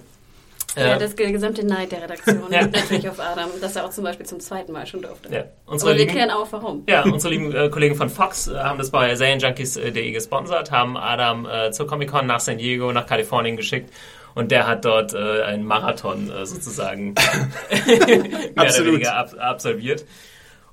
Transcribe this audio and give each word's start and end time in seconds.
Äh, 0.75 0.87
ja, 0.89 0.97
das 0.97 1.15
gesamte 1.15 1.65
Neid 1.65 1.91
der 1.91 2.01
Redaktion 2.03 2.43
Ja. 2.51 2.61
liegt 2.61 2.75
natürlich 2.75 3.07
auf 3.09 3.19
Adam, 3.19 3.49
dass 3.61 3.75
er 3.75 3.85
auch 3.85 3.89
zum 3.91 4.03
Beispiel 4.03 4.25
zum 4.25 4.39
zweiten 4.39 4.71
Mal 4.71 4.85
schon 4.85 5.01
durfte. 5.01 5.33
ja, 5.33 5.43
unsere 5.65 5.91
Aber 5.91 5.97
wir 5.99 6.05
lieben- 6.05 6.15
klären 6.17 6.31
auch, 6.31 6.47
warum. 6.51 6.83
Ja, 6.87 7.03
unsere 7.03 7.33
lieben 7.33 7.53
äh, 7.55 7.69
Kollegen 7.69 7.95
von 7.95 8.09
Fox 8.09 8.47
äh, 8.47 8.55
haben 8.57 8.77
das 8.77 8.91
bei 8.91 9.15
Serienjunkies.de 9.15 10.11
gesponsert, 10.11 10.71
haben 10.71 10.97
Adam 10.97 11.45
äh, 11.45 11.71
zur 11.71 11.87
Comic-Con 11.87 12.25
nach 12.25 12.39
San 12.39 12.57
Diego, 12.57 12.91
nach 12.91 13.05
Kalifornien 13.05 13.55
geschickt 13.57 13.93
und 14.35 14.51
der 14.51 14.67
hat 14.67 14.83
dort 14.85 15.13
äh, 15.13 15.43
einen 15.43 15.63
Marathon 15.65 16.29
äh, 16.29 16.45
sozusagen 16.45 17.13
mehr 17.87 18.53
oder 18.55 18.85
weniger 18.85 19.15
ab, 19.15 19.31
absolviert. 19.39 20.05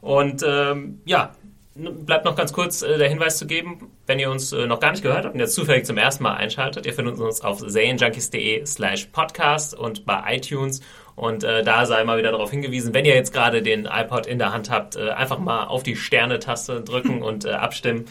Und 0.01 0.43
ähm, 0.45 1.01
ja, 1.05 1.31
bleibt 1.75 2.25
noch 2.25 2.37
ganz 2.37 2.53
kurz 2.53 2.83
äh, 2.83 2.99
der 2.99 3.09
Hinweis 3.09 3.39
zu 3.39 3.47
geben, 3.47 3.91
wenn 4.07 4.19
ihr 4.19 4.31
uns 4.31 4.53
äh, 4.53 4.67
noch 4.67 4.81
gar 4.81 4.91
nicht 4.91 5.03
gehört 5.03 5.25
habt 5.25 5.35
und 5.35 5.41
jetzt 5.41 5.55
zufällig 5.55 5.87
zum 5.87 5.97
ersten 5.97 6.23
Mal 6.23 6.35
einschaltet, 6.35 6.87
ihr 6.87 6.93
findet 6.93 7.19
uns 7.19 7.41
auf 7.41 7.61
serienjunkies.de 7.61 8.67
slash 8.67 9.07
podcast 9.07 9.75
und 9.79 10.05
bei 10.05 10.37
iTunes 10.37 10.81
und 11.15 11.45
äh, 11.45 11.63
da 11.63 11.87
sei 11.87 12.05
mal 12.05 12.19
wieder 12.19 12.33
darauf 12.33 12.51
hingewiesen, 12.51 12.95
wenn 12.95 13.05
ihr 13.05 13.15
jetzt 13.15 13.33
gerade 13.33 13.63
den 13.63 13.87
iPod 13.87 14.27
in 14.27 14.39
der 14.39 14.53
Hand 14.53 14.71
habt, 14.71 14.97
äh, 14.97 15.11
einfach 15.11 15.39
mal 15.39 15.65
auf 15.65 15.83
die 15.83 15.97
Sterne-Taste 15.97 16.81
drücken 16.83 17.23
und 17.23 17.45
äh, 17.45 17.51
abstimmen. 17.51 18.07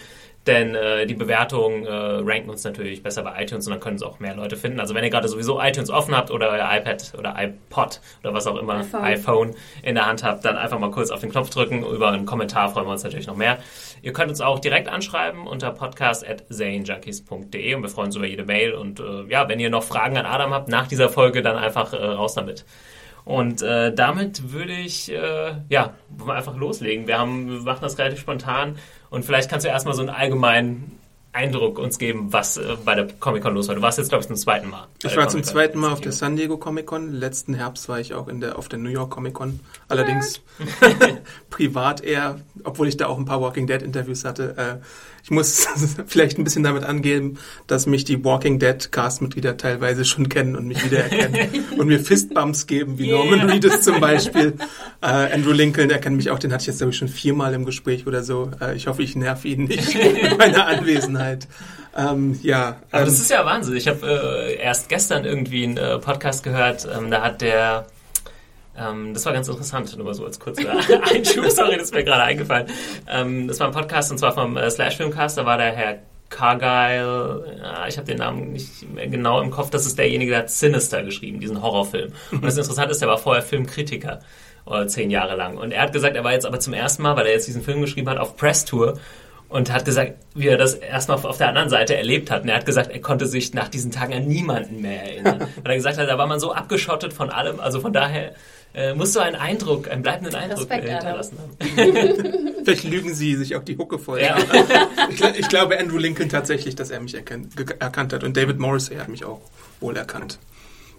Denn 0.47 0.73
äh, 0.73 1.05
die 1.05 1.13
Bewertungen 1.13 1.85
äh, 1.85 1.91
ranken 1.91 2.49
uns 2.49 2.63
natürlich 2.63 3.03
besser 3.03 3.21
bei 3.21 3.43
iTunes 3.43 3.67
und 3.67 3.73
dann 3.73 3.79
können 3.79 3.97
es 3.97 4.01
auch 4.01 4.19
mehr 4.19 4.35
Leute 4.35 4.57
finden. 4.57 4.79
Also 4.79 4.95
wenn 4.95 5.03
ihr 5.03 5.11
gerade 5.11 5.27
sowieso 5.27 5.61
iTunes 5.61 5.91
offen 5.91 6.15
habt 6.15 6.31
oder 6.31 6.49
euer 6.49 6.67
iPad 6.77 7.13
oder 7.17 7.35
iPod 7.37 8.01
oder 8.23 8.33
was 8.33 8.47
auch 8.47 8.57
immer, 8.57 8.77
iPhone. 8.77 9.03
iPhone 9.03 9.51
in 9.83 9.93
der 9.93 10.07
Hand 10.07 10.23
habt, 10.23 10.43
dann 10.43 10.57
einfach 10.57 10.79
mal 10.79 10.89
kurz 10.89 11.11
auf 11.11 11.19
den 11.19 11.29
Knopf 11.29 11.51
drücken. 11.51 11.85
Über 11.85 12.09
einen 12.09 12.25
Kommentar 12.25 12.69
freuen 12.69 12.87
wir 12.87 12.93
uns 12.93 13.03
natürlich 13.03 13.27
noch 13.27 13.35
mehr. 13.35 13.59
Ihr 14.01 14.13
könnt 14.13 14.31
uns 14.31 14.41
auch 14.41 14.57
direkt 14.57 14.89
anschreiben 14.89 15.45
unter 15.45 15.69
podcast.zanejunkies.de 15.71 17.75
und 17.75 17.83
wir 17.83 17.89
freuen 17.89 18.07
uns 18.07 18.15
über 18.15 18.25
jede 18.25 18.43
Mail. 18.43 18.73
Und 18.73 18.99
äh, 18.99 19.25
ja, 19.29 19.47
wenn 19.47 19.59
ihr 19.59 19.69
noch 19.69 19.83
Fragen 19.83 20.17
an 20.17 20.25
Adam 20.25 20.55
habt 20.55 20.69
nach 20.69 20.87
dieser 20.87 21.09
Folge, 21.09 21.43
dann 21.43 21.55
einfach 21.55 21.93
äh, 21.93 21.97
raus 21.97 22.33
damit. 22.33 22.65
Und 23.23 23.61
äh, 23.61 23.93
damit 23.93 24.51
würde 24.51 24.73
ich, 24.73 25.11
äh, 25.11 25.53
ja, 25.69 25.93
wollen 26.09 26.29
wir 26.29 26.33
einfach 26.33 26.55
loslegen. 26.55 27.07
Wir, 27.07 27.19
haben, 27.19 27.49
wir 27.49 27.59
machen 27.59 27.81
das 27.81 27.99
relativ 27.99 28.19
spontan 28.19 28.79
und 29.11 29.23
vielleicht 29.23 29.49
kannst 29.49 29.65
du 29.65 29.69
erstmal 29.69 29.93
so 29.93 30.01
einen 30.01 30.09
allgemeinen 30.09 30.97
Eindruck 31.33 31.79
uns 31.79 31.97
geben, 31.97 32.33
was 32.33 32.57
äh, 32.57 32.75
bei 32.83 32.95
der 32.95 33.07
Comic-Con 33.07 33.53
los 33.53 33.67
war. 33.69 33.75
Du 33.75 33.81
warst 33.81 33.97
jetzt, 33.97 34.09
glaube 34.09 34.21
ich, 34.21 34.27
zum 34.27 34.35
zweiten 34.35 34.69
Mal. 34.69 34.87
Ich 35.03 35.15
war 35.15 35.29
zum 35.29 35.41
Comic-Con 35.41 35.43
zweiten 35.43 35.79
Mal 35.79 35.91
auf 35.93 36.01
der. 36.01 36.11
San 36.11 36.35
Diego 36.35 36.57
Comic 36.57 36.85
Con. 36.85 37.13
Letzten 37.13 37.53
Herbst 37.53 37.87
war 37.87 37.99
ich 37.99 38.13
auch 38.13 38.27
in 38.27 38.41
der, 38.41 38.57
auf 38.57 38.67
der 38.67 38.79
New 38.79 38.89
York 38.89 39.11
Comic 39.11 39.33
Con. 39.33 39.61
Allerdings 39.87 40.41
privat 41.49 42.03
eher, 42.03 42.41
obwohl 42.63 42.87
ich 42.87 42.97
da 42.97 43.07
auch 43.07 43.17
ein 43.17 43.25
paar 43.25 43.41
Walking 43.41 43.65
Dead 43.65 43.81
Interviews 43.81 44.25
hatte. 44.25 44.55
Äh, 44.57 44.85
ich 45.23 45.31
muss 45.31 45.67
vielleicht 46.07 46.37
ein 46.37 46.43
bisschen 46.43 46.63
damit 46.63 46.83
angeben, 46.83 47.37
dass 47.67 47.85
mich 47.85 48.03
die 48.03 48.23
Walking 48.23 48.59
Dead 48.59 48.91
Cast-Mitglieder 48.91 49.55
teilweise 49.57 50.03
schon 50.03 50.29
kennen 50.29 50.55
und 50.55 50.67
mich 50.67 50.83
wiedererkennen 50.83 51.65
und 51.77 51.87
mir 51.87 51.99
Fistbumps 51.99 52.67
geben, 52.67 52.97
wie 52.97 53.11
Yeah. 53.11 53.17
Norman 53.17 53.49
Reedus 53.49 53.81
zum 53.81 53.99
Beispiel. 53.99 54.53
Äh, 55.01 55.33
Andrew 55.33 55.51
Lincoln, 55.51 55.89
der 55.89 55.99
kennt 55.99 56.15
mich 56.15 56.29
auch, 56.29 56.39
den 56.39 56.53
hatte 56.53 56.61
ich 56.61 56.67
jetzt 56.67 56.77
glaube 56.77 56.91
ich 56.91 56.97
schon 56.97 57.07
viermal 57.07 57.53
im 57.53 57.65
Gespräch 57.65 58.07
oder 58.07 58.23
so. 58.23 58.51
Äh, 58.61 58.75
ich 58.75 58.87
hoffe, 58.87 59.03
ich 59.03 59.15
nerv 59.15 59.43
ihn 59.45 59.65
nicht 59.65 59.95
in 59.95 60.37
meiner 60.37 60.67
Anwesenheit. 60.67 61.20
Ähm, 61.95 62.39
ja, 62.41 62.77
Aber 62.91 63.01
ähm, 63.01 63.05
das 63.05 63.19
ist 63.19 63.29
ja 63.29 63.45
Wahnsinn. 63.45 63.75
Ich 63.75 63.87
habe 63.87 64.05
äh, 64.05 64.55
erst 64.55 64.89
gestern 64.89 65.25
irgendwie 65.25 65.63
einen 65.63 65.77
äh, 65.77 65.99
Podcast 65.99 66.43
gehört, 66.43 66.87
ähm, 66.95 67.11
da 67.11 67.21
hat 67.21 67.41
der, 67.41 67.87
ähm, 68.77 69.13
das 69.13 69.25
war 69.25 69.33
ganz 69.33 69.47
interessant, 69.47 69.95
nur 69.97 70.05
mal 70.05 70.13
so 70.13 70.25
als 70.25 70.39
kurzer 70.39 70.69
Einschub, 71.13 71.49
sorry, 71.49 71.75
das 71.75 71.85
ist 71.85 71.93
mir 71.93 72.03
gerade 72.03 72.23
eingefallen. 72.23 72.67
Ähm, 73.07 73.47
das 73.47 73.59
war 73.59 73.67
ein 73.67 73.73
Podcast 73.73 74.11
und 74.11 74.17
zwar 74.17 74.33
vom 74.33 74.55
äh, 74.57 74.69
Slash 74.69 74.97
Filmcast, 74.97 75.37
da 75.37 75.45
war 75.45 75.57
der 75.57 75.73
Herr 75.73 75.99
Cargyle, 76.29 77.57
ja, 77.61 77.87
ich 77.87 77.97
habe 77.97 78.07
den 78.07 78.19
Namen 78.19 78.53
nicht 78.53 78.89
mehr 78.89 79.07
genau 79.07 79.41
im 79.41 79.51
Kopf, 79.51 79.69
das 79.69 79.85
ist 79.85 79.99
derjenige, 79.99 80.31
der 80.31 80.39
hat 80.39 80.49
Sinister 80.49 81.03
geschrieben, 81.03 81.41
diesen 81.41 81.61
Horrorfilm. 81.61 82.13
Und 82.31 82.45
das 82.45 82.57
Interessante 82.57 82.91
ist, 82.91 83.01
der 83.01 83.09
war 83.09 83.17
vorher 83.17 83.43
Filmkritiker, 83.43 84.21
äh, 84.65 84.85
zehn 84.87 85.11
Jahre 85.11 85.35
lang. 85.35 85.57
Und 85.57 85.71
er 85.71 85.81
hat 85.81 85.91
gesagt, 85.91 86.15
er 86.15 86.23
war 86.23 86.31
jetzt 86.31 86.45
aber 86.45 86.59
zum 86.61 86.73
ersten 86.73 87.03
Mal, 87.03 87.17
weil 87.17 87.25
er 87.25 87.33
jetzt 87.33 87.47
diesen 87.47 87.61
Film 87.61 87.81
geschrieben 87.81 88.09
hat, 88.09 88.17
auf 88.17 88.37
Presstour 88.37 88.97
und 89.51 89.71
hat 89.71 89.83
gesagt, 89.83 90.13
wie 90.33 90.47
er 90.47 90.57
das 90.57 90.75
erstmal 90.75 91.17
auf 91.17 91.37
der 91.37 91.49
anderen 91.49 91.69
Seite 91.69 91.95
erlebt 91.95 92.31
hat. 92.31 92.43
Und 92.43 92.49
er 92.49 92.55
hat 92.55 92.65
gesagt, 92.65 92.89
er 92.89 93.01
konnte 93.01 93.27
sich 93.27 93.53
nach 93.53 93.67
diesen 93.67 93.91
Tagen 93.91 94.13
an 94.13 94.25
niemanden 94.25 94.81
mehr 94.81 95.03
erinnern. 95.03 95.39
Weil 95.63 95.71
er 95.71 95.75
gesagt 95.75 95.97
hat, 95.97 96.07
da 96.07 96.17
war 96.17 96.27
man 96.27 96.39
so 96.39 96.53
abgeschottet 96.53 97.11
von 97.11 97.29
allem. 97.29 97.59
Also 97.59 97.81
von 97.81 97.91
daher 97.91 98.33
äh, 98.73 98.93
musst 98.93 99.13
du 99.13 99.19
einen 99.19 99.35
Eindruck, 99.35 99.91
einen 99.91 100.03
bleibenden 100.03 100.35
Eindruck 100.35 100.69
Respekt, 100.69 100.87
hinterlassen 100.87 101.37
haben. 101.37 101.57
Vielleicht 102.63 102.85
lügen 102.85 103.13
sie 103.13 103.35
sich 103.35 103.55
auch 103.57 103.63
die 103.63 103.77
Hucke 103.77 103.99
voll. 103.99 104.21
Ja. 104.21 104.37
Ich, 105.09 105.21
ich 105.21 105.49
glaube 105.49 105.77
Andrew 105.77 105.97
Lincoln 105.97 106.29
tatsächlich, 106.29 106.75
dass 106.75 106.89
er 106.89 107.01
mich 107.01 107.15
erkennt, 107.15 107.53
erkannt 107.81 108.13
hat. 108.13 108.23
Und 108.23 108.37
David 108.37 108.57
Morrissey 108.57 108.95
hat 108.95 109.09
mich 109.09 109.25
auch 109.25 109.41
wohl 109.81 109.97
erkannt. 109.97 110.39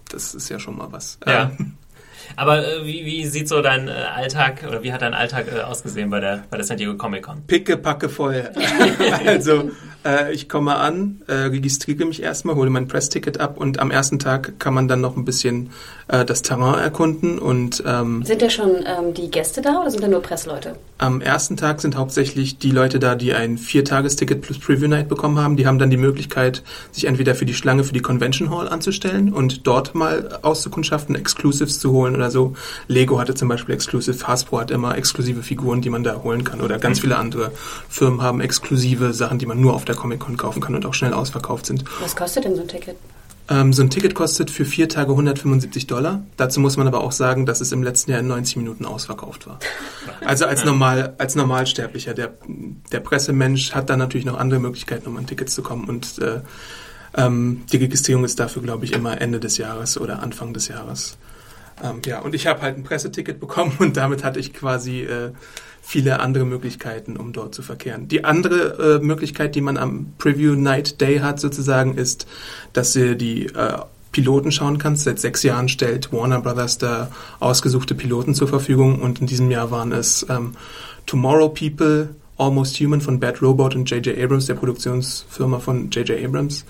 Das 0.09 0.35
ist 0.35 0.49
ja 0.49 0.59
schon 0.59 0.77
mal 0.77 0.91
was. 0.91 1.17
Ja. 1.25 1.51
Ähm, 1.57 1.73
Aber 2.35 2.65
äh, 2.65 2.85
wie, 2.85 3.05
wie 3.05 3.25
sieht 3.25 3.47
so 3.47 3.61
dein 3.61 3.87
äh, 3.87 3.91
Alltag 3.91 4.63
oder 4.67 4.83
wie 4.83 4.93
hat 4.93 5.01
dein 5.01 5.13
Alltag 5.13 5.47
äh, 5.53 5.61
ausgesehen 5.61 6.09
bei 6.09 6.19
der, 6.19 6.43
bei 6.49 6.57
der 6.57 6.65
San 6.65 6.77
Diego 6.77 6.95
Comic 6.95 7.23
Con? 7.23 7.43
Picke, 7.47 7.77
packe 7.77 8.09
voll. 8.09 8.49
also, 9.25 9.71
äh, 10.05 10.33
ich 10.33 10.49
komme 10.49 10.75
an, 10.75 11.21
äh, 11.27 11.33
registriere 11.33 12.05
mich 12.05 12.21
erstmal, 12.21 12.55
hole 12.55 12.69
mein 12.69 12.87
Pressticket 12.87 13.39
ab 13.39 13.57
und 13.57 13.79
am 13.79 13.91
ersten 13.91 14.19
Tag 14.19 14.59
kann 14.59 14.73
man 14.73 14.87
dann 14.87 15.01
noch 15.01 15.15
ein 15.17 15.25
bisschen 15.25 15.71
äh, 16.07 16.25
das 16.25 16.41
Terrain 16.41 16.79
erkunden 16.79 17.39
und 17.39 17.83
ähm, 17.85 18.23
Sind 18.25 18.41
ja 18.41 18.49
schon 18.49 18.71
ähm, 18.85 19.13
die 19.13 19.29
Gäste 19.29 19.61
da 19.61 19.81
oder 19.81 19.91
sind 19.91 20.03
da 20.03 20.07
nur 20.07 20.21
Pressleute? 20.21 20.75
Am 20.97 21.21
ersten 21.21 21.57
Tag 21.57 21.81
sind 21.81 21.97
hauptsächlich 21.97 22.57
die 22.59 22.71
Leute 22.71 22.99
da, 22.99 23.15
die 23.15 23.33
ein 23.33 23.57
Viertagesticket 23.57 24.41
plus 24.41 24.59
Preview 24.59 24.87
Night 24.87 25.09
bekommen 25.09 25.37
haben. 25.37 25.57
Die 25.57 25.67
haben 25.67 25.79
dann 25.79 25.89
die 25.89 25.97
Möglichkeit, 25.97 26.63
sich 26.91 27.05
entweder 27.05 27.35
für 27.35 27.45
die 27.45 27.53
Schlange 27.53 27.83
für 27.83 27.93
die 27.93 28.01
Convention 28.01 28.49
Hall 28.49 28.69
anzustellen 28.69 29.33
und 29.33 29.67
dort 29.67 29.95
mal 29.95 30.39
auszukundschaften, 30.41 31.15
Exclusives 31.15 31.79
zu 31.79 31.91
holen 31.91 32.15
oder 32.15 32.31
so. 32.31 32.53
Lego 32.87 33.19
hatte 33.19 33.33
zum 33.33 33.49
Beispiel 33.49 33.75
Exclusive, 33.75 34.27
Hasbro 34.27 34.59
hat 34.59 34.71
immer 34.71 34.97
exklusive 34.97 35.43
Figuren, 35.43 35.81
die 35.81 35.89
man 35.89 36.03
da 36.03 36.21
holen 36.23 36.43
kann 36.43 36.61
oder 36.61 36.79
ganz 36.79 36.99
viele 36.99 37.17
andere 37.17 37.51
Firmen 37.89 38.21
haben 38.21 38.39
exklusive 38.39 39.13
Sachen, 39.13 39.39
die 39.39 39.45
man 39.45 39.59
nur 39.59 39.73
auf 39.73 39.85
der 39.85 39.92
Comic 39.95 40.19
Con 40.19 40.37
kaufen 40.37 40.61
kann 40.61 40.75
und 40.75 40.85
auch 40.85 40.93
schnell 40.93 41.13
ausverkauft 41.13 41.65
sind. 41.65 41.83
Was 42.01 42.15
kostet 42.15 42.45
denn 42.45 42.55
so 42.55 42.61
ein 42.61 42.67
Ticket? 42.67 42.95
Ähm, 43.49 43.73
so 43.73 43.81
ein 43.83 43.89
Ticket 43.89 44.15
kostet 44.15 44.49
für 44.49 44.63
vier 44.63 44.87
Tage 44.87 45.11
175 45.11 45.87
Dollar. 45.87 46.23
Dazu 46.37 46.61
muss 46.61 46.77
man 46.77 46.87
aber 46.87 47.01
auch 47.01 47.11
sagen, 47.11 47.45
dass 47.45 47.59
es 47.59 47.71
im 47.73 47.83
letzten 47.83 48.11
Jahr 48.11 48.21
in 48.21 48.27
90 48.27 48.57
Minuten 48.57 48.85
ausverkauft 48.85 49.47
war. 49.47 49.59
Also 50.25 50.45
als 50.45 50.63
normal, 50.63 51.15
als 51.17 51.35
Normalsterblicher, 51.35 52.13
der, 52.13 52.33
der 52.93 53.01
Pressemensch 53.01 53.73
hat 53.73 53.89
dann 53.89 53.99
natürlich 53.99 54.25
noch 54.25 54.37
andere 54.37 54.61
Möglichkeiten, 54.61 55.05
um 55.09 55.17
an 55.17 55.27
Tickets 55.27 55.53
zu 55.53 55.61
kommen 55.61 55.89
und 55.89 56.17
äh, 56.19 56.39
ähm, 57.15 57.63
die 57.71 57.77
Registrierung 57.77 58.23
ist 58.23 58.39
dafür, 58.39 58.61
glaube 58.61 58.85
ich, 58.85 58.93
immer 58.93 59.19
Ende 59.19 59.41
des 59.41 59.57
Jahres 59.57 59.99
oder 59.99 60.23
Anfang 60.23 60.53
des 60.53 60.69
Jahres. 60.69 61.17
Ähm, 61.83 62.01
ja, 62.05 62.19
und 62.19 62.35
ich 62.35 62.47
habe 62.47 62.61
halt 62.61 62.77
ein 62.77 62.83
Presseticket 62.83 63.39
bekommen 63.39 63.75
und 63.79 63.97
damit 63.97 64.23
hatte 64.23 64.39
ich 64.39 64.53
quasi 64.53 65.01
äh, 65.01 65.31
viele 65.85 66.21
andere 66.21 66.45
Möglichkeiten, 66.45 67.17
um 67.17 67.33
dort 67.33 67.53
zu 67.53 67.61
verkehren. 67.61 68.07
Die 68.07 68.23
andere 68.23 68.99
äh, 69.01 69.05
Möglichkeit, 69.05 69.53
die 69.53 69.61
man 69.61 69.77
am 69.77 70.13
Preview 70.17 70.55
Night 70.55 71.01
Day 71.01 71.19
hat, 71.19 71.41
sozusagen, 71.41 71.95
ist, 71.95 72.25
dass 72.71 72.93
du 72.93 73.17
die 73.17 73.47
äh, 73.47 73.79
Piloten 74.13 74.51
schauen 74.51 74.77
kannst. 74.77 75.03
Seit 75.03 75.19
sechs 75.19 75.43
Jahren 75.43 75.67
stellt 75.67 76.13
Warner 76.13 76.39
Brothers 76.39 76.77
da 76.77 77.11
ausgesuchte 77.41 77.95
Piloten 77.95 78.33
zur 78.33 78.47
Verfügung 78.47 79.01
und 79.01 79.19
in 79.19 79.27
diesem 79.27 79.51
Jahr 79.51 79.71
waren 79.71 79.91
es 79.91 80.25
ähm, 80.29 80.55
Tomorrow 81.05 81.49
People, 81.49 82.15
Almost 82.37 82.79
Human 82.79 83.01
von 83.01 83.19
Bad 83.19 83.41
Robot 83.41 83.75
und 83.75 83.89
J.J. 83.89 84.17
Abrams, 84.17 84.45
der 84.45 84.55
Produktionsfirma 84.55 85.59
von 85.59 85.89
J.J. 85.89 86.23
Abrams, 86.23 86.63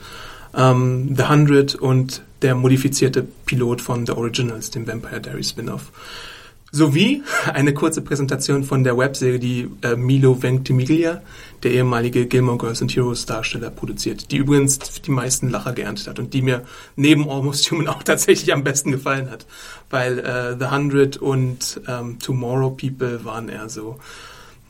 ähm, 0.55 1.13
The 1.15 1.27
Hundred 1.29 1.75
und 1.75 2.23
der 2.41 2.55
modifizierte 2.55 3.25
Pilot 3.45 3.79
von 3.79 4.07
The 4.07 4.13
Originals, 4.13 4.71
dem 4.71 4.87
Vampire 4.87 5.21
Diaries 5.21 5.51
Spin-off. 5.51 5.91
Sowie 6.75 7.21
eine 7.53 7.75
kurze 7.75 8.01
Präsentation 8.01 8.63
von 8.63 8.83
der 8.83 8.97
Webserie, 8.97 9.37
die 9.37 9.69
äh, 9.83 9.95
Milo 9.95 10.41
Ventimiglia, 10.41 11.21
der 11.61 11.71
ehemalige 11.71 12.25
Gilmore 12.25 12.57
Girls 12.57 12.81
and 12.81 12.95
Heroes 12.95 13.27
Darsteller, 13.27 13.69
produziert, 13.69 14.31
die 14.31 14.37
übrigens 14.37 14.79
die 14.79 15.11
meisten 15.11 15.49
Lacher 15.49 15.73
geerntet 15.73 16.07
hat 16.07 16.17
und 16.17 16.33
die 16.33 16.41
mir 16.41 16.63
neben 16.95 17.29
Almost 17.29 17.69
Human 17.69 17.87
auch 17.87 18.01
tatsächlich 18.03 18.51
am 18.51 18.63
besten 18.63 18.91
gefallen 18.91 19.29
hat, 19.29 19.45
weil 19.91 20.17
äh, 20.17 20.57
The 20.57 20.71
Hundred 20.71 21.17
und 21.17 21.79
ähm, 21.87 22.17
Tomorrow 22.17 22.71
People 22.71 23.23
waren 23.23 23.49
eher 23.49 23.69
so 23.69 23.99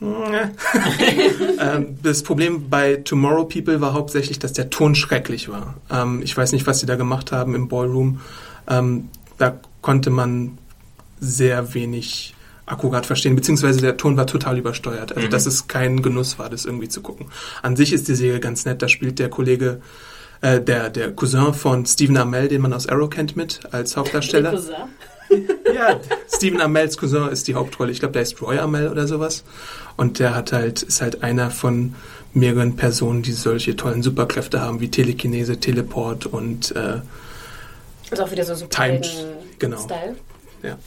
ähm, 0.00 1.98
das 2.02 2.22
Problem 2.22 2.68
bei 2.68 2.96
Tomorrow 2.96 3.46
People 3.46 3.80
war 3.80 3.94
hauptsächlich, 3.94 4.38
dass 4.38 4.52
der 4.52 4.68
Ton 4.68 4.94
schrecklich 4.94 5.48
war. 5.48 5.76
Ähm, 5.90 6.20
ich 6.22 6.36
weiß 6.36 6.52
nicht, 6.52 6.66
was 6.66 6.80
sie 6.80 6.86
da 6.86 6.96
gemacht 6.96 7.32
haben 7.32 7.54
im 7.54 7.68
Ballroom. 7.68 8.20
Ähm, 8.68 9.08
da 9.38 9.58
konnte 9.80 10.10
man 10.10 10.58
sehr 11.24 11.74
wenig 11.74 12.34
akkurat 12.66 13.04
verstehen, 13.04 13.36
beziehungsweise 13.36 13.80
der 13.80 13.96
Ton 13.96 14.16
war 14.16 14.26
total 14.26 14.58
übersteuert. 14.58 15.12
Also, 15.12 15.26
mhm. 15.26 15.30
dass 15.30 15.46
es 15.46 15.66
kein 15.68 16.02
Genuss 16.02 16.38
war, 16.38 16.48
das 16.48 16.64
irgendwie 16.64 16.88
zu 16.88 17.02
gucken. 17.02 17.26
An 17.62 17.76
sich 17.76 17.92
ist 17.92 18.08
die 18.08 18.14
Serie 18.14 18.40
ganz 18.40 18.64
nett. 18.64 18.80
Da 18.80 18.88
spielt 18.88 19.18
der 19.18 19.28
Kollege, 19.28 19.80
äh, 20.40 20.60
der, 20.60 20.90
der 20.90 21.12
Cousin 21.12 21.52
von 21.52 21.84
Stephen 21.84 22.16
Amell, 22.16 22.48
den 22.48 22.62
man 22.62 22.72
aus 22.72 22.88
Arrow 22.88 23.10
kennt, 23.10 23.36
mit 23.36 23.60
als 23.72 23.96
Hauptdarsteller. 23.96 24.50
Der 24.50 24.60
Cousin? 24.60 24.74
ja, 25.74 26.00
Stephen 26.34 26.60
Amels 26.60 26.96
Cousin 26.96 27.28
ist 27.28 27.48
die 27.48 27.54
Hauptrolle. 27.54 27.92
Ich 27.92 28.00
glaube, 28.00 28.12
der 28.12 28.22
ist 28.22 28.40
Roy 28.40 28.58
Amell 28.58 28.88
oder 28.88 29.06
sowas. 29.06 29.44
Und 29.96 30.18
der 30.18 30.34
hat 30.34 30.52
halt, 30.52 30.82
ist 30.82 31.02
halt 31.02 31.22
einer 31.22 31.50
von 31.50 31.94
mehreren 32.32 32.76
Personen, 32.76 33.22
die 33.22 33.32
solche 33.32 33.76
tollen 33.76 34.02
Superkräfte 34.02 34.60
haben, 34.60 34.80
wie 34.80 34.90
Telekinese, 34.90 35.58
Teleport 35.58 36.26
und 36.26 36.74
äh, 36.74 37.00
also 38.10 38.24
auch 38.24 38.30
wieder 38.30 38.44
so 38.44 38.54
super 38.54 38.70
Time, 38.70 39.00
genau. 39.58 39.78
Style. 39.78 40.16
Ja. 40.62 40.78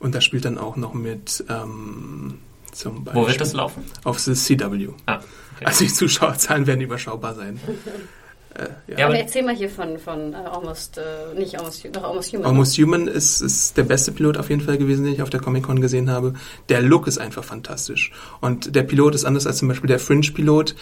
Und 0.00 0.14
da 0.14 0.20
spielt 0.20 0.44
dann 0.44 0.58
auch 0.58 0.76
noch 0.76 0.94
mit 0.94 1.44
ähm, 1.48 2.38
zum 2.72 3.04
Beispiel. 3.04 3.22
Wo 3.22 3.28
wird 3.28 3.40
das 3.40 3.52
laufen? 3.52 3.84
Auf 4.02 4.18
the 4.18 4.34
CW. 4.34 4.88
Ah, 5.06 5.16
okay. 5.16 5.64
Also 5.64 5.84
die 5.84 5.92
Zuschauerzahlen 5.92 6.66
werden 6.66 6.80
überschaubar 6.80 7.34
sein. 7.34 7.60
Äh, 8.52 8.64
ja. 8.88 8.98
ja. 8.98 9.06
aber 9.06 9.16
erzähl 9.16 9.44
mal 9.44 9.54
hier 9.54 9.70
von, 9.70 9.96
von 9.96 10.34
uh, 10.34 10.36
Almost, 10.36 10.98
uh, 10.98 11.38
nicht 11.38 11.56
Almost, 11.56 11.88
doch 11.92 12.02
Almost 12.02 12.32
Human. 12.32 12.46
Almost? 12.46 12.78
Human 12.78 13.06
ist, 13.06 13.40
ist 13.40 13.76
der 13.76 13.84
beste 13.84 14.10
Pilot 14.10 14.36
auf 14.38 14.50
jeden 14.50 14.60
Fall 14.60 14.76
gewesen, 14.76 15.04
den 15.04 15.14
ich 15.14 15.22
auf 15.22 15.30
der 15.30 15.38
Comic-Con 15.38 15.80
gesehen 15.80 16.10
habe. 16.10 16.34
Der 16.68 16.82
Look 16.82 17.06
ist 17.06 17.18
einfach 17.18 17.44
fantastisch. 17.44 18.10
Und 18.40 18.74
der 18.74 18.82
Pilot 18.82 19.14
ist 19.14 19.24
anders 19.24 19.46
als 19.46 19.58
zum 19.58 19.68
Beispiel 19.68 19.86
der 19.86 20.00
Fringe-Pilot 20.00 20.72
äh, 20.72 20.74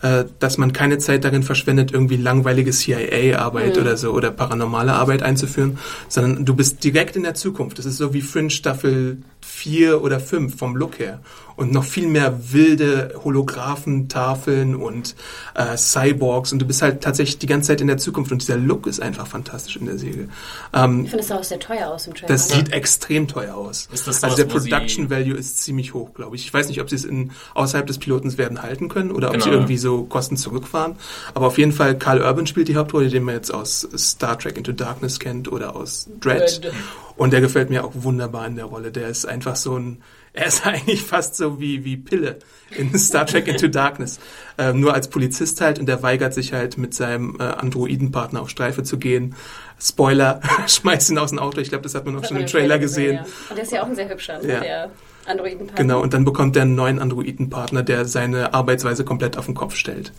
dass 0.00 0.58
man 0.58 0.72
keine 0.72 0.98
Zeit 0.98 1.24
darin 1.24 1.42
verschwendet, 1.42 1.92
irgendwie 1.92 2.16
langweilige 2.16 2.70
CIA-Arbeit 2.70 3.76
mhm. 3.76 3.82
oder 3.82 3.96
so 3.96 4.12
oder 4.12 4.30
paranormale 4.30 4.92
Arbeit 4.92 5.22
einzuführen, 5.22 5.78
sondern 6.08 6.44
du 6.44 6.54
bist 6.54 6.84
direkt 6.84 7.16
in 7.16 7.22
der 7.22 7.34
Zukunft. 7.34 7.78
Das 7.78 7.86
ist 7.86 7.96
so 7.96 8.12
wie 8.12 8.20
Fringe 8.20 8.50
Staffel 8.50 9.18
4 9.46 10.02
oder 10.02 10.20
5 10.20 10.56
vom 10.56 10.76
Look 10.76 10.98
her. 10.98 11.20
Und 11.54 11.72
noch 11.72 11.84
viel 11.84 12.06
mehr 12.06 12.52
wilde 12.52 13.18
Holographen, 13.24 14.10
Tafeln 14.10 14.74
und 14.74 15.14
äh, 15.54 15.78
Cyborgs. 15.78 16.52
Und 16.52 16.58
du 16.58 16.66
bist 16.66 16.82
halt 16.82 17.00
tatsächlich 17.00 17.38
die 17.38 17.46
ganze 17.46 17.68
Zeit 17.68 17.80
in 17.80 17.86
der 17.86 17.96
Zukunft. 17.96 18.30
Und 18.30 18.42
dieser 18.42 18.58
Look 18.58 18.86
ist 18.86 19.00
einfach 19.00 19.26
fantastisch 19.26 19.76
in 19.76 19.86
der 19.86 19.96
Serie. 19.96 20.28
Ähm, 20.74 21.04
ich 21.04 21.10
finde 21.10 21.24
es 21.24 21.32
auch 21.32 21.42
sehr 21.42 21.58
teuer 21.58 21.88
aus 21.88 22.06
im 22.06 22.14
Trailer. 22.14 22.28
Das 22.28 22.50
sieht 22.50 22.72
extrem 22.72 23.26
teuer 23.26 23.54
aus. 23.54 23.88
Ist 23.90 24.06
das 24.06 24.22
also 24.22 24.36
der 24.36 24.44
Production 24.44 25.08
Value 25.08 25.34
ist 25.34 25.62
ziemlich 25.62 25.94
hoch, 25.94 26.12
glaube 26.12 26.36
ich. 26.36 26.44
Ich 26.44 26.52
weiß 26.52 26.68
nicht, 26.68 26.82
ob 26.82 26.90
sie 26.90 26.96
es 26.96 27.06
in, 27.06 27.30
außerhalb 27.54 27.86
des 27.86 27.98
Pilotens 27.98 28.36
werden 28.36 28.60
halten 28.60 28.90
können 28.90 29.10
oder 29.10 29.28
ob 29.28 29.34
genau. 29.34 29.44
sie 29.44 29.50
irgendwie 29.52 29.78
so 29.78 29.85
Kosten 30.08 30.36
zurückfahren. 30.36 30.96
Aber 31.34 31.46
auf 31.46 31.58
jeden 31.58 31.72
Fall, 31.72 31.96
Carl 31.98 32.22
Urban 32.22 32.46
spielt 32.46 32.68
die 32.68 32.76
Hauptrolle, 32.76 33.08
den 33.08 33.22
man 33.22 33.34
jetzt 33.34 33.52
aus 33.52 33.88
Star 33.96 34.38
Trek 34.38 34.56
Into 34.56 34.72
Darkness 34.72 35.18
kennt 35.18 35.50
oder 35.50 35.76
aus 35.76 36.08
Dread. 36.20 36.64
Dread. 36.64 36.72
Und 37.16 37.32
der 37.32 37.40
gefällt 37.40 37.70
mir 37.70 37.84
auch 37.84 37.92
wunderbar 37.94 38.46
in 38.46 38.56
der 38.56 38.66
Rolle. 38.66 38.92
Der 38.92 39.08
ist 39.08 39.26
einfach 39.26 39.56
so 39.56 39.78
ein, 39.78 40.02
er 40.32 40.46
ist 40.46 40.66
eigentlich 40.66 41.02
fast 41.02 41.36
so 41.36 41.60
wie, 41.60 41.84
wie 41.84 41.96
Pille 41.96 42.38
in 42.70 42.96
Star 42.98 43.26
Trek 43.26 43.48
Into 43.48 43.68
Darkness. 43.68 44.20
Ähm, 44.58 44.80
nur 44.80 44.92
als 44.94 45.08
Polizist 45.08 45.60
halt 45.60 45.78
und 45.78 45.86
der 45.86 46.02
weigert 46.02 46.34
sich 46.34 46.52
halt 46.52 46.76
mit 46.76 46.94
seinem 46.94 47.36
äh, 47.40 47.44
Androidenpartner 47.44 48.42
auf 48.42 48.50
Streife 48.50 48.82
zu 48.82 48.98
gehen. 48.98 49.34
Spoiler, 49.80 50.40
schmeißt 50.66 51.10
ihn 51.10 51.18
aus 51.18 51.30
dem 51.30 51.38
Auto. 51.38 51.60
Ich 51.60 51.70
glaube, 51.70 51.82
das 51.82 51.94
hat 51.94 52.04
man 52.04 52.16
auch 52.16 52.20
das 52.20 52.28
schon 52.28 52.38
im 52.38 52.46
Trailer 52.46 52.78
gesehen. 52.78 53.18
gesehen 53.18 53.32
ja. 53.32 53.50
Und 53.50 53.56
der 53.56 53.64
ist 53.64 53.72
ja 53.72 53.82
auch 53.82 53.86
ein 53.86 53.94
sehr 53.94 54.08
hübscher, 54.08 54.44
ja. 54.46 54.60
der 54.60 54.90
Androidenpartner. 55.26 55.76
Genau, 55.76 56.00
und 56.00 56.14
dann 56.14 56.24
bekommt 56.24 56.56
der 56.56 56.62
einen 56.62 56.74
neuen 56.74 56.98
Androidenpartner, 56.98 57.82
der 57.82 58.04
seine 58.04 58.54
Arbeitsweise 58.54 59.04
komplett 59.04 59.36
auf 59.36 59.46
den 59.46 59.54
Kopf 59.54 59.74
stellt. 59.74 60.12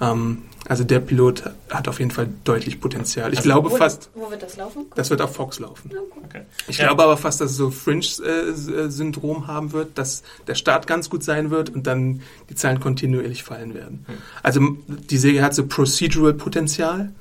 Ähm, 0.00 0.42
also 0.68 0.84
der 0.84 1.00
Pilot 1.00 1.44
hat 1.70 1.88
auf 1.88 1.98
jeden 1.98 2.12
Fall 2.12 2.28
deutlich 2.44 2.80
Potenzial. 2.80 3.32
Ich 3.32 3.38
also 3.38 3.48
glaube 3.48 3.70
wo, 3.70 3.76
fast. 3.76 4.10
Wo 4.14 4.30
wird 4.30 4.42
das 4.42 4.56
laufen? 4.56 4.86
Das 4.94 5.10
wird 5.10 5.20
auf 5.20 5.34
Fox 5.34 5.58
laufen. 5.58 5.90
Okay. 6.24 6.42
Ich 6.68 6.78
ja. 6.78 6.86
glaube 6.86 7.02
aber 7.02 7.16
fast, 7.16 7.40
dass 7.40 7.50
es 7.50 7.56
so 7.56 7.70
Fringe-Syndrom 7.70 9.48
haben 9.48 9.72
wird, 9.72 9.98
dass 9.98 10.22
der 10.46 10.54
Start 10.54 10.86
ganz 10.86 11.10
gut 11.10 11.24
sein 11.24 11.50
wird 11.50 11.70
und 11.70 11.86
dann 11.86 12.22
die 12.48 12.54
Zahlen 12.54 12.80
kontinuierlich 12.80 13.42
fallen 13.42 13.74
werden. 13.74 14.04
Hm. 14.06 14.14
Also 14.42 14.60
die 14.86 15.18
Serie 15.18 15.42
hat 15.42 15.54
so 15.54 15.66
Procedural-Potenzial 15.66 17.12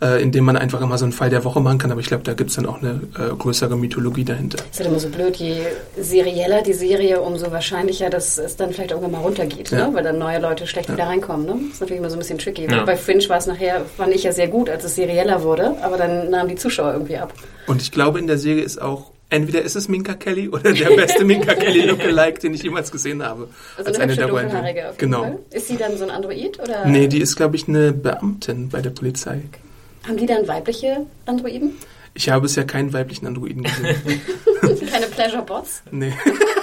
äh, 0.00 0.22
indem 0.22 0.44
man 0.44 0.56
einfach 0.56 0.80
immer 0.80 0.96
so 0.96 1.04
einen 1.04 1.12
Fall 1.12 1.30
der 1.30 1.44
Woche 1.44 1.60
machen 1.60 1.78
kann. 1.78 1.90
Aber 1.90 2.00
ich 2.00 2.06
glaube, 2.06 2.22
da 2.22 2.34
gibt 2.34 2.50
es 2.50 2.56
dann 2.56 2.66
auch 2.66 2.80
eine 2.80 3.00
äh, 3.18 3.34
größere 3.36 3.76
Mythologie 3.76 4.24
dahinter. 4.24 4.58
Ist 4.70 4.78
halt 4.78 4.88
immer 4.88 5.00
so 5.00 5.08
blöd, 5.08 5.36
je 5.36 5.56
serieller 6.00 6.62
die 6.62 6.72
Serie, 6.72 7.20
umso 7.20 7.50
wahrscheinlicher, 7.50 8.10
dass 8.10 8.38
es 8.38 8.56
dann 8.56 8.72
vielleicht 8.72 8.90
irgendwann 8.90 9.12
mal 9.12 9.20
runtergeht, 9.20 9.70
ja. 9.70 9.88
ne? 9.88 9.94
weil 9.94 10.04
dann 10.04 10.18
neue 10.18 10.38
Leute 10.38 10.66
schlecht 10.66 10.88
ja. 10.88 10.94
wieder 10.94 11.06
reinkommen. 11.06 11.46
Ne? 11.46 11.52
Das 11.52 11.74
ist 11.74 11.80
natürlich 11.80 12.00
immer 12.00 12.10
so 12.10 12.16
ein 12.16 12.20
bisschen 12.20 12.38
tricky. 12.38 12.66
Ja. 12.70 12.84
Bei 12.84 12.96
Finch 12.96 13.28
war 13.28 13.38
es 13.38 13.46
nachher, 13.46 13.84
fand 13.96 14.14
ich 14.14 14.22
ja 14.22 14.32
sehr 14.32 14.48
gut, 14.48 14.70
als 14.70 14.84
es 14.84 14.94
serieller 14.94 15.42
wurde, 15.42 15.74
aber 15.82 15.96
dann 15.96 16.30
nahmen 16.30 16.48
die 16.48 16.56
Zuschauer 16.56 16.92
irgendwie 16.92 17.16
ab. 17.16 17.32
Und 17.66 17.82
ich 17.82 17.90
glaube, 17.90 18.18
in 18.18 18.26
der 18.26 18.38
Serie 18.38 18.62
ist 18.62 18.80
auch 18.80 19.10
entweder 19.30 19.62
ist 19.62 19.76
es 19.76 19.88
Minka 19.88 20.14
Kelly 20.14 20.48
oder 20.48 20.72
der 20.72 20.90
beste 20.90 21.24
Minka 21.24 21.54
Kelly 21.54 21.82
Lookalike, 21.86 22.40
den 22.40 22.54
ich 22.54 22.62
jemals 22.62 22.90
gesehen 22.90 23.22
habe. 23.22 23.48
Also 23.76 23.88
als 23.88 23.98
eine, 23.98 24.12
eine 24.12 24.16
der 24.16 24.42
jeden 24.42 24.96
genau. 24.96 25.22
Fall. 25.22 25.38
Ist 25.50 25.68
sie 25.68 25.76
dann 25.76 25.96
so 25.98 26.04
ein 26.04 26.10
Android? 26.10 26.58
Oder? 26.60 26.86
Nee, 26.86 27.08
die 27.08 27.20
ist, 27.20 27.36
glaube 27.36 27.56
ich, 27.56 27.68
eine 27.68 27.92
Beamtin 27.92 28.68
bei 28.68 28.80
der 28.80 28.90
Polizei. 28.90 29.42
Okay. 29.48 29.60
Haben 30.08 30.16
die 30.16 30.26
dann 30.26 30.48
weibliche 30.48 31.06
Androiden? 31.26 31.72
Ich 32.14 32.30
habe 32.30 32.40
bisher 32.42 32.66
keinen 32.66 32.94
weiblichen 32.94 33.26
Androiden 33.26 33.62
gesehen. 33.62 34.22
Keine 34.90 35.06
Pleasure 35.06 35.42
Bots? 35.42 35.82
Nee. 35.90 36.14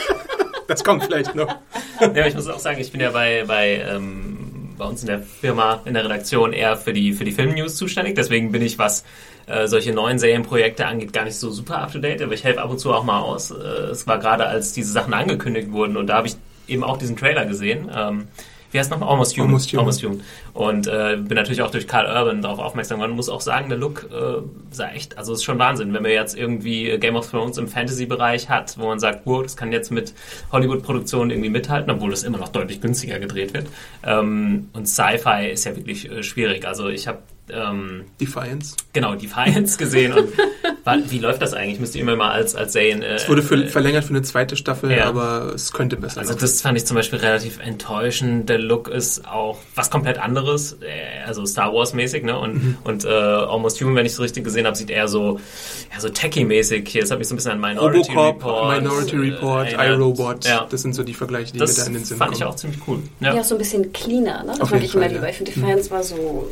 das 0.68 0.84
kommt 0.84 1.04
vielleicht 1.04 1.36
noch. 1.36 1.56
Ja, 2.02 2.26
ich 2.26 2.34
muss 2.34 2.48
auch 2.48 2.58
sagen, 2.58 2.82
ich 2.82 2.92
bin 2.92 3.02
ja 3.02 3.12
bei, 3.12 3.44
bei, 3.46 3.86
ähm, 3.88 4.74
bei 4.80 4.86
uns 4.86 5.02
in 5.02 5.08
der 5.08 5.22
Firma, 5.22 5.84
in 5.86 5.94
der 5.94 6.06
Redaktion 6.06 6.54
eher 6.54 6.76
für 6.76 6.92
die, 6.92 7.14
für 7.14 7.24
die 7.24 7.32
Filmnews 7.32 7.76
zuständig. 7.76 8.16
Deswegen 8.16 8.52
bin 8.52 8.64
ich, 8.64 8.80
was 8.80 9.04
äh, 9.46 9.68
solche 9.68 9.94
neuen 9.94 10.18
Serienprojekte 10.18 10.88
angeht, 10.88 11.14
gar 11.14 11.24
nicht 11.24 11.38
so 11.38 11.52
super 11.52 11.78
up 11.78 11.94
to 11.94 12.00
date. 12.00 12.24
Aber 12.24 12.34
ich 12.34 12.44
helfe 12.44 12.64
ab 12.64 12.72
und 12.72 12.80
zu 12.80 12.92
auch 12.92 13.04
mal 13.04 13.22
aus. 13.22 13.52
Äh, 13.52 13.54
es 13.92 14.08
war 14.08 14.18
gerade, 14.18 14.48
als 14.48 14.74
diese 14.74 14.92
Sachen 14.92 15.14
angekündigt 15.14 15.72
wurden 15.72 15.98
und 15.98 16.08
da 16.08 16.16
habe 16.16 16.28
ich 16.28 16.36
eben 16.68 16.84
auch 16.84 16.98
diesen 16.98 17.16
Trailer 17.16 17.46
gesehen. 17.46 17.92
Ähm, 17.96 18.28
wie 18.76 18.80
heißt 18.80 18.92
nochmal? 18.92 19.08
Almost 19.08 19.38
Human. 19.38 19.48
Almost 19.48 19.72
Human. 19.72 19.80
Almost 19.80 20.04
Human. 20.04 20.22
Und 20.54 20.88
äh, 20.88 21.16
bin 21.18 21.36
natürlich 21.36 21.62
auch 21.62 21.72
durch 21.72 21.88
Carl 21.88 22.08
Urban 22.08 22.42
darauf 22.42 22.60
aufmerksam 22.60 22.98
geworden. 22.98 23.16
Muss 23.16 23.30
auch 23.30 23.40
sagen, 23.40 23.70
der 23.70 23.78
Look 23.78 24.10
äh, 24.12 24.42
sah 24.70 24.90
echt, 24.90 25.18
also 25.18 25.34
ist 25.34 25.46
schon 25.46 25.58
Wahnsinn, 25.60 25.94
wenn 25.94 26.04
man 26.04 26.12
jetzt 26.12 26.38
irgendwie 26.38 26.98
Game 27.00 27.16
of 27.16 27.32
Thrones 27.32 27.58
im 27.58 27.70
Fantasy-Bereich 27.70 28.50
hat, 28.50 28.78
wo 28.78 28.88
man 28.88 29.00
sagt, 29.00 29.22
wow, 29.24 29.42
das 29.42 29.56
kann 29.56 29.72
jetzt 29.72 29.92
mit 29.92 30.14
Hollywood-Produktionen 30.52 31.32
irgendwie 31.32 31.50
mithalten, 31.50 31.90
obwohl 31.90 32.12
das 32.12 32.24
immer 32.24 32.38
noch 32.38 32.50
deutlich 32.50 32.82
günstiger 32.82 33.18
gedreht 33.18 33.54
wird. 33.54 33.68
Ähm, 34.04 34.70
und 34.74 34.90
Sci-Fi 34.90 35.50
ist 35.50 35.64
ja 35.64 35.74
wirklich 35.78 36.12
äh, 36.12 36.22
schwierig. 36.22 36.68
Also 36.68 36.90
ich 36.90 37.08
habe 37.08 37.20
ähm, 37.50 38.06
Defiance. 38.20 38.76
Genau, 38.94 39.16
Defiance 39.16 39.78
gesehen. 39.78 40.14
Und 40.14 40.32
wie 41.12 41.20
läuft 41.20 41.42
das 41.42 41.54
eigentlich? 41.54 41.80
Müsst 41.80 41.96
ihr 41.96 42.02
immer 42.02 42.16
mal 42.16 42.32
als, 42.32 42.56
als 42.56 42.74
Serien. 42.74 43.02
Äh, 43.02 43.16
es 43.16 43.30
wurde 43.30 43.44
für, 43.44 43.56
äh, 43.56 43.68
verlängert 43.68 44.04
für 44.04 44.12
eine 44.12 44.24
zweite 44.24 44.56
Staffel, 44.56 44.92
ja. 44.92 45.06
aber 45.06 45.54
es 45.54 45.72
könnte 45.72 45.96
besser 45.96 46.22
Also, 46.22 46.34
das 46.34 46.62
fand 46.62 46.78
ich 46.78 46.86
zum 46.86 46.96
Beispiel 46.96 47.20
relativ 47.20 47.60
enttäuschend. 47.60 48.50
Der 48.50 48.58
Look 48.58 48.88
ist 48.88 49.28
auch 49.28 49.60
was 49.76 49.92
komplett 49.92 50.18
anderes, 50.18 50.78
äh, 50.82 51.26
also 51.26 51.46
Star 51.46 51.74
Wars-mäßig, 51.74 52.24
ne? 52.24 52.38
Und, 52.38 52.64
mhm. 52.64 52.78
und 52.84 53.06
äh, 53.06 53.10
Almost 53.10 53.80
Human, 53.82 53.96
wenn 53.96 54.06
ich 54.06 54.14
es 54.14 54.20
richtig 54.20 54.44
gesehen 54.44 54.66
habe, 54.66 54.76
sieht 54.76 54.90
eher 54.90 55.08
so, 55.08 55.40
ja, 55.94 56.00
so 56.00 56.10
Techie-mäßig 56.10 56.88
hier. 56.88 57.02
Das 57.02 57.12
habe 57.12 57.22
ich 57.22 57.28
so 57.28 57.36
ein 57.36 57.38
bisschen 57.38 57.52
an 57.52 57.60
Minority 57.60 58.12
Robocop, 58.12 58.44
Report. 58.44 58.82
Minority 58.82 59.16
Report, 59.18 59.74
äh, 59.74 59.92
iRobot. 59.92 60.46
Ja. 60.46 60.68
Das 60.70 60.82
sind 60.82 60.94
so 60.94 61.04
die 61.04 61.14
Vergleiche, 61.14 61.54
die 61.54 61.60
das 61.60 61.78
mir 61.78 61.84
da 61.84 61.88
in 61.88 61.94
den 61.94 62.06
Sinn 62.06 62.18
fand 62.18 62.32
kommen. 62.32 62.42
ich 62.42 62.46
auch 62.46 62.56
ziemlich 62.56 62.80
cool. 62.88 63.00
Ja, 63.20 63.36
ja, 63.36 63.44
so 63.44 63.56
ein 63.56 63.60
bisschen 63.60 63.94
cleaner, 63.94 64.44
ne? 64.44 64.52
Das 64.54 64.62
Auf 64.62 64.72
mag 64.72 64.84
ich 64.84 64.96
immer 64.96 65.08
lieber. 65.08 65.30
Ich 65.30 65.38
finde, 65.38 65.52
Defiance 65.52 65.90
mhm. 65.90 65.94
war 65.94 66.04
so 66.04 66.50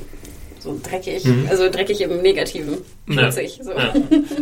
so 0.63 0.79
dreckig, 0.81 1.25
mhm. 1.25 1.47
also 1.49 1.69
dreckig 1.69 2.01
im 2.01 2.21
Negativen, 2.21 2.77
schmutzig. 3.07 3.57
Ja. 3.57 3.63
So. 3.63 3.71
Ja. 3.71 3.93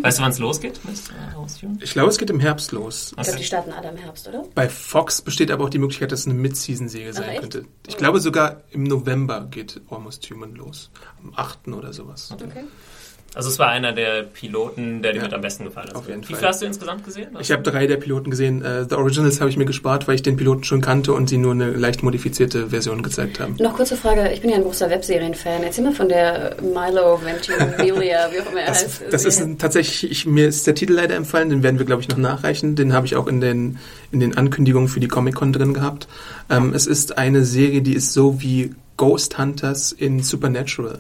Weißt 0.02 0.20
du, 0.20 0.24
wann 0.24 0.32
es 0.32 0.40
losgeht 0.40 0.80
mit 0.86 0.96
äh, 0.96 1.84
Ich 1.84 1.92
glaube, 1.92 2.10
es 2.10 2.18
geht 2.18 2.30
im 2.30 2.40
Herbst 2.40 2.72
los. 2.72 3.14
Ich 3.18 3.24
glaube, 3.24 3.40
die 3.40 3.44
starten 3.44 3.72
alle 3.72 3.90
im 3.90 3.98
Herbst, 3.98 4.28
oder? 4.28 4.44
Bei 4.54 4.70
Fox 4.70 5.22
besteht 5.22 5.52
aber 5.52 5.66
auch 5.66 5.70
die 5.70 5.80
Möglichkeit, 5.80 6.12
dass 6.12 6.22
es 6.22 6.26
eine 6.28 6.36
Mid-Season-Serie 6.36 7.14
sein 7.14 7.32
Ach, 7.36 7.40
könnte. 7.42 7.66
Ich 7.88 7.98
glaube, 7.98 8.20
sogar 8.20 8.62
im 8.72 8.84
November 8.84 9.48
geht 9.50 9.82
Almost 9.90 10.30
Human 10.30 10.56
los. 10.56 10.92
Am 11.24 11.34
8. 11.36 11.68
oder 11.70 11.92
sowas. 11.92 12.30
Okay. 12.32 12.64
Also 13.34 13.48
es 13.48 13.60
war 13.60 13.70
einer 13.70 13.94
der 13.94 14.24
Piloten, 14.24 15.02
der 15.02 15.14
dir 15.14 15.20
ja, 15.20 15.24
mit 15.24 15.34
am 15.34 15.40
besten 15.40 15.64
gefallen 15.64 15.88
hat. 15.88 15.96
Auf 15.96 16.10
jeden 16.10 16.22
Wie 16.28 16.34
viele 16.34 16.50
hast 16.50 16.62
du 16.62 16.66
insgesamt 16.66 17.06
gesehen? 17.06 17.30
Was 17.32 17.44
ich 17.44 17.52
habe 17.54 17.64
drei 17.64 17.88
der 17.88 17.96
Piloten 17.96 18.30
gesehen. 18.30 18.62
Uh, 18.62 18.86
The 18.90 18.96
Originals 18.96 19.40
habe 19.40 19.50
ich 19.50 19.56
mir 19.56 19.64
gespart, 19.64 20.06
weil 20.10 20.16
ich 20.16 20.22
den 20.22 20.36
Piloten 20.36 20.66
schon 20.66 20.82
kannte 20.82 21.14
und 21.14 21.30
sie 21.30 21.38
nur 21.38 21.54
eine 21.54 21.72
leicht 21.72 22.04
modifizierte 22.04 22.72
Version 22.72 23.04
gezeigt 23.04 23.40
haben. 23.40 23.56
Noch 23.58 23.74
kurze 23.74 23.96
Frage, 23.96 24.30
ich 24.34 24.42
bin 24.42 24.50
ja 24.50 24.58
ein 24.58 24.64
großer 24.64 24.90
Webserien-Fan. 24.90 25.64
Erzähl 25.64 25.86
mal 25.86 25.94
von 25.94 26.10
der 26.10 26.58
Milo 26.62 27.22
Ventimiglia, 27.24 28.30
wie 28.34 28.42
auch 28.42 28.52
immer 28.52 28.62
er 28.62 28.68
das, 28.68 28.84
heißt. 28.84 29.04
Das 29.12 29.24
ist 29.24 29.42
tatsächlich, 29.60 30.12
ich, 30.12 30.26
mir 30.26 30.50
ist 30.50 30.68
der 30.68 30.76
Titel 30.76 30.94
leider 30.94 31.16
empfallen, 31.16 31.50
den 31.50 31.64
werden 31.64 31.80
wir 31.80 31.86
glaube 31.86 32.02
ich 32.02 32.10
noch 32.10 32.18
nachreichen. 32.18 32.76
Den 32.76 32.92
habe 32.92 33.06
ich 33.06 33.16
auch 33.16 33.28
in 33.28 33.40
den, 33.40 33.78
in 34.12 34.20
den 34.20 34.38
Ankündigungen 34.38 34.90
für 34.90 35.00
die 35.00 35.08
Comic-Con 35.08 35.54
drin 35.54 35.74
gehabt. 35.74 36.10
Ähm, 36.50 36.74
es 36.74 36.86
ist 36.86 37.18
eine 37.18 37.46
Serie, 37.46 37.82
die 37.82 37.96
ist 37.96 38.12
so 38.12 38.42
wie 38.42 38.76
Ghost 38.98 39.38
Hunters 39.38 39.94
in 39.94 40.22
Supernatural. 40.22 41.00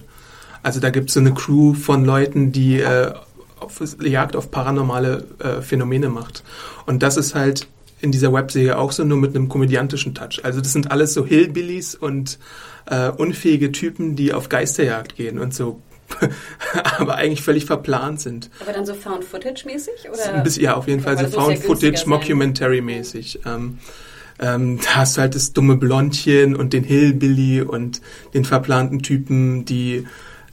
Also 0.64 0.80
da 0.80 0.90
gibt 0.90 1.10
es 1.10 1.16
so 1.16 1.20
eine 1.20 1.34
Crew 1.34 1.74
von 1.74 2.06
Leuten, 2.06 2.52
die 2.52 2.80
äh, 2.80 3.14
auf 3.60 3.82
Jagd 4.02 4.36
auf 4.36 4.52
paranormale 4.52 5.26
äh, 5.40 5.62
Phänomene 5.62 6.10
macht. 6.10 6.44
Und 6.86 7.04
das 7.04 7.18
ist 7.18 7.36
halt 7.36 7.68
in 8.02 8.12
dieser 8.12 8.34
Webserie 8.34 8.78
auch 8.78 8.92
so, 8.92 9.04
nur 9.04 9.18
mit 9.18 9.36
einem 9.36 9.48
komödiantischen 9.48 10.16
Touch. 10.16 10.44
Also 10.44 10.60
das 10.60 10.74
sind 10.74 10.92
alles 10.92 11.14
so 11.14 11.26
Hillbillies 11.26 11.96
und 11.96 12.40
äh, 12.88 13.10
unfähige 13.10 13.72
Typen, 13.72 14.16
die 14.16 14.34
auf 14.34 14.50
Geisterjagd 14.50 15.16
gehen 15.16 15.40
und 15.40 15.54
so 15.54 15.82
aber 16.98 17.16
eigentlich 17.16 17.42
völlig 17.42 17.66
verplant 17.66 18.20
sind. 18.20 18.50
Aber 18.60 18.74
dann 18.74 18.86
so 18.86 18.94
Found-Footage-mäßig? 18.94 20.10
Ja, 20.58 20.76
auf 20.76 20.88
jeden 20.88 21.02
Fall 21.02 21.18
so 21.18 21.28
Found-Footage, 21.28 22.06
Mockumentary-mäßig. 22.06 23.40
Ähm, 23.46 23.80
ähm, 24.40 24.80
da 24.84 24.96
hast 24.96 25.16
du 25.16 25.22
halt 25.22 25.36
das 25.36 25.54
dumme 25.54 25.78
Blondchen 25.78 26.56
und 26.56 26.74
den 26.74 26.84
Hillbilly 26.84 27.62
und 27.62 28.02
den 28.34 28.44
verplanten 28.44 29.02
Typen, 29.04 29.66
die 29.66 30.06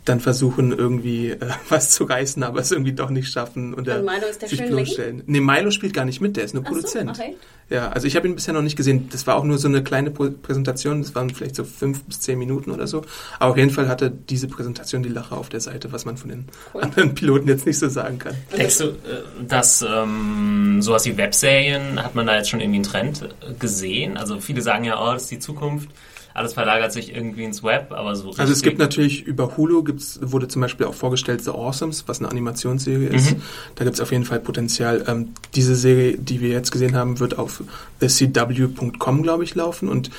dann 0.08 0.20
versuchen 0.20 0.72
irgendwie 0.72 1.30
äh, 1.30 1.38
was 1.68 1.90
zu 1.90 2.04
reißen, 2.04 2.42
aber 2.42 2.60
es 2.60 2.72
irgendwie 2.72 2.92
doch 2.92 3.10
nicht 3.10 3.30
schaffen 3.30 3.74
und, 3.74 3.88
und 3.88 4.04
Milo 4.04 4.26
ist 4.28 4.42
der 4.42 4.48
sich 4.48 4.64
bloßstellen. 4.64 5.22
Nee, 5.26 5.40
Milo 5.40 5.70
spielt 5.70 5.94
gar 5.94 6.04
nicht 6.04 6.20
mit, 6.20 6.36
der 6.36 6.44
ist 6.44 6.54
nur 6.54 6.62
Ach 6.64 6.70
Produzent. 6.70 7.16
So, 7.16 7.22
okay. 7.22 7.36
Ja, 7.70 7.90
also 7.90 8.06
ich 8.06 8.16
habe 8.16 8.26
ihn 8.26 8.34
bisher 8.34 8.54
noch 8.54 8.62
nicht 8.62 8.76
gesehen. 8.76 9.10
Das 9.10 9.26
war 9.26 9.36
auch 9.36 9.44
nur 9.44 9.58
so 9.58 9.68
eine 9.68 9.82
kleine 9.82 10.10
Präsentation, 10.10 11.02
das 11.02 11.14
waren 11.14 11.28
vielleicht 11.28 11.54
so 11.54 11.64
fünf 11.64 12.02
bis 12.04 12.20
zehn 12.20 12.38
Minuten 12.38 12.70
oder 12.70 12.86
so. 12.86 13.04
Aber 13.38 13.50
auf 13.50 13.56
jeden 13.58 13.70
Fall 13.70 13.88
hatte 13.88 14.10
diese 14.10 14.48
Präsentation 14.48 15.02
die 15.02 15.10
Lache 15.10 15.36
auf 15.36 15.50
der 15.50 15.60
Seite, 15.60 15.92
was 15.92 16.06
man 16.06 16.16
von 16.16 16.30
den 16.30 16.46
cool. 16.72 16.82
anderen 16.82 17.14
Piloten 17.14 17.46
jetzt 17.46 17.66
nicht 17.66 17.78
so 17.78 17.88
sagen 17.88 18.18
kann. 18.18 18.34
Denkst 18.56 18.78
du, 18.78 18.84
äh, 18.84 19.44
dass 19.46 19.82
ähm, 19.86 20.80
sowas 20.80 21.04
wie 21.04 21.18
Webserien, 21.18 22.02
hat 22.02 22.14
man 22.14 22.26
da 22.26 22.36
jetzt 22.36 22.48
schon 22.48 22.60
irgendwie 22.60 22.78
einen 22.78 22.84
Trend 22.84 23.22
äh, 23.22 23.52
gesehen? 23.58 24.16
Also 24.16 24.40
viele 24.40 24.62
sagen 24.62 24.84
ja, 24.84 25.02
oh, 25.02 25.12
das 25.12 25.24
ist 25.24 25.30
die 25.30 25.38
Zukunft 25.38 25.90
alles 26.38 26.54
verlagert 26.54 26.92
sich 26.92 27.14
irgendwie 27.14 27.45
ins 27.45 27.62
Web, 27.62 27.92
aber 27.92 28.16
so 28.16 28.33
Also 28.37 28.52
es 28.52 28.62
gibt 28.62 28.78
natürlich 28.78 29.25
über 29.25 29.57
Hulu 29.57 29.83
gibt's, 29.83 30.18
wurde 30.23 30.49
zum 30.49 30.62
Beispiel 30.62 30.87
auch 30.87 30.95
vorgestellt 30.95 31.42
The 31.42 31.50
Awesomes, 31.50 32.04
was 32.07 32.21
eine 32.21 32.30
Animationsserie 32.30 33.09
ist. 33.09 33.33
Mhm. 33.33 33.42
Da 33.75 33.85
gibt 33.85 33.97
es 33.97 34.00
auf 34.00 34.12
jeden 34.12 34.25
Fall 34.25 34.40
Potenzial. 34.40 35.04
Ähm, 35.07 35.30
diese 35.54 35.75
Serie, 35.75 36.16
die 36.16 36.40
wir 36.40 36.50
jetzt 36.50 36.71
gesehen 36.71 36.97
haben, 36.97 37.21
wird 37.21 37.38
auf 37.38 37.62
thecw.com, 38.00 39.23
glaube 39.23 39.45
ich, 39.45 39.54
laufen 39.54 39.88
und 39.88 40.11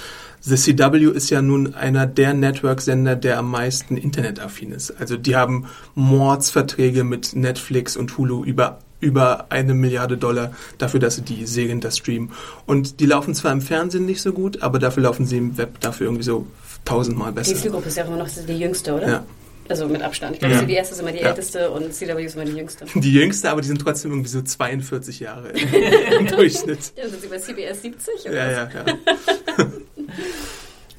The 0.41 0.55
CW 0.55 1.11
ist 1.11 1.29
ja 1.29 1.41
nun 1.41 1.75
einer 1.75 2.05
der 2.05 2.33
Network-Sender, 2.33 3.17
der 3.17 3.39
am 3.39 3.51
meisten 3.51 3.97
internetaffin 3.97 4.71
ist. 4.71 4.91
Also 4.91 5.17
die 5.17 5.35
haben 5.35 5.65
Mordsverträge 5.95 7.03
mit 7.03 7.35
Netflix 7.35 7.97
und 7.97 8.17
Hulu 8.17 8.45
über 8.45 8.79
über 8.99 9.45
eine 9.49 9.73
Milliarde 9.73 10.17
Dollar 10.17 10.53
dafür, 10.77 10.99
dass 10.99 11.15
sie 11.15 11.21
die 11.21 11.45
Serien 11.45 11.81
da 11.81 11.91
streamen. 11.91 12.31
Und 12.65 12.99
die 12.99 13.05
laufen 13.05 13.33
zwar 13.33 13.51
im 13.51 13.61
Fernsehen 13.61 14.05
nicht 14.05 14.21
so 14.21 14.33
gut, 14.33 14.61
aber 14.61 14.79
dafür 14.79 15.03
laufen 15.03 15.25
sie 15.25 15.37
im 15.37 15.57
Web 15.57 15.79
dafür 15.79 16.07
irgendwie 16.07 16.23
so 16.23 16.47
tausendmal 16.85 17.31
besser. 17.31 17.53
Die 17.53 17.59
Zielgruppe 17.59 17.87
ist 17.87 17.97
ja 17.97 18.05
immer 18.05 18.17
noch 18.17 18.29
die 18.29 18.59
jüngste, 18.59 18.93
oder? 18.93 19.07
Ja. 19.07 19.25
Also 19.69 19.87
mit 19.87 20.01
Abstand. 20.01 20.33
Ich 20.33 20.39
glaube, 20.39 20.55
ja. 20.55 20.61
CBS 20.61 20.91
ist 20.91 20.99
immer 20.99 21.11
die 21.11 21.19
ja. 21.19 21.27
älteste 21.27 21.69
und 21.69 21.93
CW 21.93 22.25
ist 22.25 22.35
immer 22.35 22.45
die 22.45 22.53
jüngste. 22.53 22.85
Die 22.99 23.13
jüngste, 23.13 23.51
aber 23.51 23.61
die 23.61 23.67
sind 23.67 23.79
trotzdem 23.79 24.11
irgendwie 24.11 24.29
so 24.29 24.41
42 24.41 25.19
Jahre 25.19 25.49
im 26.19 26.25
Durchschnitt. 26.25 26.93
Ja, 26.95 27.07
sind 27.07 27.21
sie 27.21 27.27
bei 27.27 27.37
CBS 27.37 27.83
70? 27.83 28.13
Oder 28.25 28.35
ja, 28.35 28.51
ja, 28.51 28.69
ja. 28.73 29.67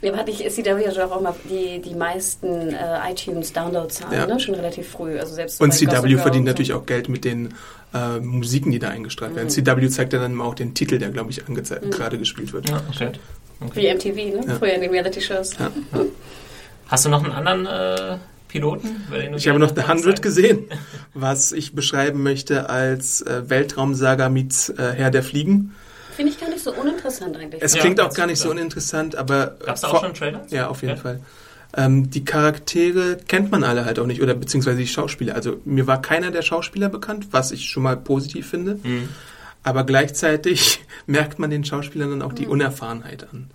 Ja, 0.02 0.12
aber 0.12 0.20
hatte 0.20 0.30
ich 0.30 0.38
CW 0.48 0.82
ja 0.82 1.06
auch 1.06 1.20
mal 1.20 1.34
die, 1.44 1.78
die 1.82 1.94
meisten 1.94 2.70
äh, 2.70 3.10
iTunes-Downloads 3.10 4.02
haben, 4.02 4.14
ja. 4.14 4.26
ne? 4.26 4.40
schon 4.40 4.54
relativ 4.54 4.88
früh. 4.88 5.18
Also 5.18 5.34
selbst 5.34 5.60
und 5.60 5.74
CW 5.74 6.16
verdient 6.16 6.46
natürlich 6.46 6.72
auch 6.72 6.86
Geld 6.86 7.10
mit 7.10 7.24
den 7.24 7.52
äh, 7.94 8.20
Musiken, 8.20 8.70
die 8.70 8.78
da 8.78 8.88
eingestrahlt 8.88 9.32
mhm. 9.32 9.36
werden. 9.36 9.50
CW 9.50 9.88
zeigt 9.88 10.12
ja 10.12 10.18
dann 10.18 10.40
auch 10.40 10.54
den 10.54 10.74
Titel, 10.74 10.98
der, 10.98 11.10
glaube 11.10 11.30
ich, 11.30 11.46
angezeigt, 11.46 11.84
mhm. 11.84 11.90
gerade 11.90 12.18
gespielt 12.18 12.52
wird. 12.52 12.68
Ja, 12.68 12.82
okay. 12.88 13.12
okay. 13.60 13.80
Wie 13.80 13.94
MTV, 13.94 14.16
ne? 14.36 14.46
Ja. 14.46 14.58
Früher 14.58 14.74
in 14.74 14.80
den 14.80 14.90
Reality-Shows. 14.90 15.58
Ja. 15.58 15.70
Hast 16.88 17.04
du 17.04 17.08
noch 17.08 17.22
einen 17.22 17.32
anderen 17.32 17.66
äh, 17.66 18.18
Piloten? 18.48 19.06
Ich 19.36 19.48
habe 19.48 19.58
noch 19.58 19.74
The 19.74 19.82
100 19.82 20.22
gesehen, 20.22 20.66
was 21.14 21.52
ich 21.52 21.74
beschreiben 21.74 22.22
möchte 22.22 22.68
als 22.68 23.22
äh, 23.22 23.48
Weltraumsaga 23.48 24.28
meets 24.28 24.70
äh, 24.70 24.92
Herr 24.96 25.10
der 25.10 25.22
Fliegen. 25.22 25.74
Finde 26.16 26.32
ich 26.32 26.40
gar 26.40 26.50
nicht 26.50 26.62
so 26.62 26.72
uninteressant 26.74 27.36
eigentlich. 27.36 27.62
Es 27.62 27.74
klingt 27.74 28.00
auch 28.00 28.12
gar 28.12 28.26
nicht 28.26 28.40
so 28.40 28.50
uninteressant, 28.50 29.16
aber... 29.16 29.56
Gab 29.64 29.76
es 29.76 29.80
da 29.82 29.88
auch 29.88 30.02
schon 30.02 30.14
Trailer? 30.14 30.42
Ja, 30.50 30.68
auf 30.68 30.82
jeden 30.82 30.94
okay. 30.94 31.02
Fall. 31.02 31.20
Ähm, 31.76 32.10
die 32.10 32.24
Charaktere 32.24 33.18
kennt 33.28 33.50
man 33.50 33.62
alle 33.62 33.84
halt 33.84 33.98
auch 33.98 34.06
nicht, 34.06 34.22
oder 34.22 34.34
beziehungsweise 34.34 34.78
die 34.78 34.86
Schauspieler. 34.86 35.34
Also 35.34 35.60
mir 35.64 35.86
war 35.86 36.02
keiner 36.02 36.30
der 36.30 36.42
Schauspieler 36.42 36.88
bekannt, 36.88 37.28
was 37.30 37.52
ich 37.52 37.68
schon 37.68 37.82
mal 37.82 37.96
positiv 37.96 38.48
finde. 38.48 38.80
Mhm. 38.82 39.08
Aber 39.62 39.84
gleichzeitig 39.84 40.80
merkt 41.06 41.38
man 41.38 41.50
den 41.50 41.64
Schauspielern 41.64 42.10
dann 42.10 42.22
auch 42.22 42.32
die 42.32 42.46
mhm. 42.46 42.52
Unerfahrenheit 42.52 43.26
an. 43.32 43.50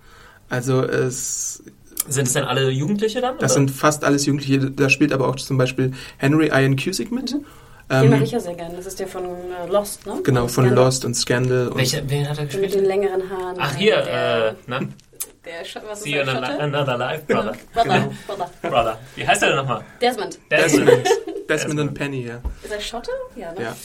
Also 0.48 0.82
es... 0.82 1.62
Sind 2.08 2.28
es 2.28 2.34
denn 2.34 2.44
alle 2.44 2.70
Jugendliche 2.70 3.20
dann? 3.20 3.34
Das 3.38 3.52
oder? 3.52 3.60
sind 3.60 3.70
fast 3.72 4.04
alles 4.04 4.26
Jugendliche. 4.26 4.70
Da 4.70 4.88
spielt 4.88 5.12
aber 5.12 5.26
auch 5.26 5.34
zum 5.36 5.58
Beispiel 5.58 5.92
Henry 6.18 6.46
Ian 6.46 6.76
Cusick 6.76 7.10
mit. 7.10 7.34
Mhm. 7.34 7.44
Den 7.88 8.04
ähm, 8.04 8.10
mag 8.10 8.22
ich 8.22 8.32
ja 8.32 8.40
sehr 8.40 8.54
gerne. 8.54 8.76
Das 8.76 8.86
ist 8.86 8.98
der 8.98 9.06
von 9.06 9.24
äh, 9.24 9.70
Lost, 9.70 10.06
ne? 10.06 10.20
Genau, 10.24 10.48
von 10.48 10.68
Lost 10.74 11.04
und 11.04 11.14
Scandal. 11.14 11.68
Und 11.68 11.78
Welche, 11.78 12.02
wen 12.08 12.28
hat 12.28 12.38
er 12.38 12.46
gespielt? 12.46 12.72
Mit 12.72 12.74
den 12.74 12.84
längeren 12.84 13.30
Haaren. 13.30 13.56
Ach, 13.58 13.74
hier, 13.76 13.96
äh, 13.98 14.70
ne? 14.70 14.88
Der, 15.46 15.62
was 15.88 16.00
See 16.00 16.14
you 16.14 16.22
in 16.22 16.28
another 16.28 16.98
life, 16.98 17.24
brother. 17.24 17.56
brother, 17.72 17.98
genau. 17.98 18.12
brother. 18.26 18.50
Brother. 18.62 18.98
Wie 19.14 19.26
heißt 19.26 19.42
er 19.44 19.50
denn 19.50 19.58
nochmal? 19.58 19.84
Desmond. 20.00 20.40
Desmond. 20.50 20.88
Desmond, 20.88 21.48
Desmond 21.48 21.80
und 21.80 21.94
Penny, 21.94 22.26
ja. 22.26 22.40
Ist 22.64 22.72
er 22.72 22.80
Schotte? 22.80 23.12
Ja, 23.36 23.52
ne? 23.52 23.62
Ja. 23.62 23.76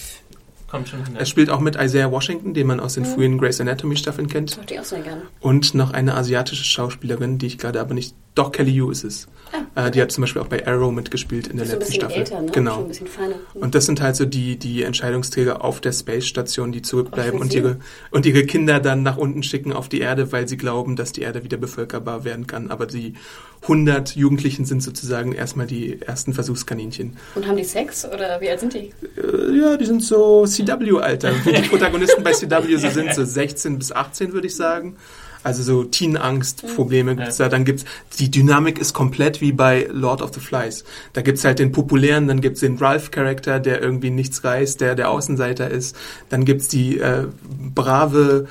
Kommt 0.72 0.88
schon 0.88 1.04
hin. 1.04 1.18
Er 1.18 1.25
spielt 1.25 1.50
auch 1.50 1.60
mit 1.60 1.75
Isaiah 1.75 2.10
Washington, 2.13 2.54
den 2.54 2.66
man 2.66 2.80
aus 2.80 2.94
den 2.94 3.04
mhm. 3.04 3.08
frühen 3.08 3.38
Grey's 3.38 3.60
Anatomy 3.60 3.98
Staffeln 3.98 4.30
kennt. 4.30 4.58
Das 4.58 4.72
ich 4.72 4.80
auch 4.80 4.86
sehr 4.86 5.01
gerne. 5.01 5.24
Und 5.42 5.74
noch 5.74 5.92
eine 5.92 6.16
asiatische 6.16 6.63
Schauspielerin, 6.63 7.38
die 7.40 7.48
ich 7.48 7.58
gerade 7.58 7.82
aber 7.82 7.94
nicht. 7.94 8.16
Doch, 8.36 8.54
Kelly 8.54 8.72
Yu 8.72 8.90
ist 8.90 9.04
es. 9.04 9.28
Ah, 9.75 9.88
äh, 9.88 9.92
die 9.92 10.01
hat 10.01 10.13
zum 10.13 10.22
Beispiel 10.22 10.42
auch 10.42 10.48
bei 10.48 10.66
Arrow 10.66 10.94
mitgespielt 10.94 11.48
in 11.48 11.58
der 11.58 11.66
letzten 11.66 11.92
Staffel. 11.92 12.20
Älter, 12.20 12.40
ne? 12.40 12.51
Genau. 12.54 12.75
Schon 12.75 12.84
ein 12.84 12.88
bisschen 12.88 13.08
feiner. 13.08 13.36
Und 13.54 13.75
das 13.75 13.86
sind 13.86 14.00
halt 14.00 14.16
so 14.16 14.24
die, 14.24 14.56
die 14.56 14.84
Entscheidungsträger 14.84 15.62
auf 15.62 15.82
der 15.82 15.92
Space 15.92 16.25
Station, 16.25 16.72
die 16.72 16.82
zurückbleiben 16.82 17.42
und 17.42 17.54
ihre, 17.54 17.80
und 18.10 18.25
ihre 18.25 18.46
Kinder 18.46 18.80
dann 18.80 19.04
nach 19.04 19.18
unten 19.18 19.44
schicken 19.44 19.74
auf 19.74 19.90
die 19.90 20.00
Erde, 20.00 20.32
weil 20.32 20.48
sie 20.48 20.56
glauben, 20.56 20.96
dass 20.96 21.12
die 21.12 21.22
Erde 21.22 21.44
wieder 21.44 21.58
bevölkerbar 21.58 22.24
werden 22.24 22.48
kann. 22.48 22.72
Aber 22.72 22.86
die 22.86 23.16
100 23.63 24.15
Jugendlichen 24.15 24.65
sind 24.65 24.82
sozusagen 24.82 25.34
erstmal 25.34 25.68
die 25.68 26.01
ersten 26.01 26.34
Versuchskaninchen. 26.34 27.18
Und 27.36 27.48
haben 27.48 27.58
die 27.58 27.63
Sex 27.63 28.06
oder 28.06 28.41
wie 28.41 28.50
alt 28.50 28.60
sind 28.60 28.74
die? 28.74 28.91
Äh, 29.18 29.58
ja, 29.60 29.77
die 29.77 29.86
sind 29.86 30.03
so 30.03 30.46
CW-Alter. 30.46 31.34
Wie 31.46 31.53
die 31.53 31.70
Protagonisten 31.70 32.24
bei 32.24 32.32
CW 32.32 32.75
so 32.77 32.89
sind, 32.89 33.13
so 33.13 33.24
16 33.24 33.77
bis 33.77 33.91
18 33.91 34.34
würde 34.34 34.48
ich 34.48 34.56
sagen. 34.56 34.96
Also 35.44 35.63
so 35.63 35.84
Teen-Angst-Probleme 35.84 37.15
gibt's 37.15 37.38
da. 37.38 37.50
Dann 37.50 37.65
gibt's, 37.65 37.86
die 38.20 38.30
Dynamik 38.30 38.80
ist 38.80 38.94
komplett 38.94 39.41
wie 39.41 39.51
bei 39.51 39.88
Lord 39.91 40.22
of 40.22 40.34
the 40.34 40.39
Flies. 40.39 40.84
Da 41.13 41.22
gibt's 41.22 41.44
halt 41.44 41.60
den 41.60 41.72
populären, 41.72 42.27
dann 42.27 42.41
gibt's 42.41 42.60
den 42.60 42.77
Ralph-Charakter, 42.77 43.60
der 43.60 43.82
irgendwie 43.82 44.12
nichts 44.12 44.44
reißt, 44.44 44.82
der 44.82 44.96
der 44.96 45.10
Außenseiter 45.10 45.70
ist. 45.70 45.96
Dann 46.30 46.46
gibt's 46.46 46.68
die 46.68 47.00
äh, 47.00 47.25
brave 47.74 48.48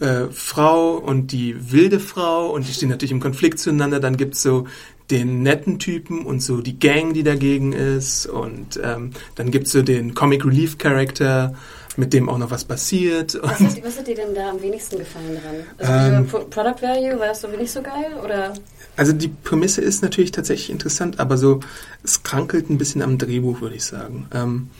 äh, 0.00 0.26
Frau 0.30 0.96
und 0.96 1.32
die 1.32 1.72
wilde 1.72 2.00
Frau 2.00 2.50
und 2.50 2.66
die 2.66 2.72
stehen 2.72 2.88
natürlich 2.88 3.12
im 3.12 3.20
Konflikt 3.20 3.58
zueinander. 3.58 4.00
Dann 4.00 4.16
gibt's 4.16 4.42
so 4.42 4.66
den 5.10 5.42
netten 5.42 5.78
Typen 5.78 6.24
und 6.24 6.42
so 6.42 6.60
die 6.60 6.78
Gang, 6.78 7.12
die 7.12 7.22
dagegen 7.22 7.72
ist. 7.72 8.26
Und 8.26 8.80
ähm, 8.82 9.10
dann 9.34 9.50
gibt's 9.50 9.72
so 9.72 9.82
den 9.82 10.14
Comic 10.14 10.44
Relief 10.44 10.78
Character 10.78 11.54
mit 11.96 12.12
dem 12.12 12.28
auch 12.28 12.38
noch 12.38 12.50
was 12.50 12.64
passiert. 12.64 13.38
Was 13.42 13.60
hat, 13.60 13.84
was 13.84 13.98
hat, 13.98 14.06
dir 14.06 14.14
denn 14.14 14.34
da 14.34 14.50
am 14.50 14.62
wenigsten 14.62 14.98
gefallen 14.98 15.38
dran? 15.78 15.86
Also 16.26 16.36
ähm, 16.38 16.48
Product 16.48 16.80
Value, 16.80 17.18
war 17.18 17.28
das 17.28 17.42
so 17.42 17.48
nicht 17.48 17.70
so 17.70 17.82
geil? 17.82 18.14
Oder? 18.24 18.54
Also 18.96 19.12
die 19.12 19.28
Prämisse 19.28 19.82
ist 19.82 20.02
natürlich 20.02 20.32
tatsächlich 20.32 20.70
interessant, 20.70 21.20
aber 21.20 21.36
so, 21.36 21.60
es 22.02 22.22
krankelt 22.22 22.70
ein 22.70 22.78
bisschen 22.78 23.02
am 23.02 23.18
Drehbuch, 23.18 23.60
würde 23.60 23.76
ich 23.76 23.84
sagen. 23.84 24.26
Ähm, 24.32 24.70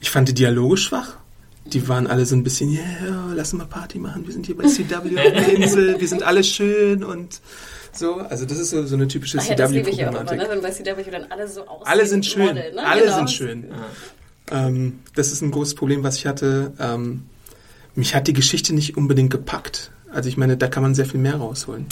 ich 0.00 0.10
fand 0.10 0.28
die 0.28 0.34
Dialoge 0.34 0.76
schwach. 0.76 1.16
Die 1.72 1.88
waren 1.88 2.06
alle 2.06 2.24
so 2.26 2.36
ein 2.36 2.42
bisschen, 2.44 2.70
ja, 2.70 2.80
yeah, 2.80 3.32
lass 3.34 3.52
mal 3.52 3.66
Party 3.66 3.98
machen, 3.98 4.24
wir 4.26 4.32
sind 4.32 4.46
hier 4.46 4.56
bei 4.56 4.64
CW 4.64 4.94
auf 4.94 5.32
der 5.32 5.48
Insel, 5.54 6.00
wir 6.00 6.08
sind 6.08 6.22
alle 6.22 6.44
schön 6.44 7.02
und 7.04 7.40
So, 7.92 8.16
also 8.16 8.44
das 8.44 8.58
ist 8.58 8.70
so, 8.70 8.84
so 8.86 8.94
eine 8.94 9.08
typische 9.08 9.38
Ach 9.40 9.46
ja, 9.48 9.54
das 9.54 9.70
liebe 9.70 9.90
ich 9.90 9.96
ja 9.96 10.08
auch 10.08 10.12
CW-Problematik. 10.12 10.48
immer, 10.48 10.54
ne? 10.56 10.62
wenn 10.62 10.94
bei 10.94 11.02
CW 11.02 11.10
dann 11.10 11.24
alle 11.30 11.48
so 11.48 11.66
aussehen. 11.66 11.86
Alle 11.86 12.06
sind 12.06 12.26
schön. 12.26 12.46
Model, 12.46 12.72
ne? 12.74 12.86
Alle 12.86 13.02
Genau. 13.02 13.16
sind 13.16 13.30
schön. 13.30 13.64
Ähm, 14.50 15.00
das 15.14 15.32
ist 15.32 15.42
ein 15.42 15.50
großes 15.50 15.74
Problem, 15.74 16.02
was 16.04 16.16
ich 16.16 16.26
hatte. 16.26 16.72
Ähm, 16.78 17.24
mich 17.94 18.14
hat 18.14 18.28
die 18.28 18.32
Geschichte 18.32 18.74
nicht 18.74 18.96
unbedingt 18.96 19.30
gepackt. 19.30 19.90
Also 20.12 20.28
ich 20.28 20.36
meine, 20.36 20.56
da 20.56 20.68
kann 20.68 20.82
man 20.82 20.94
sehr 20.94 21.06
viel 21.06 21.18
mehr 21.20 21.36
rausholen. 21.36 21.86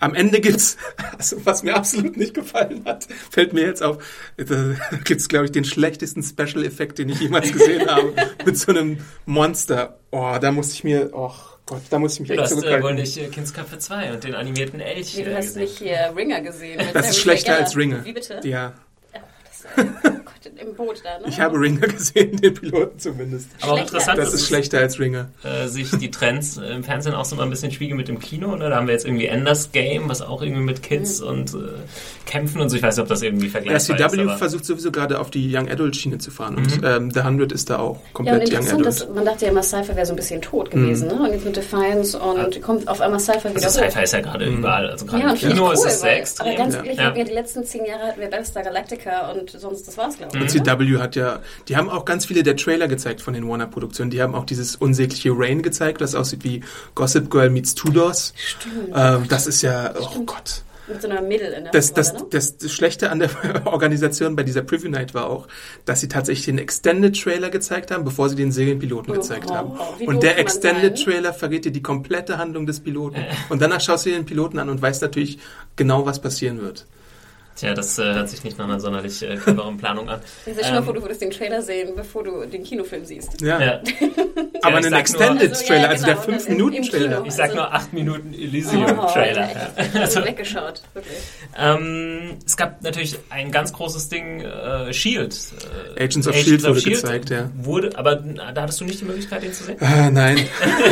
Am 0.00 0.14
Ende 0.14 0.40
gibt's, 0.40 0.76
also 1.16 1.44
was 1.44 1.62
mir 1.62 1.74
absolut 1.76 2.16
nicht 2.16 2.34
gefallen 2.34 2.82
hat, 2.84 3.06
fällt 3.30 3.52
mir 3.52 3.62
jetzt 3.66 3.82
auf, 3.82 3.98
da 4.36 4.74
gibt's 5.04 5.28
glaube 5.28 5.46
ich 5.46 5.52
den 5.52 5.64
schlechtesten 5.64 6.22
Special 6.22 6.64
Effekt, 6.64 6.98
den 6.98 7.08
ich 7.08 7.20
jemals 7.20 7.52
gesehen 7.52 7.86
habe, 7.90 8.14
mit 8.44 8.56
so 8.56 8.70
einem 8.72 8.98
Monster. 9.26 9.98
Oh, 10.10 10.36
da 10.40 10.52
muss 10.52 10.72
ich 10.72 10.84
mir, 10.84 11.10
oh 11.12 11.32
Gott, 11.66 11.82
da 11.90 11.98
muss 11.98 12.14
ich 12.14 12.20
mich 12.20 12.28
Du 12.28 12.34
echt 12.34 12.44
hast 12.44 12.52
äh, 12.52 12.56
wohl 12.56 12.62
zurückhalten. 12.62 12.96
nicht 12.96 13.16
äh, 13.18 13.26
Kindsköpfe 13.28 13.78
2 13.78 14.12
und 14.14 14.24
den 14.24 14.34
animierten 14.34 14.80
Elch. 14.80 15.16
Nee, 15.16 15.24
du 15.24 15.30
äh, 15.32 15.36
hast 15.36 15.46
gesehen. 15.48 15.62
nicht 15.62 15.78
hier 15.78 16.12
Ringer 16.16 16.40
gesehen. 16.40 16.80
Das 16.94 17.10
ist 17.10 17.18
schlechter 17.18 17.56
als 17.56 17.76
Ringer. 17.76 18.04
Wie 18.04 18.12
bitte? 18.12 18.40
Ja, 18.44 18.68
äh, 18.68 18.72
oh 19.76 19.82
Gott, 19.82 20.52
im 20.56 20.74
Boot 20.74 21.02
da, 21.04 21.18
ne? 21.18 21.26
ich 21.28 21.40
habe 21.40 21.58
Ringer 21.60 21.86
gesehen, 21.88 22.36
den 22.36 22.54
Piloten 22.54 22.98
zumindest. 22.98 23.48
Aber 23.60 23.72
auch 23.72 23.76
Schlechter 23.78 23.94
interessant, 23.96 24.18
Das 24.18 24.32
ist 24.34 24.46
schlechter 24.46 24.78
als 24.78 24.98
Ringer. 24.98 25.28
äh, 25.44 25.66
sich 25.68 25.90
die 25.90 26.10
Trends 26.10 26.56
im 26.56 26.82
Fernsehen 26.84 27.14
auch 27.14 27.24
so 27.24 27.36
mal 27.36 27.42
ein 27.44 27.50
bisschen 27.50 27.70
spiegeln 27.72 27.96
mit 27.96 28.08
dem 28.08 28.18
Kino. 28.18 28.56
Ne? 28.56 28.68
Da 28.70 28.76
haben 28.76 28.86
wir 28.86 28.94
jetzt 28.94 29.04
irgendwie 29.06 29.26
Enders 29.26 29.72
Game, 29.72 30.08
was 30.08 30.22
auch 30.22 30.42
irgendwie 30.42 30.62
mit 30.62 30.82
Kids 30.82 31.20
und 31.20 31.54
äh, 31.54 31.58
Kämpfen 32.26 32.60
und 32.60 32.68
so. 32.70 32.76
Ich 32.76 32.82
weiß 32.82 32.96
nicht, 32.96 33.02
ob 33.02 33.08
das 33.08 33.22
irgendwie 33.22 33.46
Ja, 33.46 33.52
vergleichbar 33.52 33.76
ist. 34.06 34.12
CW 34.12 34.22
aber- 34.22 34.38
versucht 34.38 34.64
sowieso 34.64 34.90
gerade 34.92 35.18
auf 35.20 35.30
die 35.30 35.54
Young 35.54 35.68
Adult 35.68 35.96
Schiene 35.96 36.18
zu 36.18 36.30
fahren 36.30 36.56
und 36.56 36.78
Mhm. 36.78 36.84
ähm, 36.84 37.10
The 37.10 37.20
100 37.20 37.52
ist 37.52 37.70
da 37.70 37.78
auch 37.78 37.94
Ja, 37.96 38.00
und 38.06 38.12
komplett 38.14 38.36
Young 38.48 38.58
interessant, 38.60 38.72
Adult. 38.72 38.86
dass 38.86 39.08
man 39.14 39.24
dachte 39.24 39.44
ja 39.46 39.50
immer, 39.50 39.62
Cypher 39.62 39.96
wäre 39.96 40.06
so 40.06 40.12
ein 40.12 40.16
bisschen 40.16 40.40
tot 40.42 40.70
gewesen, 40.70 41.08
ne? 41.08 41.14
Und 41.22 41.32
jetzt 41.32 41.44
mit 41.44 41.56
Defiance 41.56 42.18
und 42.18 42.60
kommt 42.62 42.86
auf 42.88 43.00
einmal 43.00 43.20
Cypher 43.20 43.50
wieder 43.54 43.64
Also. 43.64 43.80
Sci-Fi 43.80 44.02
ist 44.02 44.12
ja 44.12 44.20
gerade 44.20 44.44
überall. 44.46 44.88
Also 44.90 45.06
gerade 45.06 45.22
Ja, 45.22 45.28
im 45.28 45.32
und 45.34 45.38
Kino 45.40 45.66
cool, 45.68 45.74
ist 45.74 45.84
es 45.86 46.00
sehr 46.00 46.18
extrem. 46.18 46.46
Aber 46.48 46.56
ganz 46.56 46.74
Ja. 46.74 46.80
ehrlich, 46.82 46.98
Ja. 46.98 47.10
die 47.10 47.22
letzten 47.32 47.64
zehn 47.64 47.84
Jahre 47.84 48.02
hatten 48.08 48.20
wir 48.20 48.28
Battlestar 48.28 48.62
Galactica 48.62 49.30
und 49.32 49.57
sonst, 49.58 49.86
das 49.88 49.96
war's, 49.96 50.16
glaube 50.16 50.36
ich. 50.36 50.40
Und 50.42 50.48
CW 50.50 50.98
hat 50.98 51.16
ja, 51.16 51.40
die 51.68 51.76
haben 51.76 51.88
auch 51.90 52.04
ganz 52.04 52.26
viele 52.26 52.42
der 52.42 52.56
Trailer 52.56 52.88
gezeigt 52.88 53.20
von 53.20 53.34
den 53.34 53.48
Warner-Produktionen. 53.48 54.10
Die 54.10 54.22
haben 54.22 54.34
auch 54.34 54.44
dieses 54.44 54.76
unsägliche 54.76 55.30
Rain 55.34 55.62
gezeigt, 55.62 56.00
das 56.00 56.14
aussieht 56.14 56.44
wie 56.44 56.62
Gossip 56.94 57.30
Girl 57.30 57.50
meets 57.50 57.74
Tudors. 57.74 58.32
Stimmt. 58.36 58.90
Ähm, 58.94 59.26
das 59.28 59.46
ist 59.46 59.62
ja, 59.62 59.94
oh 59.98 60.20
Gott. 60.24 60.62
Mit 60.88 61.02
so 61.02 61.08
einer 61.10 61.20
Middle 61.20 61.54
in 61.54 61.64
der 61.64 61.72
Das, 61.72 61.92
das, 61.92 62.08
Hauptrolle, 62.08 62.24
ne? 62.24 62.30
das, 62.32 62.56
das 62.56 62.72
Schlechte 62.72 63.10
an 63.10 63.18
der 63.18 63.28
Organisation 63.66 64.36
bei 64.36 64.42
dieser 64.42 64.62
Preview 64.62 64.88
Night 64.88 65.12
war 65.12 65.28
auch, 65.28 65.46
dass 65.84 66.00
sie 66.00 66.08
tatsächlich 66.08 66.46
den 66.46 66.56
Extended 66.56 67.20
Trailer 67.20 67.50
gezeigt 67.50 67.90
haben, 67.90 68.04
bevor 68.04 68.30
sie 68.30 68.36
den 68.36 68.52
Serienpiloten 68.52 69.12
Oh, 69.12 69.16
gezeigt 69.16 69.50
oh, 69.50 69.54
haben. 69.54 69.72
oh, 69.78 70.04
Und 70.06 70.22
der 70.22 70.38
Extended 70.38 70.96
sein? 70.96 71.04
Trailer 71.04 71.34
verrät 71.34 71.66
dir 71.66 71.72
die 71.72 71.82
komplette 71.82 72.38
Handlung 72.38 72.64
des 72.64 72.80
Piloten. 72.80 73.22
Und 73.50 73.60
danach 73.60 73.82
schaust 73.82 74.06
du 74.06 74.10
dir 74.10 74.16
den 74.16 74.24
Piloten 74.24 74.58
an 74.58 74.70
und 74.70 74.80
weißt 74.80 75.02
natürlich 75.02 75.38
genau, 75.76 76.06
was 76.06 76.22
passieren 76.22 76.62
wird. 76.62 76.86
Tja, 77.58 77.74
das 77.74 77.98
äh, 77.98 78.04
hört 78.14 78.28
sich 78.28 78.44
nicht 78.44 78.56
nach 78.56 78.66
einer 78.66 78.78
sonderlich 78.78 79.20
äh, 79.22 79.36
cleveren 79.36 79.76
Planung 79.78 80.08
an. 80.08 80.20
Ich 80.46 80.52
stell 80.52 80.64
dir 80.64 80.72
mal 80.74 80.82
vor, 80.82 80.94
du 80.94 81.02
würdest 81.02 81.20
den 81.22 81.30
Trailer 81.30 81.60
sehen, 81.60 81.90
bevor 81.96 82.22
du 82.22 82.46
den 82.46 82.62
Kinofilm 82.62 83.04
siehst. 83.04 83.40
Ja. 83.40 83.60
ja. 83.60 83.80
Aber 84.62 84.76
einen 84.76 84.84
sag 84.84 84.90
nur- 84.90 84.98
Extended 85.00 85.50
Also, 85.50 85.62
ja, 85.62 85.68
Trailer, 85.68 85.88
also 85.88 86.04
der 86.06 86.14
genau, 86.14 86.26
und 86.26 86.32
dann 86.32 86.40
5 86.40 86.46
im- 86.48 86.52
Minuten 86.56 86.76
im 86.76 86.82
Trailer. 86.84 87.08
Kino. 87.16 87.24
Ich 87.26 87.32
sag 87.34 87.44
Also- 87.46 87.56
nur 87.56 87.74
8 87.74 87.92
Minuten 87.92 88.32
Elysium-Trailer. 88.34 89.40
ja, 89.40 89.50
ja. 89.76 89.84
ich 89.92 89.94
hab 90.00 90.06
so 90.08 90.24
weggeschaut, 90.24 90.82
wirklich. 90.94 91.16
Ähm, 91.58 92.36
es 92.46 92.56
gab 92.56 92.82
natürlich 92.82 93.18
ein 93.30 93.50
ganz 93.50 93.72
großes 93.72 94.08
Ding, 94.08 94.40
äh, 94.40 94.92
Shield. 94.92 95.36
Äh, 95.96 96.04
Agents 96.04 96.28
of 96.28 96.36
Shield 96.36 96.62
wurde 96.64 96.80
gezeigt, 96.82 97.30
ja. 97.30 97.50
Wurde, 97.56 97.90
aber 97.98 98.16
da 98.16 98.62
hattest 98.62 98.80
du 98.80 98.84
nicht 98.84 99.00
die 99.00 99.04
Möglichkeit, 99.04 99.42
den 99.42 99.52
zu 99.52 99.64
sehen? 99.64 99.76
Ah, 99.80 100.10
nein, 100.10 100.38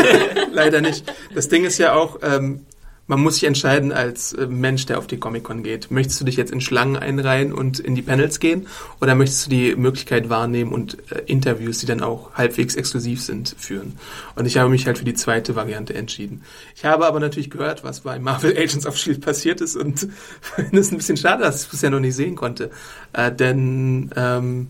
leider 0.52 0.80
nicht. 0.80 1.04
Das 1.34 1.48
Ding 1.48 1.64
ist 1.64 1.78
ja 1.78 1.94
auch, 1.94 2.18
ähm, 2.22 2.66
man 3.06 3.20
muss 3.20 3.34
sich 3.34 3.44
entscheiden 3.44 3.92
als 3.92 4.32
äh, 4.32 4.46
Mensch, 4.46 4.86
der 4.86 4.98
auf 4.98 5.06
die 5.06 5.18
Comic-Con 5.18 5.62
geht. 5.62 5.90
Möchtest 5.90 6.20
du 6.20 6.24
dich 6.24 6.36
jetzt 6.36 6.52
in 6.52 6.60
Schlangen 6.60 6.96
einreihen 6.96 7.52
und 7.52 7.78
in 7.78 7.94
die 7.94 8.02
Panels 8.02 8.40
gehen? 8.40 8.66
Oder 9.00 9.14
möchtest 9.14 9.46
du 9.46 9.50
die 9.50 9.76
Möglichkeit 9.76 10.28
wahrnehmen 10.28 10.72
und 10.72 10.98
äh, 11.12 11.22
Interviews, 11.26 11.78
die 11.78 11.86
dann 11.86 12.02
auch 12.02 12.34
halbwegs 12.34 12.74
exklusiv 12.74 13.22
sind, 13.22 13.54
führen? 13.58 13.98
Und 14.34 14.46
ich 14.46 14.58
habe 14.58 14.68
mich 14.68 14.86
halt 14.86 14.98
für 14.98 15.04
die 15.04 15.14
zweite 15.14 15.54
Variante 15.54 15.94
entschieden. 15.94 16.42
Ich 16.74 16.84
habe 16.84 17.06
aber 17.06 17.20
natürlich 17.20 17.50
gehört, 17.50 17.84
was 17.84 18.00
bei 18.00 18.18
Marvel 18.18 18.52
Agents 18.56 18.86
of 18.86 18.94
S.H.I.E.L.D. 18.94 19.24
passiert 19.24 19.60
ist 19.60 19.76
und 19.76 20.08
finde 20.40 20.78
es 20.80 20.90
ein 20.90 20.96
bisschen 20.96 21.16
schade, 21.16 21.42
dass 21.42 21.56
ich 21.56 21.62
es 21.62 21.68
bisher 21.68 21.90
noch 21.90 22.00
nicht 22.00 22.16
sehen 22.16 22.34
konnte. 22.34 22.70
Äh, 23.12 23.30
denn 23.30 24.10
ähm, 24.16 24.68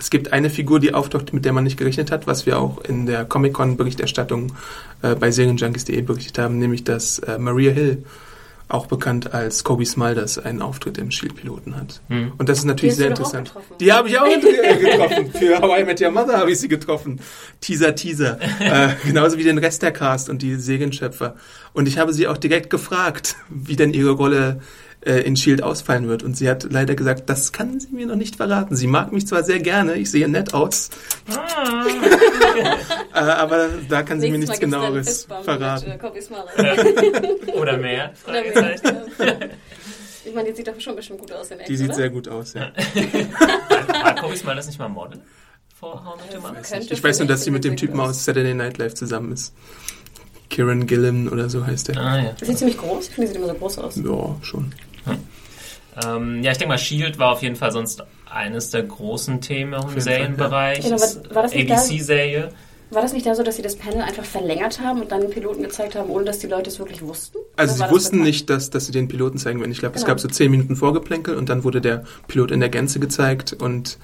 es 0.00 0.08
gibt 0.08 0.32
eine 0.32 0.48
Figur, 0.48 0.80
die 0.80 0.94
auftaucht, 0.94 1.34
mit 1.34 1.44
der 1.44 1.52
man 1.52 1.64
nicht 1.64 1.76
gerechnet 1.76 2.10
hat, 2.10 2.26
was 2.26 2.46
wir 2.46 2.58
auch 2.58 2.82
in 2.82 3.04
der 3.04 3.26
Comic-Con-Berichterstattung 3.26 4.52
äh, 5.02 5.14
bei 5.14 5.30
Serienjunkies.de 5.30 6.00
berichtet 6.00 6.38
haben, 6.38 6.58
nämlich 6.58 6.84
dass 6.84 7.18
äh, 7.20 7.38
Maria 7.38 7.70
Hill, 7.72 8.04
auch 8.70 8.86
bekannt 8.86 9.34
als 9.34 9.64
Kobe 9.64 9.84
Smulders, 9.84 10.38
einen 10.38 10.62
Auftritt 10.62 10.96
im 10.96 11.10
Shield-Piloten 11.10 11.76
hat. 11.76 12.00
Hm. 12.08 12.32
Und 12.38 12.48
das 12.48 12.58
ist 12.58 12.64
natürlich 12.64 12.94
sehr 12.94 13.08
interessant. 13.08 13.48
getroffen. 13.48 13.74
Die 13.80 13.92
habe 13.92 14.08
ich 14.08 14.18
auch 14.18 14.24
getroffen. 14.80 15.32
Für 15.32 15.60
How 15.60 15.80
I 15.80 15.84
Met 15.84 16.00
Your 16.00 16.12
Mother 16.12 16.38
habe 16.38 16.52
ich 16.52 16.60
sie 16.60 16.68
getroffen. 16.68 17.20
Teaser, 17.60 17.94
Teaser. 17.94 18.38
äh, 18.60 18.90
genauso 19.04 19.38
wie 19.38 19.44
den 19.44 19.58
Rest 19.58 19.82
der 19.82 19.92
Cast 19.92 20.30
und 20.30 20.40
die 20.40 20.54
Serienschöpfer. 20.54 21.34
Und 21.72 21.88
ich 21.88 21.98
habe 21.98 22.12
sie 22.12 22.28
auch 22.28 22.36
direkt 22.36 22.70
gefragt, 22.70 23.36
wie 23.48 23.76
denn 23.76 23.92
ihre 23.92 24.12
Rolle 24.12 24.60
äh, 25.04 25.20
in 25.20 25.36
Shield 25.36 25.62
ausfallen 25.62 26.08
wird. 26.08 26.22
Und 26.22 26.36
sie 26.36 26.48
hat 26.48 26.66
leider 26.70 26.94
gesagt, 26.94 27.28
das 27.30 27.52
kann 27.52 27.80
sie 27.80 27.88
mir 27.90 28.06
noch 28.06 28.16
nicht 28.16 28.36
verraten. 28.36 28.76
Sie 28.76 28.86
mag 28.86 29.12
mich 29.12 29.26
zwar 29.26 29.42
sehr 29.42 29.60
gerne, 29.60 29.94
ich 29.94 30.10
sehe 30.10 30.28
nett 30.28 30.54
aus, 30.54 30.90
äh, 33.14 33.18
aber 33.18 33.68
da 33.88 34.02
kann 34.02 34.20
sie 34.20 34.30
mir 34.30 34.38
nichts 34.38 34.56
Mal 34.56 34.60
genaueres 34.60 35.26
verraten. 35.42 35.98
Mit, 36.56 36.58
äh. 36.58 37.52
Oder 37.52 37.76
mehr? 37.76 38.12
Oder 38.26 38.42
mehr. 38.42 38.78
Fragezeichen. 38.78 38.96
Ich 40.24 40.34
meine, 40.34 40.50
die 40.50 40.56
sieht 40.56 40.68
doch 40.68 40.78
schon 40.78 40.96
bestimmt 40.96 41.20
gut 41.20 41.32
aus 41.32 41.50
in 41.50 41.58
echt, 41.60 41.68
Die 41.68 41.76
sieht 41.76 41.88
oder? 41.88 41.96
sehr 41.96 42.10
gut 42.10 42.28
aus, 42.28 42.52
ja. 42.54 42.70
War 44.02 44.14
Kobe 44.16 44.36
Smulders 44.36 44.66
nicht 44.66 44.78
mal 44.78 44.88
Model? 44.88 45.20
Vor 45.74 46.04
How? 46.04 46.20
Könnte 46.70 46.92
Ich 46.92 47.02
weiß 47.02 47.20
nur, 47.20 47.28
dass 47.28 47.42
sie 47.42 47.50
mit 47.50 47.64
dem 47.64 47.76
Typen 47.76 47.98
aus 48.00 48.24
Saturday 48.24 48.52
Night 48.54 48.76
Live 48.76 48.94
zusammen 48.94 49.32
ist. 49.32 49.54
Kieran 50.50 50.86
Gillen 50.86 51.28
oder 51.28 51.48
so 51.48 51.64
heißt 51.64 51.88
der. 51.88 51.96
Ah, 51.96 52.18
ja. 52.22 52.34
Sie 52.38 52.46
sieht 52.46 52.58
ziemlich 52.58 52.76
groß. 52.76 53.08
Ich 53.08 53.14
finde, 53.14 53.28
sie 53.28 53.32
sieht 53.32 53.42
immer 53.42 53.52
so 53.52 53.58
groß 53.58 53.78
aus. 53.78 53.96
Ja, 53.96 54.36
schon. 54.42 54.74
Ähm, 56.04 56.42
ja, 56.42 56.52
ich 56.52 56.58
denke 56.58 56.68
mal, 56.72 56.78
Shield 56.78 57.18
war 57.18 57.32
auf 57.32 57.42
jeden 57.42 57.56
Fall 57.56 57.72
sonst 57.72 58.02
eines 58.30 58.70
der 58.70 58.84
großen 58.84 59.40
Themen 59.40 59.72
im 59.74 60.00
Serienbereich. 60.00 60.84
ja. 60.88 60.94
Ist 60.94 61.24
aber 61.26 61.34
war 61.34 61.42
das 61.42 61.52
nicht 61.54 61.70
da- 61.70 61.74
ABC-Serie. 61.76 62.52
War 62.92 63.02
das 63.02 63.12
nicht 63.12 63.24
da 63.24 63.36
so, 63.36 63.44
dass 63.44 63.54
sie 63.54 63.62
das 63.62 63.76
Panel 63.76 64.00
einfach 64.02 64.24
verlängert 64.24 64.80
haben 64.80 65.00
und 65.00 65.12
dann 65.12 65.20
den 65.20 65.30
Piloten 65.30 65.62
gezeigt 65.62 65.94
haben, 65.94 66.10
ohne 66.10 66.24
dass 66.24 66.40
die 66.40 66.48
Leute 66.48 66.70
es 66.70 66.78
wirklich 66.80 67.02
wussten? 67.02 67.38
Also 67.56 67.74
sie 67.74 67.80
das 67.82 67.90
wussten 67.92 68.20
nicht, 68.20 68.50
dass, 68.50 68.70
dass 68.70 68.86
sie 68.86 68.92
den 68.92 69.06
Piloten 69.06 69.38
zeigen 69.38 69.60
werden. 69.60 69.70
Ich 69.70 69.78
glaube, 69.78 69.94
es 69.94 70.02
Genau. 70.02 70.12
gab 70.14 70.20
so 70.20 70.26
zehn 70.26 70.50
Minuten 70.50 70.74
Vorgeplänkel 70.74 71.36
und 71.36 71.48
dann 71.48 71.62
wurde 71.62 71.80
der 71.80 72.02
Pilot 72.26 72.50
in 72.50 72.58
der 72.58 72.68
Gänze 72.68 72.98
gezeigt 72.98 73.52
und 73.52 73.98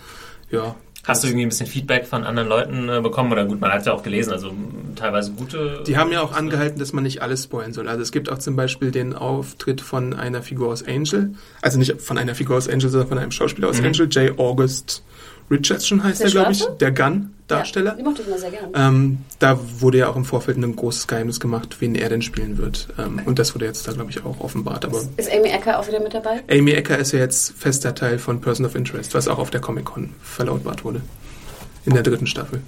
ja. 0.53 0.77
Hast 1.07 1.23
du 1.23 1.29
irgendwie 1.29 1.47
ein 1.47 1.49
bisschen 1.51 1.67
Feedback 1.69 2.07
von 2.07 2.25
anderen 2.25 2.49
Leuten 2.49 2.89
äh, 2.89 3.01
bekommen? 3.01 3.31
Oder 3.33 3.45
gut, 3.47 3.61
man 3.61 3.73
hat 3.73 3.87
ja 3.87 3.93
auch 3.93 4.03
gelesen, 4.03 4.33
also 4.33 4.49
m, 4.49 4.95
teilweise 4.97 5.31
gute. 5.33 5.83
Die 5.87 5.97
haben 5.97 6.11
ja 6.13 6.21
auch 6.21 6.33
angehalten, 6.33 6.79
dass 6.81 6.93
man 6.93 7.05
nicht 7.05 7.23
alles 7.23 7.45
spoilen 7.45 7.73
soll. 7.73 7.89
Also 7.89 8.03
es 8.03 8.11
gibt 8.13 8.29
auch 8.31 8.39
zum 8.39 8.57
Beispiel 8.57 8.91
den 8.91 9.15
Auftritt 9.15 9.81
von 9.81 10.15
einer 10.15 10.43
Figur 10.43 10.69
aus 10.73 10.83
Angel. 10.87 11.35
Also 11.63 11.79
nicht 11.79 12.01
von 12.03 12.19
einer 12.19 12.35
Figur 12.35 12.57
aus 12.57 12.69
Angel, 12.69 12.89
sondern 12.91 13.09
von 13.09 13.19
einem 13.19 13.31
Schauspieler 13.31 13.69
aus 13.69 13.79
Mhm. 13.81 13.87
Angel. 13.87 14.09
J. 14.09 14.39
August 14.39 15.03
Richardson 15.51 16.03
heißt 16.03 16.21
Der 16.21 16.27
er, 16.27 16.31
glaube 16.33 16.53
ich. 16.53 16.65
Der 16.81 16.93
Gun-Darsteller. 16.93 17.91
Ja, 17.93 17.97
die 17.97 18.03
mochte 18.03 18.23
ich 18.23 18.29
immer 18.29 18.39
sehr 18.39 18.51
gern. 18.51 18.71
Ähm, 18.75 19.19
da 19.39 19.59
wurde 19.81 19.99
ja 19.99 20.09
auch 20.09 20.17
im 20.17 20.25
Vorfeld 20.25 20.57
ein 20.59 20.75
großes 20.75 21.07
Geheimnis 21.07 21.39
gemacht, 21.41 21.77
wen 21.81 21.95
er 21.95 22.09
denn 22.09 22.23
spielen 22.23 22.59
wird. 22.59 22.89
Ähm, 22.99 23.21
und 23.25 23.39
das 23.39 23.55
wurde 23.55 23.67
jetzt 23.67 23.87
da, 23.87 23.93
glaube 23.93 24.11
ich, 24.11 24.25
auch 24.25 24.41
offenbart. 24.41 24.85
Aber 24.85 25.01
Ist 25.17 25.31
Amy 25.33 25.49
Ecker 25.49 25.79
auch 25.79 25.87
wieder 25.87 26.01
mit 26.01 26.15
dabei? 26.15 26.43
Amy 26.51 26.73
Ecker 26.73 26.99
ist 26.99 27.13
ja 27.13 27.21
jetzt 27.21 27.53
fester 27.57 27.95
Teil 27.95 28.19
von 28.19 28.41
Person 28.41 28.67
of 28.67 28.75
Interest, 28.75 29.15
was 29.15 29.29
auch 29.29 29.39
auf 29.39 29.51
der 29.51 29.61
Comic-Con 29.61 30.15
verlautbart 30.23 30.85
wurde. 30.85 31.01
In 31.85 31.95
der 31.95 32.03
dritten 32.03 32.27
Staffel. 32.27 32.61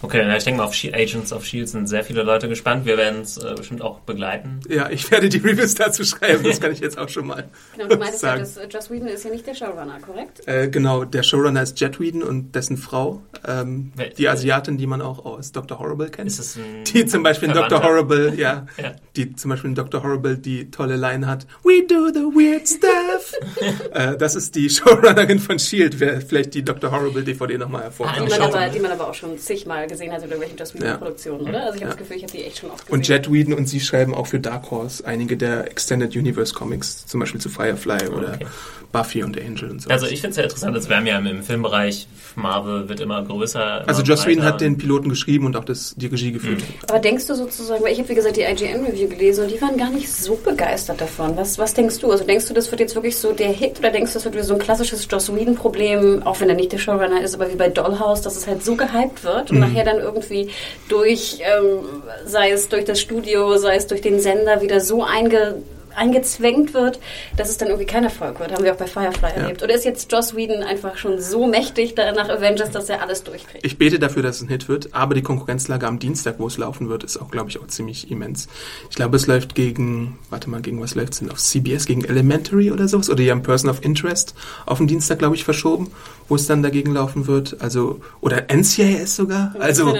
Okay, 0.00 0.24
na, 0.26 0.36
ich 0.36 0.44
denke 0.44 0.58
mal, 0.58 0.64
auf 0.64 0.74
Agents 0.92 1.32
of 1.32 1.44
Shield 1.44 1.68
sind 1.68 1.88
sehr 1.88 2.04
viele 2.04 2.22
Leute 2.22 2.48
gespannt. 2.48 2.86
Wir 2.86 2.96
werden 2.96 3.22
es 3.22 3.36
äh, 3.36 3.54
bestimmt 3.56 3.82
auch 3.82 4.00
begleiten. 4.00 4.60
Ja, 4.68 4.88
ich 4.90 5.10
werde 5.10 5.28
die 5.28 5.38
Reviews 5.38 5.74
dazu 5.74 6.04
schreiben, 6.04 6.44
das 6.44 6.60
kann 6.60 6.72
ich 6.72 6.78
jetzt 6.80 6.96
auch 6.98 7.08
schon 7.08 7.26
mal 7.26 7.48
Genau, 7.76 7.88
du 7.88 7.96
meintest 7.96 8.22
ja, 8.22 8.36
dass 8.36 8.56
äh, 8.56 8.66
Joss 8.68 8.90
Whedon 8.90 9.08
ist 9.08 9.24
ja 9.24 9.30
nicht 9.30 9.46
der 9.46 9.54
Showrunner, 9.54 9.98
korrekt? 10.00 10.46
Äh, 10.46 10.68
genau, 10.68 11.04
der 11.04 11.22
Showrunner 11.24 11.62
ist 11.62 11.80
Jet 11.80 11.98
Whedon 11.98 12.22
und 12.22 12.52
dessen 12.54 12.76
Frau, 12.76 13.22
ähm, 13.46 13.92
Wel- 13.96 14.14
die 14.14 14.28
Asiatin, 14.28 14.78
die 14.78 14.86
man 14.86 15.02
auch 15.02 15.24
aus 15.24 15.50
Dr. 15.50 15.78
Horrible 15.80 16.10
kennt. 16.10 16.28
Ist 16.28 16.38
es 16.38 16.56
ein 16.56 16.84
die 16.84 17.06
zum 17.06 17.22
Beispiel 17.24 17.48
in 17.48 17.54
Dr. 17.54 17.82
Horrible, 17.82 18.34
ja, 18.36 18.66
Ja. 18.80 18.92
die 19.16 19.34
zum 19.34 19.50
Beispiel 19.50 19.70
in 19.70 19.74
Dr. 19.74 20.02
Horrible 20.02 20.38
die 20.38 20.70
tolle 20.70 20.96
Line 20.96 21.26
hat, 21.26 21.46
We 21.64 21.84
do 21.86 22.08
the 22.12 22.20
weird 22.20 22.68
stuff. 22.68 23.32
äh, 23.92 24.16
das 24.16 24.36
ist 24.36 24.54
die 24.54 24.70
Showrunnerin 24.70 25.40
von 25.40 25.56
S.H.I.E.L.D., 25.56 25.98
wer 25.98 26.20
vielleicht 26.20 26.54
die 26.54 26.62
Dr. 26.64 26.92
Horrible 26.92 27.24
DVD 27.24 27.58
nochmal 27.58 27.90
Ah, 27.98 28.12
Die 28.20 28.74
die 28.74 28.80
man 28.80 28.92
aber 28.92 29.08
auch 29.08 29.14
schon 29.14 29.36
zigmal 29.38 29.87
gesehen 29.88 30.12
hat 30.12 30.18
oder 30.18 30.32
irgendwelchen 30.32 30.58
Joss 30.58 30.74
Whedon-Produktionen, 30.74 31.44
ja. 31.44 31.50
oder? 31.50 31.62
Also 31.66 31.76
ich 31.76 31.82
habe 31.82 31.90
ja. 31.90 31.96
das 31.96 31.96
Gefühl, 31.96 32.16
ich 32.16 32.22
habe 32.22 32.32
die 32.32 32.44
echt 32.44 32.58
schon 32.58 32.70
oft 32.70 32.86
gesehen. 32.86 32.94
Und 32.94 33.08
Jet 33.08 33.32
Whedon 33.32 33.54
und 33.54 33.66
sie 33.66 33.80
schreiben 33.80 34.14
auch 34.14 34.26
für 34.26 34.40
Dark 34.40 34.70
Horse 34.70 35.06
einige 35.06 35.36
der 35.36 35.70
Extended 35.70 36.14
Universe 36.14 36.54
Comics, 36.54 37.06
zum 37.06 37.20
Beispiel 37.20 37.40
zu 37.40 37.48
Firefly 37.48 38.08
oder 38.08 38.34
okay. 38.34 38.46
Buffy 38.92 39.22
und 39.22 39.38
Angel 39.38 39.70
und 39.70 39.82
so. 39.82 39.90
Also 39.90 40.06
ich 40.06 40.20
finde 40.20 40.28
es 40.30 40.34
sehr 40.36 40.44
interessant, 40.44 40.74
dass 40.74 40.88
wir 40.88 40.96
haben 40.96 41.06
ja 41.06 41.18
im 41.18 41.42
Filmbereich, 41.42 42.08
Marvel 42.36 42.88
wird 42.88 43.00
immer 43.00 43.22
größer. 43.22 43.82
Immer 43.82 43.88
also 43.88 44.02
Joss 44.02 44.26
Whedon 44.26 44.44
hat 44.44 44.60
den 44.60 44.78
Piloten 44.78 45.10
geschrieben 45.10 45.44
und 45.46 45.56
auch 45.56 45.64
das, 45.64 45.94
die 45.96 46.06
Regie 46.06 46.32
geführt. 46.32 46.60
Mhm. 46.60 46.88
Aber 46.88 46.98
denkst 46.98 47.26
du 47.26 47.34
sozusagen, 47.34 47.82
weil 47.84 47.92
ich 47.92 47.98
habe 47.98 48.08
wie 48.08 48.14
gesagt 48.14 48.36
die 48.36 48.42
IGN-Review 48.42 49.08
gelesen 49.08 49.44
und 49.44 49.50
die 49.50 49.60
waren 49.60 49.76
gar 49.76 49.90
nicht 49.90 50.10
so 50.10 50.36
begeistert 50.36 51.00
davon. 51.00 51.36
Was, 51.36 51.58
was 51.58 51.74
denkst 51.74 51.98
du? 51.98 52.10
Also 52.10 52.24
denkst 52.24 52.46
du, 52.46 52.54
das 52.54 52.70
wird 52.70 52.80
jetzt 52.80 52.94
wirklich 52.94 53.16
so 53.16 53.32
der 53.32 53.50
Hit 53.50 53.78
oder 53.78 53.90
denkst 53.90 54.12
du, 54.12 54.14
das 54.16 54.24
wird 54.24 54.34
wieder 54.34 54.44
so 54.44 54.54
ein 54.54 54.60
klassisches 54.60 55.06
Joss 55.10 55.34
Whedon-Problem, 55.34 56.22
auch 56.24 56.40
wenn 56.40 56.48
er 56.48 56.54
nicht 56.54 56.72
der 56.72 56.78
Showrunner 56.78 57.20
ist, 57.20 57.34
aber 57.34 57.52
wie 57.52 57.56
bei 57.56 57.68
Dollhouse, 57.68 58.22
dass 58.22 58.36
es 58.36 58.46
halt 58.46 58.64
so 58.64 58.74
gehypt 58.74 59.22
wird 59.22 59.50
und 59.50 59.58
mhm. 59.58 59.64
nachher 59.64 59.84
dann 59.84 59.98
irgendwie 59.98 60.50
durch, 60.88 61.40
ähm, 61.40 61.80
sei 62.24 62.52
es 62.52 62.68
durch 62.68 62.86
das 62.86 63.00
Studio, 63.00 63.58
sei 63.58 63.76
es 63.76 63.86
durch 63.86 64.00
den 64.00 64.20
Sender 64.20 64.62
wieder 64.62 64.80
so 64.80 65.02
einge 65.02 65.56
eingezwängt 65.98 66.74
wird, 66.74 66.98
dass 67.36 67.50
es 67.50 67.58
dann 67.58 67.68
irgendwie 67.68 67.86
kein 67.86 68.04
Erfolg 68.04 68.40
wird. 68.40 68.52
Haben 68.52 68.64
wir 68.64 68.72
auch 68.72 68.78
bei 68.78 68.86
Firefly 68.86 69.30
ja. 69.30 69.42
erlebt. 69.42 69.62
Oder 69.62 69.74
ist 69.74 69.84
jetzt 69.84 70.10
Joss 70.10 70.34
Whedon 70.34 70.62
einfach 70.62 70.96
schon 70.96 71.20
so 71.20 71.46
mächtig 71.46 71.94
nach 71.96 72.28
Avengers, 72.28 72.70
dass 72.70 72.88
er 72.88 73.02
alles 73.02 73.24
durchkriegt? 73.24 73.64
Ich 73.64 73.78
bete 73.78 73.98
dafür, 73.98 74.22
dass 74.22 74.36
es 74.36 74.42
ein 74.42 74.48
Hit 74.48 74.68
wird, 74.68 74.94
aber 74.94 75.14
die 75.14 75.22
Konkurrenzlage 75.22 75.86
am 75.86 75.98
Dienstag, 75.98 76.36
wo 76.38 76.46
es 76.46 76.56
laufen 76.58 76.88
wird, 76.88 77.04
ist 77.04 77.18
auch, 77.18 77.30
glaube 77.30 77.50
ich, 77.50 77.60
auch 77.60 77.66
ziemlich 77.66 78.10
immens. 78.10 78.48
Ich 78.90 78.96
glaube, 78.96 79.16
es 79.16 79.26
läuft 79.26 79.54
gegen, 79.54 80.18
warte 80.30 80.48
mal, 80.48 80.62
gegen 80.62 80.80
was 80.80 80.94
läuft 80.94 81.14
es 81.14 81.18
denn? 81.18 81.30
Auf 81.30 81.38
CBS, 81.38 81.86
gegen 81.86 82.04
Elementary 82.04 82.70
oder 82.70 82.88
sowas? 82.88 83.10
Oder 83.10 83.22
die 83.22 83.30
haben 83.30 83.42
Person 83.42 83.70
of 83.70 83.84
Interest 83.84 84.34
auf 84.66 84.78
den 84.78 84.86
Dienstag, 84.86 85.18
glaube 85.18 85.34
ich, 85.34 85.44
verschoben, 85.44 85.90
wo 86.28 86.36
es 86.36 86.46
dann 86.46 86.62
dagegen 86.62 86.92
laufen 86.92 87.26
wird. 87.26 87.60
Also, 87.60 88.00
oder 88.20 88.46
NCIS 88.52 89.16
sogar. 89.16 89.54
Also, 89.58 89.96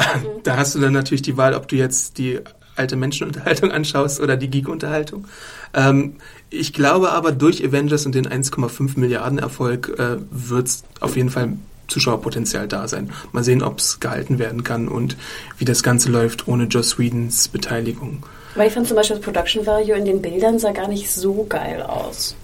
da 0.42 0.56
hast 0.56 0.74
du 0.74 0.80
dann 0.80 0.92
natürlich 0.92 1.22
die 1.22 1.36
Wahl, 1.36 1.54
ob 1.54 1.68
du 1.68 1.76
jetzt 1.76 2.18
die 2.18 2.40
alte 2.76 2.96
Menschenunterhaltung 2.96 3.70
anschaust 3.72 4.20
oder 4.20 4.36
die 4.36 4.48
Geek-Unterhaltung. 4.48 5.26
Ähm, 5.74 6.16
ich 6.50 6.72
glaube 6.72 7.12
aber, 7.12 7.32
durch 7.32 7.64
Avengers 7.64 8.06
und 8.06 8.14
den 8.14 8.26
1,5 8.26 8.98
Milliarden 8.98 9.38
Erfolg 9.38 9.88
äh, 9.98 10.16
wird 10.30 10.66
es 10.68 10.84
auf 11.00 11.16
jeden 11.16 11.30
Fall 11.30 11.52
Zuschauerpotenzial 11.88 12.68
da 12.68 12.88
sein. 12.88 13.12
Mal 13.32 13.44
sehen, 13.44 13.62
ob 13.62 13.78
es 13.78 14.00
gehalten 14.00 14.38
werden 14.38 14.64
kann 14.64 14.88
und 14.88 15.16
wie 15.58 15.64
das 15.64 15.82
Ganze 15.82 16.10
läuft 16.10 16.48
ohne 16.48 16.64
Joss 16.64 16.98
Whedons 16.98 17.48
Beteiligung. 17.48 18.24
Weil 18.54 18.68
ich 18.68 18.74
fand 18.74 18.86
zum 18.86 18.96
Beispiel 18.96 19.16
das 19.16 19.24
Production 19.24 19.66
Value 19.66 19.96
in 19.96 20.04
den 20.04 20.22
Bildern 20.22 20.58
sah 20.58 20.72
gar 20.72 20.88
nicht 20.88 21.10
so 21.10 21.46
geil 21.48 21.82
aus. 21.82 22.34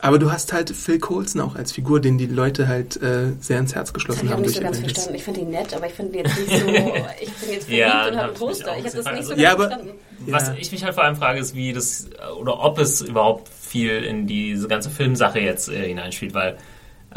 Aber 0.00 0.18
du 0.18 0.30
hast 0.30 0.52
halt 0.52 0.70
Phil 0.70 1.00
Coulson 1.00 1.40
auch 1.40 1.56
als 1.56 1.72
Figur, 1.72 2.00
den 2.00 2.18
die 2.18 2.26
Leute 2.26 2.68
halt 2.68 3.02
äh, 3.02 3.32
sehr 3.40 3.58
ins 3.58 3.74
Herz 3.74 3.92
geschlossen 3.92 4.20
haben. 4.20 4.26
Ich 4.26 4.32
habe 4.32 4.42
nicht 4.42 4.54
so 4.54 4.60
ganz 4.60 4.78
verstanden. 4.78 5.14
Ich 5.16 5.24
finde 5.24 5.40
ihn 5.40 5.50
nett, 5.50 5.74
aber 5.74 5.86
ich 5.86 5.92
finde 5.92 6.18
ihn 6.18 6.24
jetzt 6.24 6.38
nicht 6.38 6.50
so. 6.50 6.66
ich 7.20 7.32
bin 7.32 7.50
jetzt 7.50 7.64
verliebt 7.64 7.68
ja, 7.68 8.06
und 8.06 8.16
habe 8.16 8.28
ein 8.28 8.34
Poster. 8.34 8.76
Ich 8.78 8.84
habe 8.84 8.96
das 8.96 9.12
nicht 9.12 9.24
so 9.24 9.30
ganz 9.30 9.42
ja, 9.42 9.52
aber, 9.52 9.68
verstanden. 9.68 9.94
Was 10.26 10.50
ich 10.58 10.70
mich 10.70 10.84
halt 10.84 10.94
vor 10.94 11.04
allem 11.04 11.16
frage, 11.16 11.40
ist, 11.40 11.54
wie 11.54 11.72
das 11.72 12.08
oder 12.38 12.60
ob 12.60 12.78
es 12.78 13.00
überhaupt 13.00 13.48
viel 13.48 14.04
in 14.04 14.26
diese 14.26 14.68
ganze 14.68 14.90
Filmsache 14.90 15.40
jetzt 15.40 15.68
äh, 15.68 15.88
hineinspielt, 15.88 16.34
weil 16.34 16.58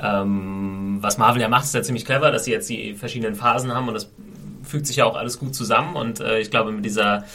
ähm, 0.01 0.97
was 1.01 1.17
Marvel 1.17 1.41
ja 1.41 1.49
macht, 1.49 1.65
ist 1.65 1.75
ja 1.75 1.83
ziemlich 1.83 2.05
clever, 2.05 2.31
dass 2.31 2.45
sie 2.45 2.51
jetzt 2.51 2.69
die 2.69 2.93
verschiedenen 2.95 3.35
Phasen 3.35 3.73
haben 3.73 3.87
und 3.87 3.93
das 3.93 4.09
fügt 4.63 4.87
sich 4.87 4.97
ja 4.97 5.05
auch 5.05 5.15
alles 5.15 5.39
gut 5.39 5.55
zusammen 5.55 5.95
und 5.95 6.19
äh, 6.19 6.39
ich 6.39 6.51
glaube 6.51 6.71
mit 6.71 6.85
dieser 6.85 7.25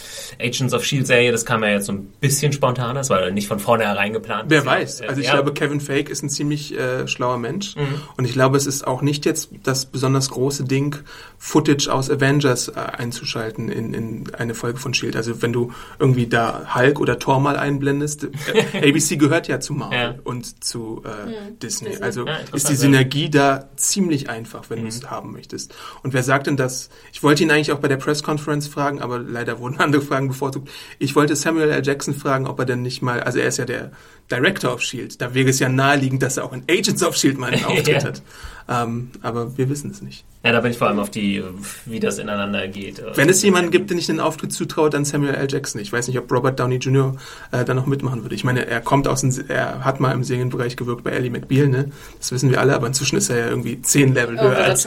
Agents 0.40 0.74
of 0.74 0.84
Shield 0.84 1.06
Serie, 1.06 1.32
das 1.32 1.44
kam 1.44 1.62
ja 1.62 1.70
jetzt 1.70 1.86
so 1.86 1.92
ein 1.92 2.06
bisschen 2.20 2.52
spontan, 2.52 2.94
das 2.94 3.10
war 3.10 3.30
nicht 3.30 3.48
von 3.48 3.58
vornherein 3.58 4.12
geplant. 4.12 4.44
Wer 4.48 4.64
weiß, 4.64 5.02
also 5.02 5.20
ich 5.20 5.26
ja. 5.26 5.34
glaube 5.34 5.52
Kevin 5.52 5.80
Fake 5.80 6.08
ist 6.08 6.22
ein 6.22 6.30
ziemlich 6.30 6.76
äh, 6.76 7.06
schlauer 7.06 7.38
Mensch 7.38 7.76
mhm. 7.76 8.00
und 8.16 8.24
ich 8.24 8.32
glaube 8.32 8.56
es 8.56 8.66
ist 8.66 8.86
auch 8.86 9.02
nicht 9.02 9.26
jetzt 9.26 9.50
das 9.62 9.86
besonders 9.86 10.30
große 10.30 10.64
Ding, 10.64 10.96
Footage 11.38 11.88
aus 11.92 12.10
Avengers 12.10 12.68
äh, 12.68 12.72
einzuschalten 12.74 13.68
in, 13.68 13.94
in 13.94 14.34
eine 14.34 14.54
Folge 14.54 14.78
von 14.78 14.94
Shield. 14.94 15.16
Also 15.16 15.42
wenn 15.42 15.52
du 15.52 15.72
irgendwie 15.98 16.26
da 16.26 16.74
Hulk 16.74 17.00
oder 17.00 17.18
Thor 17.18 17.40
mal 17.40 17.56
einblendest, 17.56 18.24
äh, 18.24 18.88
ABC 18.88 19.16
gehört 19.16 19.48
ja 19.48 19.60
zu 19.60 19.74
Marvel 19.74 19.98
ja. 19.98 20.14
und 20.24 20.64
zu 20.64 21.02
äh, 21.04 21.26
mhm. 21.26 21.58
Disney. 21.58 21.96
Also 22.00 22.26
ja, 22.26 22.38
ist 22.52 22.68
die 22.68 22.74
Synergie 22.74 23.30
da 23.30 23.68
ziemlich 23.76 24.30
einfach, 24.30 24.70
wenn 24.70 24.80
mhm. 24.80 24.84
du 24.84 24.88
es 24.88 25.10
haben 25.10 25.32
möchtest. 25.32 25.74
Und 26.02 26.14
wer 26.14 26.22
sagt 26.22 26.46
denn 26.46 26.56
das? 26.56 26.88
Ich 27.16 27.22
wollte 27.22 27.44
ihn 27.44 27.50
eigentlich 27.50 27.72
auch 27.72 27.78
bei 27.78 27.88
der 27.88 27.96
Press 27.96 28.22
Conference 28.22 28.68
fragen, 28.68 29.00
aber 29.00 29.18
leider 29.18 29.58
wurden 29.58 29.78
andere 29.78 30.02
Fragen 30.02 30.28
bevorzugt. 30.28 30.68
Ich 30.98 31.16
wollte 31.16 31.34
Samuel 31.34 31.70
L. 31.70 31.82
Jackson 31.82 32.12
fragen, 32.12 32.46
ob 32.46 32.58
er 32.58 32.66
denn 32.66 32.82
nicht 32.82 33.00
mal, 33.00 33.22
also 33.22 33.38
er 33.38 33.48
ist 33.48 33.56
ja 33.56 33.64
der 33.64 33.90
Director 34.30 34.74
of 34.74 34.82
Shield, 34.82 35.18
da 35.22 35.32
wäre 35.32 35.48
es 35.48 35.58
ja 35.58 35.70
naheliegend, 35.70 36.22
dass 36.22 36.36
er 36.36 36.44
auch 36.44 36.52
in 36.52 36.64
Agents 36.68 37.02
of 37.02 37.16
Shield 37.16 37.38
mal 37.38 37.54
einen 37.54 37.64
Auftritt 37.64 37.88
ja. 37.88 38.04
hat. 38.04 38.22
Ähm, 38.68 39.12
aber 39.22 39.56
wir 39.56 39.70
wissen 39.70 39.90
es 39.92 40.02
nicht. 40.02 40.26
Ja, 40.44 40.52
da 40.52 40.60
bin 40.60 40.72
ich 40.72 40.76
vor 40.76 40.88
allem 40.88 40.98
auf 40.98 41.08
die, 41.08 41.42
wie 41.86 42.00
das 42.00 42.18
ineinander 42.18 42.68
geht. 42.68 43.02
Wenn 43.14 43.30
es 43.30 43.42
jemanden 43.42 43.70
gibt, 43.70 43.88
den 43.88 43.96
ich 43.96 44.06
den 44.06 44.20
Auftritt 44.20 44.52
zutraue, 44.52 44.90
dann 44.90 45.06
Samuel 45.06 45.36
L. 45.36 45.46
Jackson. 45.50 45.80
Ich 45.80 45.90
weiß 45.90 46.08
nicht, 46.08 46.18
ob 46.18 46.30
Robert 46.30 46.60
Downey 46.60 46.76
Jr. 46.76 47.16
Äh, 47.50 47.64
da 47.64 47.72
noch 47.72 47.86
mitmachen 47.86 48.24
würde. 48.24 48.34
Ich 48.34 48.44
meine, 48.44 48.66
er 48.66 48.82
kommt 48.82 49.08
aus 49.08 49.22
dem, 49.22 49.32
er 49.48 49.86
hat 49.86 50.00
mal 50.00 50.12
im 50.12 50.22
Serienbereich 50.22 50.76
gewirkt 50.76 51.02
bei 51.02 51.12
Ellie 51.12 51.30
McBeal, 51.30 51.68
ne? 51.68 51.90
Das 52.18 52.30
wissen 52.30 52.50
wir 52.50 52.60
alle, 52.60 52.74
aber 52.74 52.86
inzwischen 52.86 53.16
ist 53.16 53.30
er 53.30 53.38
ja 53.38 53.48
irgendwie 53.48 53.80
zehn 53.80 54.12
Level 54.12 54.38
höher 54.38 54.58
als. 54.58 54.86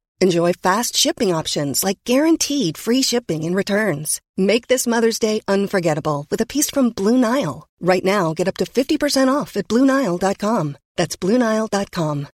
Enjoy 0.21 0.53
fast 0.53 0.95
shipping 0.95 1.33
options 1.33 1.83
like 1.83 1.97
guaranteed 2.05 2.77
free 2.77 3.01
shipping 3.01 3.43
and 3.43 3.55
returns. 3.55 4.21
Make 4.37 4.67
this 4.67 4.85
Mother's 4.85 5.17
Day 5.17 5.41
unforgettable 5.47 6.27
with 6.29 6.39
a 6.41 6.45
piece 6.45 6.69
from 6.69 6.91
Blue 6.91 7.17
Nile. 7.17 7.67
Right 7.79 8.05
now, 8.05 8.35
get 8.35 8.47
up 8.47 8.57
to 8.57 8.65
50% 8.65 9.33
off 9.33 9.57
at 9.57 9.67
BlueNile.com. 9.67 10.77
That's 10.95 11.17
BlueNile.com. 11.17 12.27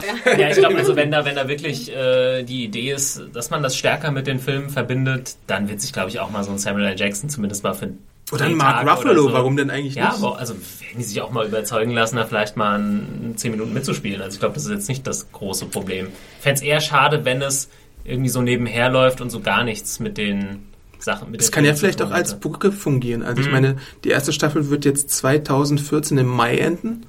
Ja, 0.00 0.48
ich 0.48 0.56
glaube, 0.56 0.78
also 0.78 0.96
wenn 0.96 1.10
da, 1.10 1.26
wenn 1.26 1.36
da 1.36 1.46
wirklich 1.48 1.94
äh, 1.94 2.44
die 2.44 2.64
Idee 2.64 2.92
ist, 2.92 3.20
dass 3.34 3.50
man 3.50 3.62
das 3.62 3.76
stärker 3.76 4.10
mit 4.10 4.26
den 4.26 4.38
Filmen 4.38 4.70
verbindet, 4.70 5.36
dann 5.46 5.68
wird 5.68 5.82
sich, 5.82 5.92
glaube 5.92 6.08
ich, 6.08 6.18
auch 6.18 6.30
mal 6.30 6.44
so 6.44 6.50
ein 6.50 6.56
Samuel 6.56 6.86
L. 6.86 6.98
Jackson 6.98 7.28
zumindest 7.28 7.62
mal 7.62 7.74
für 7.74 7.92
oder 8.30 8.46
ein 8.46 8.56
Mark 8.56 8.88
Ruffalo, 8.88 9.24
so. 9.24 9.32
warum 9.32 9.56
denn 9.56 9.70
eigentlich 9.70 9.94
ja, 9.94 10.10
nicht? 10.10 10.22
Ja, 10.22 10.32
also 10.32 10.54
werden 10.54 10.98
die 10.98 11.04
sich 11.04 11.20
auch 11.20 11.30
mal 11.30 11.46
überzeugen 11.46 11.92
lassen, 11.92 12.16
da 12.16 12.24
vielleicht 12.24 12.56
mal 12.56 12.78
ein, 12.78 13.34
zehn 13.36 13.50
Minuten 13.50 13.72
mitzuspielen. 13.72 14.22
Also 14.22 14.34
ich 14.34 14.40
glaube, 14.40 14.54
das 14.54 14.64
ist 14.64 14.70
jetzt 14.70 14.88
nicht 14.88 15.06
das 15.06 15.30
große 15.32 15.66
Problem. 15.66 16.08
Ich 16.38 16.42
fände 16.42 16.56
es 16.56 16.62
eher 16.62 16.80
schade, 16.80 17.24
wenn 17.24 17.42
es 17.42 17.68
irgendwie 18.04 18.30
so 18.30 18.40
nebenher 18.40 18.88
läuft 18.88 19.20
und 19.20 19.30
so 19.30 19.40
gar 19.40 19.64
nichts 19.64 20.00
mit 20.00 20.16
den 20.18 20.66
Sachen. 20.98 21.30
Mit 21.30 21.40
es 21.40 21.52
kann 21.52 21.64
ja 21.64 21.74
vielleicht 21.74 22.02
auch 22.02 22.10
als 22.10 22.38
Brücke 22.38 22.72
fungieren. 22.72 23.22
Also 23.22 23.40
mhm. 23.40 23.46
ich 23.46 23.52
meine, 23.52 23.76
die 24.04 24.10
erste 24.10 24.32
Staffel 24.32 24.70
wird 24.70 24.84
jetzt 24.84 25.10
2014 25.10 26.18
im 26.18 26.26
Mai 26.26 26.56
enden 26.56 27.06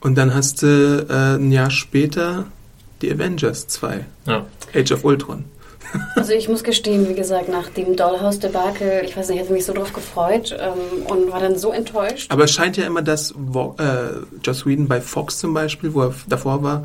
und 0.00 0.16
dann 0.16 0.34
hast 0.34 0.62
du 0.62 1.06
äh, 1.08 1.36
ein 1.36 1.52
Jahr 1.52 1.70
später 1.70 2.46
die 3.02 3.12
Avengers 3.12 3.68
2. 3.68 4.04
Ja. 4.26 4.46
Age 4.74 4.92
of 4.92 5.04
Ultron. 5.04 5.44
Also 6.14 6.32
ich 6.32 6.48
muss 6.48 6.64
gestehen, 6.64 7.08
wie 7.08 7.14
gesagt, 7.14 7.48
nach 7.48 7.68
dem 7.68 7.94
Dollhouse-Debakel, 7.94 9.02
ich 9.04 9.16
weiß 9.16 9.28
nicht, 9.28 9.36
ich 9.36 9.42
hatte 9.42 9.52
mich 9.52 9.66
so 9.66 9.72
drauf 9.72 9.92
gefreut 9.92 10.56
ähm, 10.58 11.06
und 11.06 11.30
war 11.30 11.40
dann 11.40 11.58
so 11.58 11.72
enttäuscht. 11.72 12.32
Aber 12.32 12.44
es 12.44 12.52
scheint 12.52 12.76
ja 12.76 12.86
immer, 12.86 13.02
dass 13.02 13.32
äh, 13.32 13.34
Joss 14.42 14.66
Whedon 14.66 14.88
bei 14.88 15.00
Fox 15.00 15.38
zum 15.38 15.54
Beispiel, 15.54 15.94
wo 15.94 16.02
er 16.02 16.14
davor 16.28 16.62
war, 16.62 16.84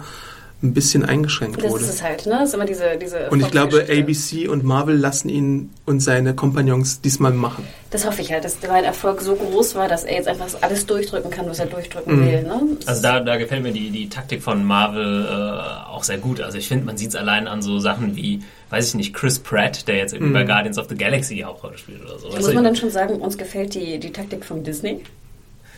ein 0.64 0.74
bisschen 0.74 1.04
eingeschränkt 1.04 1.58
das 1.58 1.72
wurde. 1.72 1.82
Das 1.82 1.90
ist 1.90 1.96
es 1.96 2.04
halt, 2.04 2.26
ne? 2.28 2.34
Das 2.40 2.50
ist 2.50 2.54
immer 2.54 2.66
diese, 2.66 2.98
diese 3.02 3.30
Und 3.30 3.42
ich 3.42 3.50
glaube, 3.50 3.88
ABC 3.90 4.48
und 4.48 4.64
Marvel 4.64 4.96
lassen 4.96 5.28
ihn 5.30 5.72
und 5.86 6.02
seine 6.02 6.36
Kompagnons 6.36 7.02
diesmal 7.02 7.32
machen. 7.32 7.68
Das 7.90 8.06
hoffe 8.06 8.22
ich 8.22 8.32
halt, 8.32 8.46
dass 8.46 8.62
sein 8.62 8.84
Erfolg 8.84 9.22
so 9.22 9.36
groß 9.36 9.74
war, 9.76 9.88
dass 9.88 10.04
er 10.04 10.16
jetzt 10.16 10.28
einfach 10.28 10.48
alles 10.62 10.86
durchdrücken 10.86 11.32
kann, 11.32 11.50
was 11.50 11.60
er 11.60 11.66
durchdrücken 11.66 12.22
mhm. 12.22 12.26
will. 12.26 12.44
Ne? 12.44 12.62
Also 12.86 13.02
da, 13.02 13.20
da 13.22 13.38
gefällt 13.38 13.64
mir 13.64 13.72
die, 13.72 13.90
die 13.90 14.08
Taktik 14.08 14.44
von 14.44 14.64
Marvel 14.64 15.26
äh, 15.26 15.90
auch 15.90 16.04
sehr 16.04 16.20
gut. 16.20 16.42
Also 16.42 16.60
ich 16.60 16.68
finde, 16.68 16.86
man 16.86 16.96
sieht 16.96 17.10
es 17.10 17.16
allein 17.16 17.48
an 17.48 17.64
so 17.64 17.80
Sachen 17.80 18.16
wie, 18.16 18.44
weiß 18.70 18.90
ich 18.90 18.96
nicht, 18.96 19.14
Chris 19.16 19.40
Pratt, 19.40 19.88
der 19.88 19.98
jetzt 19.98 20.14
irgendwie 20.14 20.30
mhm. 20.30 20.36
bei 20.36 20.44
Guardians 20.44 20.78
of 20.78 20.88
the 20.90 20.96
Galaxy 20.96 21.36
die 21.36 21.44
Hauptrolle 21.44 21.78
spielt 21.78 22.02
oder 22.02 22.20
so. 22.20 22.28
Muss 22.28 22.36
also 22.38 22.54
man 22.54 22.64
dann 22.64 22.76
schon 22.76 22.92
sagen, 22.92 23.16
uns 23.16 23.38
gefällt 23.38 23.74
die, 23.74 24.00
die 24.00 24.12
Taktik 24.12 24.46
von 24.46 24.64
Disney? 24.64 25.02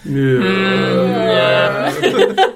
Ja. 0.04 1.90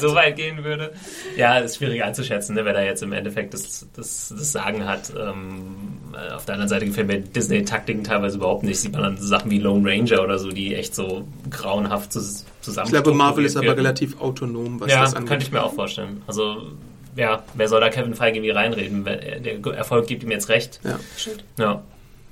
so 0.00 0.14
weit 0.14 0.36
gehen 0.36 0.64
würde. 0.64 0.92
Ja, 1.36 1.58
ist 1.58 1.76
schwierig 1.76 2.02
einzuschätzen, 2.02 2.54
ne, 2.54 2.64
wer 2.64 2.72
da 2.72 2.82
jetzt 2.82 3.02
im 3.02 3.12
Endeffekt 3.12 3.54
das, 3.54 3.86
das, 3.94 4.34
das 4.36 4.52
Sagen 4.52 4.86
hat. 4.86 5.12
Ähm, 5.18 5.98
auf 6.34 6.44
der 6.44 6.54
anderen 6.54 6.68
Seite 6.68 6.86
gefällt 6.86 7.06
mir 7.06 7.20
Disney-Taktiken 7.20 8.04
teilweise 8.04 8.36
überhaupt 8.38 8.62
nicht. 8.62 8.80
Sieht 8.80 8.92
man 8.92 9.02
dann 9.02 9.16
Sachen 9.16 9.50
wie 9.50 9.58
Lone 9.58 9.88
Ranger 9.88 10.22
oder 10.22 10.38
so, 10.38 10.50
die 10.50 10.74
echt 10.74 10.94
so 10.94 11.26
grauenhaft 11.50 12.12
zusammen. 12.12 12.46
Ich 12.86 12.92
glaube, 12.92 13.12
Marvel 13.12 13.44
ist 13.44 13.56
aber 13.56 13.76
relativ 13.76 14.20
autonom, 14.20 14.80
was 14.80 14.90
ja, 14.90 15.00
das 15.00 15.14
angeht. 15.14 15.22
Ja, 15.22 15.28
könnte 15.28 15.46
ich 15.46 15.52
mir 15.52 15.62
auch 15.62 15.74
vorstellen. 15.74 16.22
Also 16.26 16.72
ja, 17.16 17.42
wer 17.54 17.68
soll 17.68 17.80
da 17.80 17.88
Kevin 17.90 18.14
Feige 18.14 18.38
irgendwie 18.38 18.50
reinreden? 18.50 19.04
Der 19.04 19.74
Erfolg 19.74 20.06
gibt 20.06 20.22
ihm 20.22 20.30
jetzt 20.30 20.48
recht. 20.48 20.80
Ja, 20.84 20.98
stimmt. 21.16 21.44
Ja. 21.58 21.82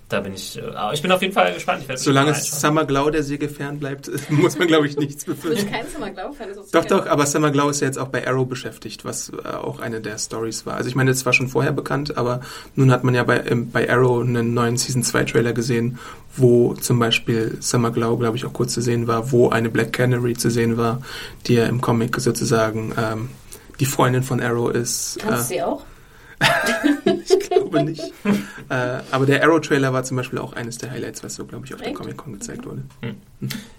Da 0.09 0.21
bin 0.21 0.33
ich, 0.33 0.59
äh, 0.59 0.63
ich 0.95 1.03
bin 1.03 1.13
auf 1.13 1.21
jeden 1.21 1.35
Fall 1.35 1.53
gespannt. 1.53 1.85
Solange 1.97 2.35
Summer 2.35 2.87
Glau 2.87 3.11
der 3.11 3.23
Säge 3.23 3.49
fern 3.49 3.79
bleibt, 3.79 4.11
muss 4.31 4.59
man, 4.59 4.67
glaube 4.67 4.87
ich, 4.87 4.97
nichts 4.97 5.25
befürchten. 5.25 5.67
Du 5.67 5.71
bist 5.71 5.73
kein 5.73 5.87
Summer 5.93 6.11
Glau-Fan. 6.11 6.49
Doch, 6.73 6.85
doch, 6.87 7.07
aber 7.07 7.27
Summer 7.27 7.51
Glau 7.51 7.69
ist 7.69 7.81
ja 7.81 7.87
jetzt 7.87 7.99
auch 7.99 8.09
bei 8.09 8.27
Arrow 8.27 8.49
beschäftigt, 8.49 9.05
was 9.05 9.31
äh, 9.31 9.49
auch 9.49 9.81
eine 9.81 10.01
der 10.01 10.17
Stories 10.19 10.65
war. 10.65 10.77
Also 10.77 10.89
ich 10.89 10.95
meine, 10.95 11.11
es 11.11 11.27
war 11.27 11.35
schon 11.35 11.49
vorher 11.49 11.73
bekannt, 11.73 12.17
aber 12.17 12.41
nun 12.75 12.91
hat 12.91 13.05
man 13.05 13.15
ja 13.15 13.25
bei, 13.25 13.43
bei 13.55 13.91
Arrow 13.91 14.23
einen 14.23 14.55
neuen 14.55 14.79
Season 14.79 15.03
2 15.03 15.25
Trailer 15.25 15.53
gesehen, 15.53 15.99
wo 16.37 16.75
zum 16.75 16.99
Beispiel 16.99 17.59
Summer 17.61 17.91
Glau, 17.91 18.17
glaube 18.17 18.39
ich, 18.39 18.47
auch 18.47 18.53
kurz 18.53 18.73
zu 18.73 18.81
sehen 18.81 19.07
war, 19.09 19.31
wo 19.31 19.51
eine 19.51 19.69
Black 19.69 19.93
Canary 19.93 20.35
zu 20.35 20.51
sehen 20.51 20.79
war, 20.79 21.03
die 21.47 21.55
ja 21.55 21.67
im 21.67 21.83
Comic 21.83 22.19
sozusagen 22.19 22.95
ähm, 22.97 23.29
die 23.79 23.87
Freundin 23.87 24.23
von 24.23 24.41
Arrow 24.41 24.71
ist. 24.71 25.19
Kannst 25.21 25.51
äh, 25.51 25.55
sie 25.55 25.63
auch? 25.63 25.85
ich 27.05 27.41
glaube 27.41 27.85
nicht. 27.85 28.13
äh, 28.71 29.01
aber 29.11 29.25
der 29.27 29.43
Arrow-Trailer 29.43 29.93
war 29.93 30.03
zum 30.05 30.17
Beispiel 30.17 30.39
auch 30.39 30.53
eines 30.53 30.79
der 30.79 30.91
Highlights, 30.91 31.25
was 31.25 31.37
so, 31.37 31.47
glaube 31.47 31.67
ich, 31.67 31.75
auf 31.75 31.81
der 31.81 31.95
Comic-Con 31.95 32.35
gezeigt 32.35 32.67
wurde. 32.67 32.83
Hm. 33.01 33.17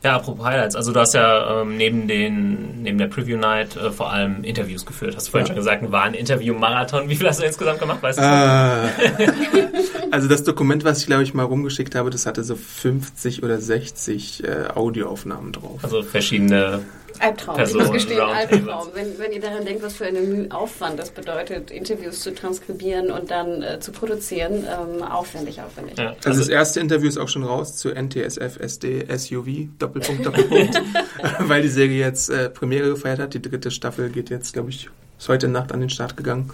Ja, 0.03 0.15
apropos 0.15 0.45
Highlights. 0.45 0.75
Also 0.75 0.91
du 0.91 0.99
hast 0.99 1.13
ja 1.13 1.61
ähm, 1.61 1.77
neben, 1.77 2.07
den, 2.07 2.81
neben 2.81 2.97
der 2.97 3.07
Preview-Night 3.07 3.75
äh, 3.75 3.91
vor 3.91 4.11
allem 4.11 4.43
Interviews 4.43 4.85
geführt. 4.85 5.15
Hast 5.15 5.27
du 5.27 5.31
vorhin 5.31 5.45
ja. 5.45 5.53
schon 5.53 5.57
gesagt, 5.57 5.91
war 5.91 6.03
ein 6.03 6.13
Interview-Marathon. 6.13 7.09
Wie 7.09 7.15
viel 7.15 7.27
hast 7.27 7.39
du 7.39 7.45
insgesamt 7.45 7.79
gemacht? 7.79 8.01
Weißt 8.01 8.19
du? 8.19 8.23
Äh, 8.23 9.67
also 10.11 10.27
das 10.27 10.43
Dokument, 10.43 10.83
was 10.83 10.99
ich, 10.99 11.05
glaube 11.05 11.23
ich, 11.23 11.33
mal 11.33 11.43
rumgeschickt 11.43 11.93
habe, 11.95 12.09
das 12.09 12.25
hatte 12.25 12.43
so 12.43 12.55
50 12.55 13.43
oder 13.43 13.59
60 13.59 14.43
äh, 14.43 14.67
Audioaufnahmen 14.73 15.51
drauf. 15.51 15.79
Also 15.83 16.01
verschiedene 16.01 16.81
Albtraum, 17.19 17.55
Person, 17.55 17.81
ich 17.81 17.87
muss 17.87 17.93
gestehen, 17.93 18.21
Albtraum. 18.21 18.87
Wenn, 18.93 19.19
wenn 19.19 19.31
ihr 19.31 19.41
daran 19.41 19.65
denkt, 19.65 19.83
was 19.83 19.95
für 19.97 20.05
einen 20.05 20.51
Aufwand 20.51 20.99
das 20.99 21.11
bedeutet, 21.11 21.71
Interviews 21.71 22.21
zu 22.21 22.33
transkribieren 22.33 23.11
und 23.11 23.29
dann 23.31 23.61
äh, 23.61 23.79
zu 23.79 23.91
produzieren, 23.91 24.65
ähm, 24.79 25.03
aufwendig, 25.03 25.61
aufwendig. 25.61 25.97
Ja, 25.97 26.09
also, 26.09 26.29
also, 26.29 26.39
das 26.39 26.49
erste 26.49 26.79
Interview 26.79 27.07
ist 27.07 27.17
auch 27.17 27.27
schon 27.27 27.43
raus 27.43 27.77
zu 27.77 27.89
NTSF 27.89 28.59
SD 28.59 29.05
SUV, 29.17 29.69
Doppelpunkt, 29.77 30.25
Doppelpunkt, 30.25 30.81
weil 31.39 31.61
die 31.61 31.69
Serie 31.69 31.99
jetzt 31.99 32.29
äh, 32.29 32.49
Premiere 32.49 32.89
gefeiert 32.89 33.19
hat. 33.19 33.33
Die 33.33 33.41
dritte 33.41 33.71
Staffel 33.71 34.09
geht 34.09 34.29
jetzt, 34.29 34.53
glaube 34.53 34.69
ich, 34.69 34.89
ist 35.17 35.29
heute 35.29 35.47
Nacht 35.47 35.71
an 35.71 35.79
den 35.79 35.89
Start 35.89 36.17
gegangen. 36.17 36.51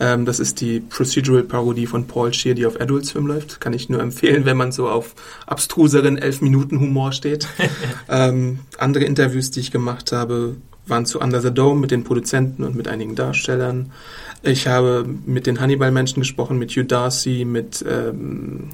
Ähm, 0.00 0.24
das 0.24 0.40
ist 0.40 0.60
die 0.60 0.80
Procedural-Parodie 0.80 1.86
von 1.86 2.06
Paul 2.06 2.32
Scheer, 2.32 2.54
die 2.54 2.66
auf 2.66 2.80
Adult 2.80 3.06
Swim 3.06 3.26
läuft. 3.26 3.60
Kann 3.60 3.72
ich 3.72 3.88
nur 3.88 4.00
empfehlen, 4.00 4.44
wenn 4.44 4.56
man 4.56 4.72
so 4.72 4.88
auf 4.88 5.14
abstruseren 5.46 6.18
Elf-Minuten-Humor 6.18 7.12
steht. 7.12 7.46
ähm, 8.08 8.60
andere 8.78 9.04
Interviews, 9.04 9.50
die 9.50 9.60
ich 9.60 9.70
gemacht 9.70 10.12
habe, 10.12 10.56
waren 10.86 11.06
zu 11.06 11.20
Under 11.20 11.40
the 11.40 11.52
Dome 11.52 11.80
mit 11.80 11.90
den 11.90 12.04
Produzenten 12.04 12.64
und 12.64 12.74
mit 12.74 12.88
einigen 12.88 13.14
Darstellern. 13.14 13.92
Ich 14.44 14.66
habe 14.66 15.06
mit 15.24 15.46
den 15.46 15.60
Hannibal-Menschen 15.60 16.20
gesprochen, 16.20 16.58
mit 16.58 16.72
Hugh 16.72 16.84
Darcy, 16.84 17.44
mit 17.44 17.84
ähm, 17.88 18.70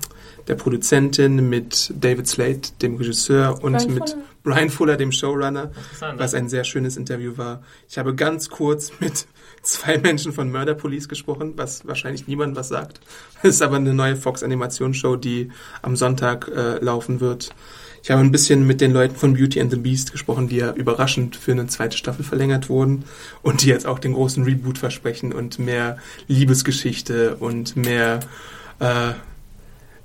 der 0.47 0.55
Produzentin, 0.55 1.49
mit 1.49 1.93
David 1.95 2.27
Slade, 2.27 2.61
dem 2.81 2.97
Regisseur 2.97 3.63
und 3.63 3.75
Brian 3.75 3.95
mit 3.95 4.11
Fuller. 4.11 4.23
Brian 4.43 4.71
Fuller, 4.71 4.97
dem 4.97 5.13
Showrunner, 5.13 5.71
was 6.17 6.33
ein 6.33 6.49
sehr 6.49 6.65
schönes 6.65 6.97
Interview 6.97 7.37
war. 7.37 7.63
Ich 7.87 7.99
habe 7.99 8.15
ganz 8.15 8.49
kurz 8.49 8.93
mit 8.99 9.27
zwei 9.63 9.99
Menschen 9.99 10.33
von 10.33 10.51
Murder 10.51 10.75
Police 10.75 11.07
gesprochen, 11.07 11.53
was 11.57 11.87
wahrscheinlich 11.87 12.27
niemand 12.27 12.57
was 12.57 12.69
sagt. 12.69 13.01
Das 13.43 13.55
ist 13.55 13.63
aber 13.63 13.77
eine 13.77 13.95
neue 13.95 14.17
Fox 14.17 14.43
Animationsshow, 14.43 15.15
die 15.15 15.53
am 15.83 15.95
Sonntag 15.95 16.49
äh, 16.49 16.83
laufen 16.83 17.21
wird. 17.21 17.55
Ich 18.09 18.11
habe 18.11 18.23
ein 18.23 18.33
bisschen 18.33 18.67
mit 18.67 18.81
den 18.81 18.95
Leuten 18.95 19.17
von 19.17 19.35
Beauty 19.35 19.61
and 19.61 19.71
the 19.71 19.77
Beast 19.77 20.13
gesprochen, 20.13 20.49
die 20.49 20.57
ja 20.57 20.73
überraschend 20.73 21.37
für 21.37 21.53
eine 21.53 21.67
zweite 21.67 21.99
Staffel 21.99 22.25
verlängert 22.25 22.71
wurden 22.71 23.05
und 23.43 23.61
die 23.61 23.69
jetzt 23.69 23.85
auch 23.85 23.99
den 23.99 24.15
großen 24.15 24.45
Reboot 24.45 24.79
versprechen 24.79 25.31
und 25.31 25.59
mehr 25.59 25.99
Liebesgeschichte 26.27 27.37
und 27.37 27.77
mehr, 27.77 28.21
äh, 28.79 29.11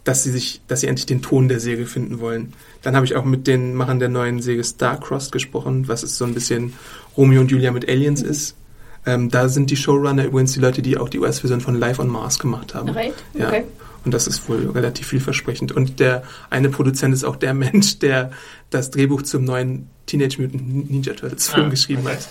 dass 0.03 0.21
sie 0.21 0.31
sich, 0.31 0.59
dass 0.67 0.81
sie 0.81 0.87
endlich 0.87 1.05
den 1.05 1.21
Ton 1.21 1.47
der 1.47 1.61
Serie 1.61 1.85
finden 1.85 2.19
wollen. 2.19 2.51
Dann 2.81 2.97
habe 2.97 3.05
ich 3.05 3.15
auch 3.15 3.23
mit 3.23 3.47
den 3.47 3.73
Machern 3.73 3.99
der 3.99 4.09
neuen 4.09 4.41
Serie 4.41 4.65
Starcrossed 4.65 5.31
gesprochen, 5.31 5.87
was 5.87 6.03
es 6.03 6.17
so 6.17 6.25
ein 6.25 6.33
bisschen 6.33 6.73
Romeo 7.15 7.39
und 7.39 7.51
Julia 7.51 7.71
mit 7.71 7.87
Aliens 7.87 8.21
ist. 8.21 8.57
Ähm, 9.05 9.31
da 9.31 9.47
sind 9.47 9.71
die 9.71 9.77
Showrunner 9.77 10.25
übrigens 10.25 10.51
die 10.51 10.59
Leute, 10.59 10.81
die 10.81 10.97
auch 10.97 11.07
die 11.07 11.19
US-Version 11.19 11.61
von 11.61 11.79
Live 11.79 11.99
on 11.99 12.09
Mars 12.09 12.37
gemacht 12.37 12.75
haben. 12.75 12.89
Right? 12.89 13.13
Ja. 13.33 13.47
Okay. 13.47 13.63
Und 14.05 14.13
das 14.13 14.27
ist 14.27 14.47
wohl 14.49 14.69
relativ 14.69 15.07
vielversprechend. 15.07 15.71
Und 15.71 15.99
der 15.99 16.23
eine 16.49 16.69
Produzent 16.69 17.13
ist 17.13 17.23
auch 17.23 17.35
der 17.35 17.53
Mensch, 17.53 17.99
der 17.99 18.31
das 18.69 18.91
Drehbuch 18.91 19.21
zum 19.23 19.43
neuen 19.43 19.87
Teenage 20.05 20.41
Mutant 20.41 20.89
Ninja 20.89 21.13
Turtles 21.13 21.49
Film 21.49 21.67
ah, 21.67 21.69
geschrieben 21.69 22.03
okay. 22.05 22.15
hat. 22.15 22.27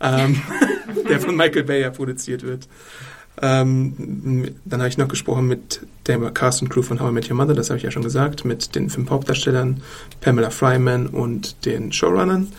Ähm, 0.00 0.42
der 1.08 1.20
von 1.20 1.36
Michael 1.36 1.64
Bay 1.64 1.80
ja 1.80 1.90
produziert 1.90 2.42
wird. 2.42 2.68
Ähm, 3.40 4.54
dann 4.64 4.80
habe 4.80 4.88
ich 4.88 4.96
noch 4.96 5.08
gesprochen 5.08 5.46
mit 5.46 5.80
der 6.06 6.18
Cast 6.30 6.62
und 6.62 6.70
Crew 6.70 6.82
von 6.82 7.00
How 7.00 7.10
I 7.10 7.12
Met 7.12 7.30
Your 7.30 7.36
Mother, 7.36 7.54
das 7.54 7.68
habe 7.68 7.76
ich 7.76 7.82
ja 7.82 7.90
schon 7.90 8.02
gesagt, 8.02 8.44
mit 8.44 8.74
den 8.74 8.88
fünf 8.88 9.10
Hauptdarstellern, 9.10 9.82
Pamela 10.22 10.50
Fryman 10.50 11.06
und 11.06 11.66
den 11.66 11.92
Showrunnern. 11.92 12.52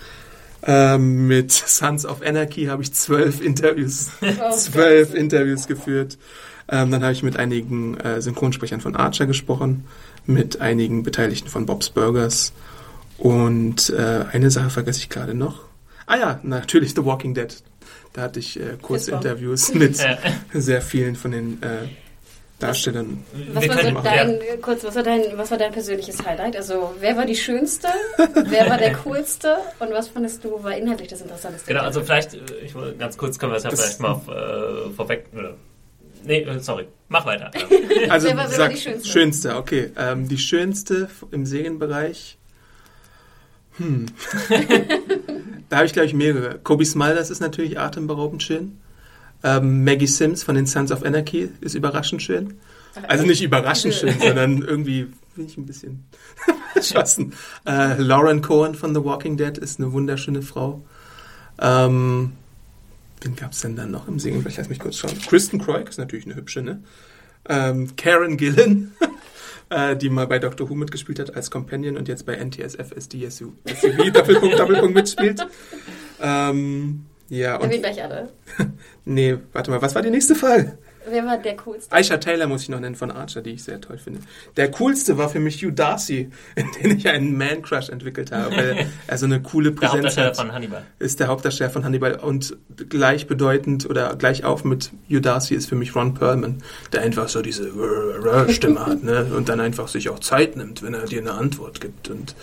Ähm, 0.63 1.27
mit 1.27 1.51
Sons 1.51 2.05
of 2.05 2.21
Anarchy 2.21 2.65
habe 2.65 2.83
ich 2.83 2.93
zwölf 2.93 3.41
Interviews, 3.41 4.09
oh, 4.21 4.51
zwölf 4.55 5.13
Interviews 5.15 5.67
geführt. 5.67 6.17
Ähm, 6.69 6.91
dann 6.91 7.01
habe 7.03 7.13
ich 7.13 7.23
mit 7.23 7.37
einigen 7.37 7.97
äh, 7.97 8.21
Synchronsprechern 8.21 8.81
von 8.81 8.95
Archer 8.95 9.25
gesprochen, 9.25 9.85
mit 10.25 10.59
einigen 10.59 11.03
Beteiligten 11.03 11.47
von 11.47 11.65
Bob's 11.65 11.89
Burgers 11.89 12.53
und 13.17 13.89
äh, 13.89 14.25
eine 14.31 14.51
Sache 14.51 14.69
vergesse 14.69 14.99
ich 14.99 15.09
gerade 15.09 15.33
noch. 15.33 15.65
Ah 16.05 16.17
ja, 16.17 16.39
natürlich 16.43 16.93
The 16.93 17.03
Walking 17.05 17.33
Dead. 17.33 17.55
Da 18.13 18.23
hatte 18.23 18.39
ich 18.39 18.59
äh, 18.59 18.77
kurze 18.81 19.11
Interviews 19.11 19.73
mit 19.73 19.97
sehr 20.53 20.81
vielen 20.81 21.15
von 21.15 21.31
den 21.31 21.61
äh, 21.61 21.87
Darstellern. 22.59 23.23
Was 23.53 23.67
war, 23.67 23.83
so 23.83 24.01
dein, 24.01 24.39
kurz, 24.61 24.83
was, 24.83 24.95
war 24.95 25.03
dein, 25.03 25.21
was 25.35 25.51
war 25.51 25.57
dein 25.59 25.71
persönliches 25.71 26.25
Highlight? 26.25 26.55
Also, 26.55 26.95
wer 26.99 27.15
war 27.15 27.25
die 27.25 27.35
Schönste? 27.35 27.87
wer 28.17 28.67
war 28.69 28.77
der 28.77 28.93
Coolste? 29.03 29.57
Und 29.77 29.91
was 29.91 30.07
fandest 30.07 30.43
du 30.43 30.63
war 30.63 30.75
inhaltlich 30.75 31.09
das 31.09 31.21
Interessanteste? 31.21 31.67
Genau, 31.67 31.83
also 31.83 32.01
vielleicht, 32.01 32.33
äh, 32.33 32.39
ich 32.65 32.73
ganz 32.97 33.15
kurz 33.17 33.37
können 33.37 33.51
wir 33.51 33.57
es 33.57 33.63
ja 33.63 33.69
vielleicht 33.69 33.99
mal 33.99 34.19
äh, 34.27 34.89
vorweg. 34.91 35.25
Oder, 35.37 35.55
nee, 36.25 36.41
äh, 36.41 36.59
sorry, 36.59 36.87
mach 37.09 37.25
weiter. 37.25 37.51
also, 38.09 38.27
wer 38.27 38.37
war, 38.37 38.51
wer 38.51 38.57
war 38.57 38.69
die 38.69 38.77
Schönste? 38.77 39.09
Schönste, 39.09 39.55
okay. 39.55 39.91
Ähm, 39.97 40.27
die 40.27 40.37
Schönste 40.37 41.09
im 41.31 41.45
Serienbereich. 41.45 42.37
Hm. 43.77 44.07
da 45.69 45.77
habe 45.77 45.85
ich, 45.85 45.93
glaube 45.93 46.07
ich, 46.07 46.13
mehrere. 46.13 46.59
Kobe 46.59 46.85
Smulders 46.85 47.29
ist 47.29 47.39
natürlich 47.39 47.79
atemberaubend 47.79 48.41
schön. 48.43 48.79
Ähm, 49.43 49.83
Maggie 49.83 50.07
Sims 50.07 50.43
von 50.43 50.55
den 50.55 50.65
Sons 50.65 50.91
of 50.91 51.03
Anarchy 51.03 51.49
ist 51.61 51.75
überraschend 51.75 52.21
schön. 52.21 52.55
Also 53.07 53.25
nicht 53.25 53.43
überraschend 53.43 53.93
schön, 53.93 54.19
sondern 54.19 54.63
irgendwie 54.63 55.07
bin 55.35 55.45
ich 55.45 55.57
ein 55.57 55.67
bisschen 55.67 56.05
erschossen. 56.75 57.33
Äh, 57.65 58.01
Lauren 58.01 58.41
Cohen 58.41 58.73
von 58.73 58.95
The 58.95 59.03
Walking 59.03 59.37
Dead 59.37 59.57
ist 59.57 59.79
eine 59.79 59.91
wunderschöne 59.93 60.41
Frau. 60.41 60.83
Ähm, 61.61 62.33
wen 63.21 63.35
gab 63.35 63.51
es 63.51 63.61
denn 63.61 63.75
dann 63.75 63.91
noch 63.91 64.07
im 64.07 64.19
Singen? 64.19 64.41
Vielleicht 64.41 64.57
lass 64.57 64.69
mich 64.69 64.79
kurz 64.79 64.97
schauen. 64.97 65.17
Kristen 65.27 65.59
Croik 65.59 65.89
ist 65.89 65.97
natürlich 65.97 66.25
eine 66.25 66.35
hübsche, 66.35 66.61
ne? 66.61 66.83
Ähm, 67.49 67.95
Karen 67.95 68.37
Gillen, 68.37 68.93
äh, 69.69 69.95
die 69.95 70.09
mal 70.09 70.27
bei 70.27 70.39
Doctor 70.39 70.69
Who 70.69 70.75
mitgespielt 70.75 71.19
hat 71.19 71.35
als 71.35 71.49
Companion 71.49 71.97
und 71.97 72.07
jetzt 72.07 72.25
bei 72.25 72.35
NTSF 72.35 72.91
SDSU 72.95 73.53
SUV 73.65 74.11
Doppelpunkt 74.13 74.59
Doppelpunkt 74.59 74.95
mitspielt. 74.95 75.45
Ähm, 76.21 77.05
ja, 77.29 77.57
und. 77.57 77.69
wir 77.69 77.79
gleich 77.79 78.01
alle. 78.01 78.29
nee, 79.05 79.37
warte 79.53 79.71
mal, 79.71 79.81
was 79.81 79.95
war 79.95 80.01
die 80.01 80.09
nächste 80.09 80.35
Frage? 80.35 80.77
Wer 81.09 81.25
war 81.25 81.37
der 81.37 81.55
coolste? 81.57 81.95
Aisha 81.95 82.17
Taylor 82.17 82.47
muss 82.47 82.63
ich 82.63 82.69
noch 82.69 82.79
nennen 82.79 82.95
von 82.95 83.11
Archer, 83.11 83.41
die 83.41 83.51
ich 83.51 83.63
sehr 83.63 83.79
toll 83.81 83.97
finde. 83.97 84.19
Der 84.55 84.69
coolste 84.71 85.17
war 85.17 85.29
für 85.29 85.39
mich 85.39 85.61
Hugh 85.63 85.71
Darcy, 85.71 86.29
in 86.55 86.67
den 86.81 86.97
ich 86.97 87.07
einen 87.07 87.37
Man-Crush 87.37 87.89
entwickelt 87.89 88.31
habe, 88.31 88.55
weil 88.55 88.87
er 89.07 89.17
so 89.17 89.25
eine 89.25 89.41
coole 89.41 89.71
Präsenz 89.71 89.91
der 89.91 89.91
Hauptdarsteller 89.91 90.27
hat. 90.27 90.37
von 90.37 90.51
Hannibal. 90.53 90.83
Ist 90.99 91.19
der 91.19 91.27
Hauptdarsteller 91.27 91.69
von 91.69 91.83
Hannibal 91.83 92.15
und 92.15 92.57
gleichbedeutend 92.89 93.89
oder 93.89 94.15
gleich 94.15 94.43
auf 94.43 94.63
mit 94.63 94.91
Hugh 95.09 95.21
Darcy 95.21 95.55
ist 95.55 95.69
für 95.69 95.75
mich 95.75 95.95
Ron 95.95 96.13
Perlman, 96.13 96.61
der 96.91 97.01
einfach 97.01 97.29
so 97.29 97.41
diese 97.41 97.71
Stimme 98.49 98.85
hat, 98.85 99.03
ne? 99.03 99.27
Und 99.35 99.49
dann 99.49 99.59
einfach 99.59 99.87
sich 99.87 100.09
auch 100.09 100.19
Zeit 100.19 100.55
nimmt, 100.55 100.83
wenn 100.83 100.93
er 100.93 101.05
dir 101.05 101.21
eine 101.21 101.33
Antwort 101.33 101.81
gibt 101.81 102.09
und 102.09 102.35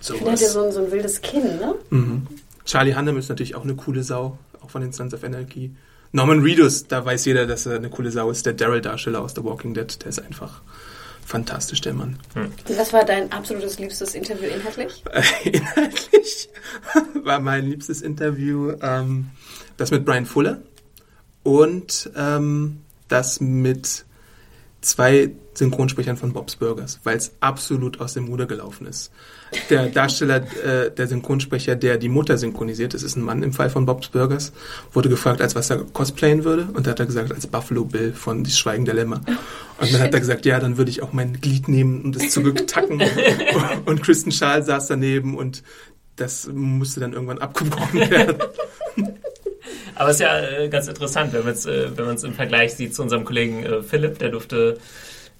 sowas. 0.00 0.22
Er 0.22 0.32
hat 0.32 0.40
ja 0.40 0.48
so, 0.48 0.70
so 0.70 0.84
ein 0.84 0.90
wildes 0.90 1.20
Kinn, 1.20 1.58
ne? 1.58 1.74
Mhm. 1.90 2.26
Charlie 2.64 2.94
Hunnam 2.94 3.16
ist 3.16 3.28
natürlich 3.28 3.54
auch 3.54 3.64
eine 3.64 3.76
coole 3.76 4.02
Sau, 4.02 4.38
auch 4.60 4.70
von 4.70 4.82
den 4.82 4.92
Sons 4.92 5.14
of 5.14 5.24
Anarchy. 5.24 5.70
Norman 6.12 6.40
Reedus, 6.40 6.86
da 6.86 7.04
weiß 7.04 7.24
jeder, 7.26 7.46
dass 7.46 7.66
er 7.66 7.76
eine 7.76 7.90
coole 7.90 8.10
Sau 8.10 8.30
ist. 8.30 8.46
Der 8.46 8.54
Daryl-Darsteller 8.54 9.20
aus 9.20 9.34
The 9.34 9.44
Walking 9.44 9.74
Dead, 9.74 10.02
der 10.02 10.08
ist 10.08 10.18
einfach 10.18 10.62
fantastisch, 11.24 11.82
der 11.82 11.92
Mann. 11.92 12.18
Hm. 12.34 12.50
Was 12.76 12.92
war 12.92 13.04
dein 13.04 13.30
absolutes 13.32 13.78
liebstes 13.78 14.14
Interview 14.14 14.48
inhaltlich? 14.48 15.04
inhaltlich 15.44 16.48
war 17.22 17.40
mein 17.40 17.66
liebstes 17.66 18.00
Interview 18.00 18.72
ähm, 18.80 19.30
das 19.76 19.90
mit 19.90 20.04
Brian 20.04 20.24
Fuller 20.24 20.62
und 21.42 22.10
ähm, 22.16 22.80
das 23.08 23.40
mit 23.40 24.04
zwei 24.80 25.30
Synchronsprechern 25.54 26.16
von 26.16 26.32
Bob's 26.32 26.56
Burgers, 26.56 27.00
weil 27.02 27.16
es 27.16 27.32
absolut 27.40 28.00
aus 28.00 28.14
dem 28.14 28.26
Ruder 28.26 28.46
gelaufen 28.46 28.86
ist. 28.86 29.10
Der 29.70 29.86
Darsteller, 29.86 30.36
äh, 30.64 30.90
der 30.90 31.08
Synchronsprecher, 31.08 31.74
der 31.74 31.98
die 31.98 32.08
Mutter 32.08 32.38
synchronisiert, 32.38 32.94
das 32.94 33.02
ist 33.02 33.16
ein 33.16 33.22
Mann 33.22 33.42
im 33.42 33.52
Fall 33.52 33.70
von 33.70 33.84
Bob's 33.84 34.08
Burgers, 34.08 34.52
wurde 34.92 35.08
gefragt, 35.08 35.40
als 35.40 35.56
was 35.56 35.70
er 35.70 35.78
cosplayen 35.92 36.44
würde 36.44 36.68
und 36.74 36.86
da 36.86 36.92
hat 36.92 37.00
er 37.00 37.06
gesagt, 37.06 37.32
als 37.32 37.46
Buffalo 37.46 37.84
Bill 37.84 38.12
von 38.12 38.44
Die 38.44 38.50
Schweigen 38.50 38.84
der 38.84 38.94
Lämmer. 38.94 39.20
Und 39.80 39.92
dann 39.92 40.00
hat 40.00 40.14
er 40.14 40.20
gesagt, 40.20 40.46
ja, 40.46 40.60
dann 40.60 40.76
würde 40.76 40.90
ich 40.90 41.02
auch 41.02 41.12
mein 41.12 41.40
Glied 41.40 41.68
nehmen 41.68 42.02
und 42.02 42.16
es 42.16 42.30
zurücktacken. 42.30 43.02
und 43.84 44.02
Kristen 44.02 44.32
Schaal 44.32 44.62
saß 44.62 44.86
daneben 44.86 45.36
und 45.36 45.62
das 46.16 46.48
musste 46.52 47.00
dann 47.00 47.12
irgendwann 47.12 47.38
abgebrochen 47.38 48.10
werden. 48.10 48.38
Aber 49.98 50.10
es 50.10 50.16
ist 50.16 50.22
ja 50.22 50.38
äh, 50.38 50.68
ganz 50.68 50.86
interessant, 50.86 51.32
wenn 51.32 51.42
man 51.42 51.52
es 51.52 51.66
äh, 51.66 51.90
wenn 51.96 52.16
im 52.16 52.34
Vergleich 52.34 52.74
sieht 52.74 52.94
zu 52.94 53.02
unserem 53.02 53.24
Kollegen 53.24 53.64
äh, 53.64 53.82
Philipp, 53.82 54.18
der 54.20 54.28
durfte 54.28 54.78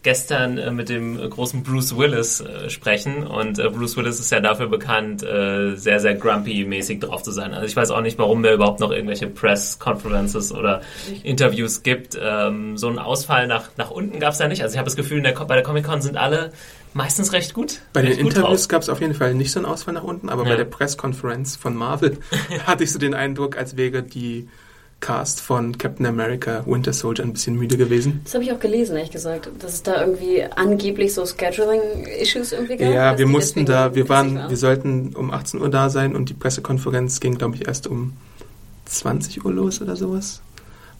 gestern 0.02 0.58
äh, 0.58 0.70
mit 0.72 0.88
dem 0.88 1.18
großen 1.30 1.62
Bruce 1.62 1.96
Willis 1.96 2.40
äh, 2.40 2.68
sprechen 2.68 3.24
und 3.24 3.60
äh, 3.60 3.68
Bruce 3.68 3.96
Willis 3.96 4.18
ist 4.18 4.30
ja 4.30 4.40
dafür 4.40 4.68
bekannt, 4.68 5.20
sehr, 5.20 6.00
sehr 6.00 6.14
grumpy-mäßig 6.14 7.00
drauf 7.00 7.22
zu 7.22 7.30
sein. 7.30 7.54
Also 7.54 7.66
ich 7.66 7.76
weiß 7.76 7.90
auch 7.90 8.00
nicht, 8.00 8.18
warum 8.18 8.44
er 8.44 8.54
überhaupt 8.54 8.80
noch 8.80 8.90
irgendwelche 8.90 9.28
Press-Conferences 9.28 10.52
oder 10.52 10.80
Interviews 11.22 11.82
gibt. 11.82 12.18
Ähm, 12.20 12.76
so 12.76 12.88
einen 12.88 12.98
Ausfall 12.98 13.46
nach, 13.46 13.70
nach 13.76 13.90
unten 13.90 14.18
gab 14.18 14.32
es 14.32 14.38
ja 14.38 14.48
nicht. 14.48 14.62
Also 14.62 14.74
ich 14.74 14.78
habe 14.78 14.86
das 14.86 14.96
Gefühl, 14.96 15.22
der, 15.22 15.32
bei 15.32 15.54
der 15.54 15.62
Comic-Con 15.62 16.02
sind 16.02 16.16
alle 16.16 16.52
meistens 16.98 17.32
recht 17.32 17.54
gut. 17.54 17.80
Bei 17.94 18.02
den 18.02 18.18
Interviews 18.18 18.68
gab 18.68 18.82
es 18.82 18.88
auf 18.90 19.00
jeden 19.00 19.14
Fall 19.14 19.32
nicht 19.34 19.52
so 19.52 19.60
einen 19.60 19.66
Ausfall 19.66 19.94
nach 19.94 20.04
unten, 20.04 20.28
aber 20.28 20.42
Ja. 20.44 20.50
bei 20.50 20.56
der 20.56 20.64
Presskonferenz 20.64 21.56
von 21.56 21.74
Marvel 21.74 22.18
hatte 22.66 22.84
ich 22.84 22.92
so 22.92 22.98
den 22.98 23.14
Eindruck, 23.14 23.56
als 23.56 23.76
wäre 23.76 24.02
die 24.02 24.48
Cast 25.00 25.40
von 25.40 25.78
Captain 25.78 26.06
America 26.06 26.64
Winter 26.66 26.92
Soldier 26.92 27.22
ein 27.24 27.32
bisschen 27.32 27.54
müde 27.54 27.76
gewesen. 27.76 28.20
Das 28.24 28.34
habe 28.34 28.42
ich 28.42 28.52
auch 28.52 28.58
gelesen, 28.58 28.96
ehrlich 28.96 29.12
gesagt, 29.12 29.48
dass 29.60 29.74
es 29.74 29.82
da 29.84 30.04
irgendwie 30.04 30.42
angeblich 30.42 31.14
so 31.14 31.24
Scheduling-Issues 31.24 32.52
irgendwie 32.52 32.76
gab. 32.78 32.92
Ja, 32.92 33.16
wir 33.16 33.26
mussten 33.26 33.64
da, 33.64 33.94
wir 33.94 34.08
waren, 34.08 34.48
wir 34.48 34.56
sollten 34.56 35.14
um 35.14 35.30
18 35.30 35.60
Uhr 35.60 35.70
da 35.70 35.88
sein 35.88 36.16
und 36.16 36.28
die 36.30 36.34
Pressekonferenz 36.34 37.20
ging, 37.20 37.38
glaube 37.38 37.54
ich, 37.54 37.68
erst 37.68 37.86
um 37.86 38.14
20 38.86 39.44
Uhr 39.44 39.52
los 39.52 39.80
oder 39.80 39.94
sowas. 39.94 40.42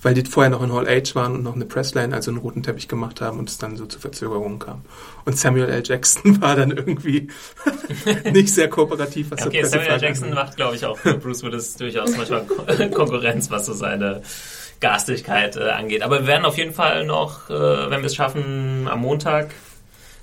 Weil 0.01 0.15
die 0.15 0.25
vorher 0.25 0.49
noch 0.51 0.63
in 0.63 0.73
Hall 0.73 0.87
H 0.87 1.15
waren 1.17 1.35
und 1.35 1.43
noch 1.43 1.57
eine 1.57 1.65
Pressline, 1.65 2.15
also 2.15 2.31
einen 2.31 2.39
roten 2.39 2.63
Teppich 2.63 2.87
gemacht 2.87 3.21
haben 3.21 3.39
und 3.41 3.49
es 3.49 3.59
dann 3.59 3.77
so 3.77 3.85
zu 3.87 3.99
Verzögerungen 3.99 4.61
kam. 4.61 4.83
Und 5.25 5.37
Samuel 5.37 5.69
L. 5.69 5.83
Jackson 5.85 6.41
war 6.41 6.55
dann 6.55 6.71
irgendwie 6.71 7.29
nicht 8.33 8.55
sehr 8.55 8.69
kooperativ, 8.69 9.33
was 9.33 9.41
so 9.43 9.49
okay, 9.49 9.65
Samuel 9.65 9.91
L. 9.91 10.01
Jackson 10.01 10.33
macht, 10.35 10.57
glaube 10.57 10.77
ich, 10.77 10.85
auch 10.87 10.97
für 10.99 11.15
Bruce 11.15 11.43
Willis 11.43 11.75
durchaus 11.77 12.17
manchmal 12.17 12.45
Kon- 12.47 12.91
Konkurrenz, 12.93 13.51
was 13.51 13.67
so 13.67 13.73
seine 13.73 14.23
Garstigkeit 14.81 15.57
äh, 15.57 15.71
angeht. 15.71 16.03
Aber 16.03 16.21
wir 16.21 16.27
werden 16.29 16.45
auf 16.45 16.57
jeden 16.57 16.73
Fall 16.73 17.05
noch, 17.05 17.51
äh, 17.51 17.91
wenn 17.91 18.01
wir 18.01 18.07
es 18.07 18.15
schaffen, 18.15 18.87
am 18.89 19.01
Montag, 19.01 19.51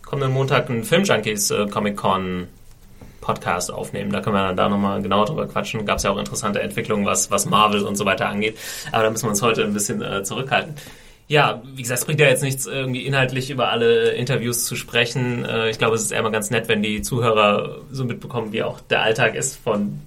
kommenden 0.05 0.31
Montag, 0.31 0.69
einen 0.69 0.85
Filmjunkies 0.85 1.51
äh, 1.51 1.67
Comic-Con 1.67 2.47
Podcast 3.25 3.73
aufnehmen. 3.73 4.11
Da 4.11 4.21
können 4.21 4.35
wir 4.35 4.43
dann 4.43 4.55
da 4.55 4.69
nochmal 4.69 5.01
genauer 5.01 5.25
drüber 5.25 5.47
quatschen. 5.47 5.85
Gab 5.85 5.97
es 5.97 6.03
ja 6.03 6.11
auch 6.11 6.17
interessante 6.17 6.61
Entwicklungen, 6.61 7.05
was, 7.05 7.31
was 7.31 7.47
Marvel 7.47 7.83
und 7.83 7.95
so 7.95 8.05
weiter 8.05 8.29
angeht. 8.29 8.57
Aber 8.91 9.03
da 9.03 9.09
müssen 9.09 9.25
wir 9.25 9.31
uns 9.31 9.41
heute 9.41 9.63
ein 9.63 9.73
bisschen 9.73 10.01
äh, 10.01 10.23
zurückhalten. 10.23 10.75
Ja, 11.27 11.63
wie 11.73 11.81
gesagt, 11.81 12.01
es 12.01 12.05
bringt 12.05 12.19
ja 12.19 12.27
jetzt 12.27 12.43
nichts, 12.43 12.67
irgendwie 12.67 13.03
inhaltlich 13.03 13.49
über 13.49 13.69
alle 13.69 14.11
Interviews 14.11 14.65
zu 14.65 14.75
sprechen. 14.75 15.43
Äh, 15.43 15.71
ich 15.71 15.79
glaube, 15.79 15.95
es 15.95 16.03
ist 16.03 16.11
eher 16.11 16.29
ganz 16.29 16.51
nett, 16.51 16.67
wenn 16.67 16.83
die 16.83 17.01
Zuhörer 17.01 17.79
so 17.91 18.05
mitbekommen, 18.05 18.53
wie 18.53 18.61
auch 18.61 18.79
der 18.79 19.01
Alltag 19.01 19.33
ist 19.33 19.55
von 19.55 20.01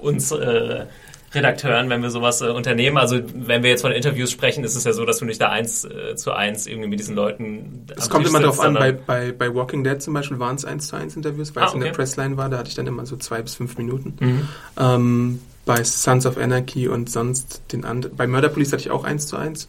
uns 0.00 0.30
äh, 0.30 0.84
Redakteuren, 1.32 1.90
wenn 1.90 2.02
wir 2.02 2.10
sowas 2.10 2.40
äh, 2.40 2.48
unternehmen. 2.48 2.96
Also 2.96 3.20
wenn 3.34 3.62
wir 3.62 3.70
jetzt 3.70 3.82
von 3.82 3.92
Interviews 3.92 4.30
sprechen, 4.30 4.64
ist 4.64 4.76
es 4.76 4.84
ja 4.84 4.92
so, 4.92 5.04
dass 5.04 5.18
du 5.18 5.24
nicht 5.24 5.40
da 5.40 5.50
eins 5.50 5.84
äh, 5.84 6.16
zu 6.16 6.32
eins 6.32 6.66
irgendwie 6.66 6.88
mit 6.88 7.00
diesen 7.00 7.14
Leuten. 7.14 7.86
Es 7.96 8.08
kommt 8.08 8.24
Tisch 8.24 8.30
immer 8.30 8.40
darauf 8.40 8.60
an, 8.60 8.74
bei, 8.74 8.92
bei, 8.92 9.32
bei 9.32 9.54
Walking 9.54 9.84
Dead 9.84 10.00
zum 10.00 10.14
Beispiel 10.14 10.38
waren 10.38 10.56
es 10.56 10.64
1 10.64 10.88
zu 10.88 10.96
1 10.96 11.16
Interviews, 11.16 11.54
weil 11.54 11.64
Ah, 11.64 11.66
es 11.66 11.74
in 11.74 11.80
der 11.80 11.90
okay. 11.90 11.96
Pressline 11.96 12.36
war, 12.36 12.48
da 12.48 12.58
hatte 12.58 12.68
ich 12.70 12.74
dann 12.74 12.86
immer 12.86 13.04
so 13.04 13.16
zwei 13.16 13.42
bis 13.42 13.54
fünf 13.54 13.76
Minuten. 13.76 14.16
Mhm. 14.20 14.48
Ähm, 14.78 15.40
bei 15.66 15.84
Sons 15.84 16.24
of 16.24 16.38
Anarchy 16.38 16.88
und 16.88 17.10
sonst 17.10 17.60
den 17.72 17.84
anderen, 17.84 18.16
bei 18.16 18.26
Murder 18.26 18.48
Police 18.48 18.72
hatte 18.72 18.80
ich 18.80 18.90
auch 18.90 19.04
1 19.04 19.26
zu 19.26 19.36
1 19.36 19.68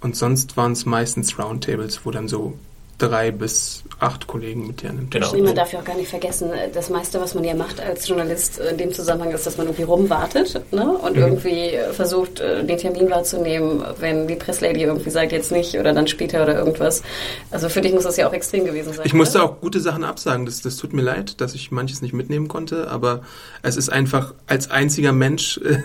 und 0.00 0.14
sonst 0.14 0.56
waren 0.56 0.72
es 0.72 0.86
meistens 0.86 1.38
Roundtables, 1.38 2.00
wo 2.04 2.12
dann 2.12 2.28
so 2.28 2.56
drei 3.02 3.30
bis 3.30 3.82
acht 3.98 4.26
Kollegen 4.26 4.66
mit 4.66 4.82
dir 4.82 4.90
Tisch 5.10 5.30
Genau. 5.30 5.44
Man 5.44 5.54
darf 5.54 5.72
ja 5.72 5.80
auch 5.80 5.84
gar 5.84 5.96
nicht 5.96 6.08
vergessen, 6.08 6.50
das 6.72 6.88
meiste, 6.90 7.20
was 7.20 7.34
man 7.34 7.44
ja 7.44 7.54
macht 7.54 7.80
als 7.80 8.08
Journalist 8.08 8.58
in 8.58 8.76
dem 8.78 8.92
Zusammenhang, 8.92 9.32
ist, 9.32 9.46
dass 9.46 9.56
man 9.56 9.66
irgendwie 9.66 9.82
rumwartet 9.82 10.60
ne? 10.72 10.88
und 10.90 11.16
Mhm. 11.16 11.22
irgendwie 11.22 11.72
versucht, 11.92 12.40
äh, 12.40 12.64
den 12.64 12.78
Termin 12.78 13.10
wahrzunehmen, 13.10 13.82
wenn 13.98 14.26
die 14.26 14.36
Presslady 14.36 14.82
irgendwie 14.82 15.10
sagt, 15.10 15.32
jetzt 15.32 15.52
nicht 15.52 15.74
oder 15.78 15.92
dann 15.92 16.06
später 16.06 16.42
oder 16.42 16.58
irgendwas. 16.58 17.02
Also 17.50 17.68
für 17.68 17.80
dich 17.80 17.92
muss 17.92 18.04
das 18.04 18.16
ja 18.16 18.28
auch 18.28 18.32
extrem 18.32 18.64
gewesen 18.64 18.92
sein. 18.92 19.04
Ich 19.06 19.14
musste 19.14 19.38
oder? 19.38 19.46
auch 19.50 19.60
gute 19.60 19.80
Sachen 19.80 20.04
absagen. 20.04 20.46
Das, 20.46 20.62
das 20.62 20.76
tut 20.76 20.92
mir 20.92 21.02
leid, 21.02 21.40
dass 21.40 21.54
ich 21.54 21.70
manches 21.70 22.02
nicht 22.02 22.12
mitnehmen 22.14 22.48
konnte, 22.48 22.88
aber 22.88 23.22
es 23.62 23.76
ist 23.76 23.90
einfach 23.90 24.34
als 24.46 24.70
einziger 24.70 25.12
Mensch 25.12 25.58
äh, 25.58 25.78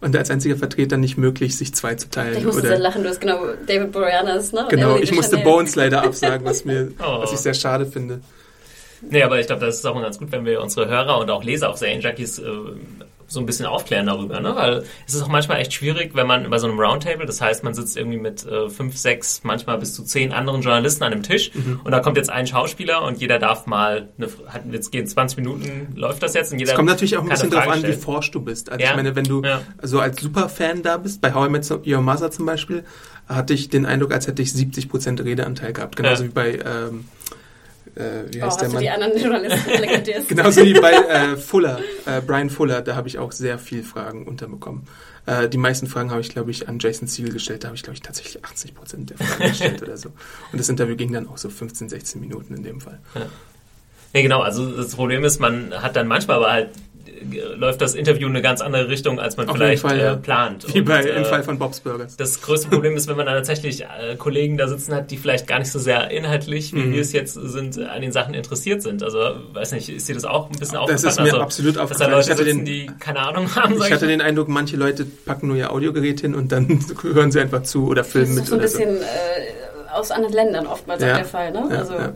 und 0.00 0.16
als 0.16 0.30
einziger 0.30 0.56
Vertreter 0.56 0.96
nicht 0.96 1.18
möglich, 1.18 1.56
sich 1.56 1.74
zwei 1.74 1.94
zu 1.94 2.08
teilen. 2.10 2.38
Ich 2.38 2.44
musste 2.44 2.60
oder, 2.60 2.68
sehr 2.68 2.78
lachen, 2.78 3.02
du 3.02 3.08
hast 3.08 3.20
genau 3.20 3.40
David 3.66 3.92
Boreanaz, 3.92 4.52
ne? 4.52 4.66
Genau, 4.70 4.96
ich 4.96 5.12
musste 5.12 5.36
Deschanel. 5.36 5.52
Bones 5.54 5.74
leider 5.76 6.02
absagen, 6.02 6.46
was 6.46 6.57
mir, 6.64 6.92
Oh. 7.00 7.20
was 7.20 7.32
ich 7.32 7.38
sehr 7.38 7.54
schade 7.54 7.86
finde. 7.86 8.20
Nee, 9.00 9.22
aber 9.22 9.38
ich 9.38 9.46
glaube, 9.46 9.64
das 9.64 9.76
ist 9.76 9.86
auch 9.86 9.94
mal 9.94 10.02
ganz 10.02 10.18
gut, 10.18 10.32
wenn 10.32 10.44
wir 10.44 10.60
unsere 10.60 10.88
Hörer 10.88 11.18
und 11.18 11.30
auch 11.30 11.44
Leser 11.44 11.70
auf 11.70 11.76
Serienjunkies 11.78 12.38
äh, 12.40 12.50
so 13.28 13.38
ein 13.40 13.46
bisschen 13.46 13.66
aufklären 13.66 14.06
darüber, 14.06 14.40
ne? 14.40 14.56
Weil 14.56 14.84
es 15.06 15.14
ist 15.14 15.22
auch 15.22 15.28
manchmal 15.28 15.60
echt 15.60 15.72
schwierig, 15.74 16.12
wenn 16.14 16.26
man 16.26 16.48
bei 16.48 16.58
so 16.58 16.66
einem 16.66 16.80
Roundtable, 16.80 17.26
das 17.26 17.40
heißt, 17.40 17.62
man 17.62 17.74
sitzt 17.74 17.96
irgendwie 17.96 18.18
mit 18.18 18.44
äh, 18.46 18.68
fünf, 18.70 18.96
sechs, 18.96 19.42
manchmal 19.44 19.78
bis 19.78 19.94
zu 19.94 20.02
zehn 20.02 20.32
anderen 20.32 20.62
Journalisten 20.62 21.04
an 21.04 21.12
einem 21.12 21.22
Tisch 21.22 21.50
Mhm. 21.54 21.80
und 21.84 21.92
da 21.92 22.00
kommt 22.00 22.16
jetzt 22.16 22.30
ein 22.30 22.46
Schauspieler 22.46 23.02
und 23.02 23.20
jeder 23.20 23.38
darf 23.38 23.66
mal, 23.66 24.08
eine, 24.18 24.28
hat, 24.48 24.62
jetzt 24.72 24.90
gehen 24.90 25.06
20 25.06 25.36
Minuten, 25.38 25.92
läuft 25.94 26.22
das 26.22 26.34
jetzt 26.34 26.52
und 26.52 26.58
jeder 26.58 26.72
Es 26.72 26.76
kommt 26.76 26.88
natürlich 26.88 27.16
auch 27.16 27.22
ein 27.22 27.28
bisschen 27.28 27.50
darauf 27.50 27.68
an, 27.68 27.74
wie 27.76 27.86
stellen. 27.86 28.00
forsch 28.00 28.30
du 28.30 28.40
bist. 28.40 28.70
Also 28.72 28.82
Ja, 28.82 28.90
ich 28.90 28.96
meine, 28.96 29.14
wenn 29.14 29.24
du 29.24 29.42
ja. 29.42 29.60
so 29.82 30.00
als 30.00 30.20
Superfan 30.20 30.82
da 30.82 30.96
bist, 30.96 31.20
bei 31.20 31.34
How 31.34 31.46
I 31.48 31.50
Met 31.50 31.70
Your 31.86 32.00
Mother 32.00 32.30
zum 32.30 32.46
Beispiel, 32.46 32.84
hatte 33.28 33.52
ich 33.52 33.68
den 33.68 33.84
Eindruck, 33.84 34.12
als 34.14 34.26
hätte 34.26 34.40
ich 34.40 34.50
70% 34.52 35.22
Redeanteil 35.22 35.74
gehabt. 35.74 35.96
Genauso 35.96 36.22
Ja. 36.22 36.28
wie 36.30 36.32
bei, 36.32 36.52
ähm, 36.64 37.04
äh, 37.98 38.32
wie 38.32 38.38
Oh, 38.40 38.46
heißt 38.46 38.52
hast 38.52 38.60
der 38.60 38.68
du 38.68 38.74
Mann? 38.74 38.82
die 38.82 38.90
anderen 38.90 39.18
Journalisten? 39.18 40.26
Genauso 40.28 40.64
wie 40.64 40.74
bei 40.74 40.92
äh, 40.92 41.36
Fuller, 41.36 41.80
äh, 42.06 42.20
Brian 42.20 42.50
Fuller, 42.50 42.82
da 42.82 42.94
habe 42.96 43.08
ich 43.08 43.18
auch 43.18 43.32
sehr 43.32 43.58
viel 43.58 43.82
Fragen 43.82 44.26
unterbekommen. 44.26 44.82
Äh, 45.26 45.48
die 45.48 45.58
meisten 45.58 45.86
Fragen 45.86 46.10
habe 46.10 46.20
ich, 46.20 46.30
glaube 46.30 46.50
ich, 46.50 46.68
an 46.68 46.78
Jason 46.78 47.06
Siegel 47.08 47.32
gestellt. 47.32 47.64
Da 47.64 47.68
habe 47.68 47.76
ich, 47.76 47.82
glaube 47.82 47.94
ich, 47.96 48.02
tatsächlich 48.02 48.44
80 48.44 48.74
Prozent 48.74 49.10
der 49.10 49.18
Fragen 49.18 49.42
gestellt 49.50 49.82
oder 49.82 49.96
so. 49.96 50.08
Und 50.52 50.58
das 50.58 50.68
Interview 50.68 50.96
ging 50.96 51.12
dann 51.12 51.28
auch 51.28 51.36
so 51.38 51.50
15, 51.50 51.88
16 51.88 52.20
Minuten 52.20 52.54
in 52.54 52.62
dem 52.62 52.80
Fall. 52.80 52.98
Ja, 54.14 54.22
genau. 54.22 54.40
Also 54.40 54.70
das 54.74 54.94
Problem 54.94 55.22
ist, 55.24 55.38
man 55.38 55.74
hat 55.82 55.96
dann 55.96 56.06
manchmal 56.08 56.38
aber 56.38 56.50
halt 56.50 56.70
läuft 57.56 57.80
das 57.80 57.94
Interview 57.94 58.26
in 58.28 58.32
eine 58.34 58.42
ganz 58.42 58.60
andere 58.60 58.88
Richtung, 58.88 59.18
als 59.20 59.36
man 59.36 59.48
Auf 59.48 59.56
vielleicht 59.56 59.82
Fall, 59.82 59.98
ja. 59.98 60.12
äh, 60.12 60.16
plant. 60.16 60.66
Wie 60.72 60.80
Und, 60.80 60.84
bei, 60.86 61.02
äh, 61.02 61.16
im 61.16 61.24
Fall 61.24 61.42
von 61.42 61.58
Bob's 61.58 61.80
Burgers. 61.80 62.16
Das 62.16 62.40
größte 62.40 62.68
Problem 62.68 62.96
ist, 62.96 63.08
wenn 63.08 63.16
man 63.16 63.26
dann 63.26 63.34
tatsächlich 63.36 63.82
äh, 63.82 64.16
Kollegen 64.16 64.56
da 64.56 64.68
sitzen 64.68 64.94
hat, 64.94 65.10
die 65.10 65.16
vielleicht 65.16 65.46
gar 65.46 65.58
nicht 65.58 65.70
so 65.70 65.78
sehr 65.78 66.10
inhaltlich, 66.10 66.72
wie 66.72 66.78
Mhm. 66.80 66.92
wir 66.94 67.00
es 67.00 67.12
jetzt 67.12 67.34
sind, 67.34 67.76
äh, 67.76 67.84
an 67.86 68.00
den 68.02 68.12
Sachen 68.12 68.34
interessiert 68.34 68.82
sind. 68.82 69.02
Also, 69.02 69.18
weiß 69.52 69.72
nicht, 69.72 69.88
ist 69.88 70.08
dir 70.08 70.14
das 70.14 70.24
auch 70.24 70.46
ein 70.50 70.58
bisschen 70.58 70.74
Das 70.74 70.82
aufgefallen? 70.82 71.08
ist 71.08 71.16
mir 71.18 71.24
also, 71.24 71.40
absolut 71.40 71.70
Dass 71.76 71.76
da 71.78 71.82
aufgefallen. 71.84 72.10
Leute 72.12 72.30
Ich 72.32 72.36
sitzen, 72.38 72.56
den- 72.58 72.64
die 72.64 72.90
keine 72.98 73.20
Ahnung 73.20 73.46
haben, 73.56 73.74
Ich 73.74 73.92
hatte 73.92 74.04
mal. 74.06 74.10
den 74.10 74.20
Eindruck, 74.20 74.48
manche 74.48 74.76
Leute 74.76 75.04
packen 75.04 75.48
nur 75.48 75.56
ihr 75.56 75.72
Audiogerät 75.72 76.20
hin 76.20 76.34
und 76.34 76.52
dann 76.52 76.80
hören 77.02 77.30
sie 77.32 77.40
einfach 77.40 77.62
zu 77.62 77.86
oder 77.86 78.02
Das 78.02 78.12
filmen 78.12 78.30
ist 78.32 78.36
mit 78.36 78.46
so 78.46 78.54
ein 78.54 78.58
oder 78.60 78.68
so. 78.68 78.78
bisschen 78.78 78.96
äh, 78.96 79.92
aus 79.92 80.10
anderen 80.10 80.34
Ländern 80.34 80.66
oftmals 80.66 81.02
Ja, 81.02 81.12
auch 81.12 81.16
der 81.16 81.24
Fall, 81.24 81.50
ne? 81.52 81.64
Ja, 81.70 81.76
also, 81.78 81.94
ja. 81.94 82.12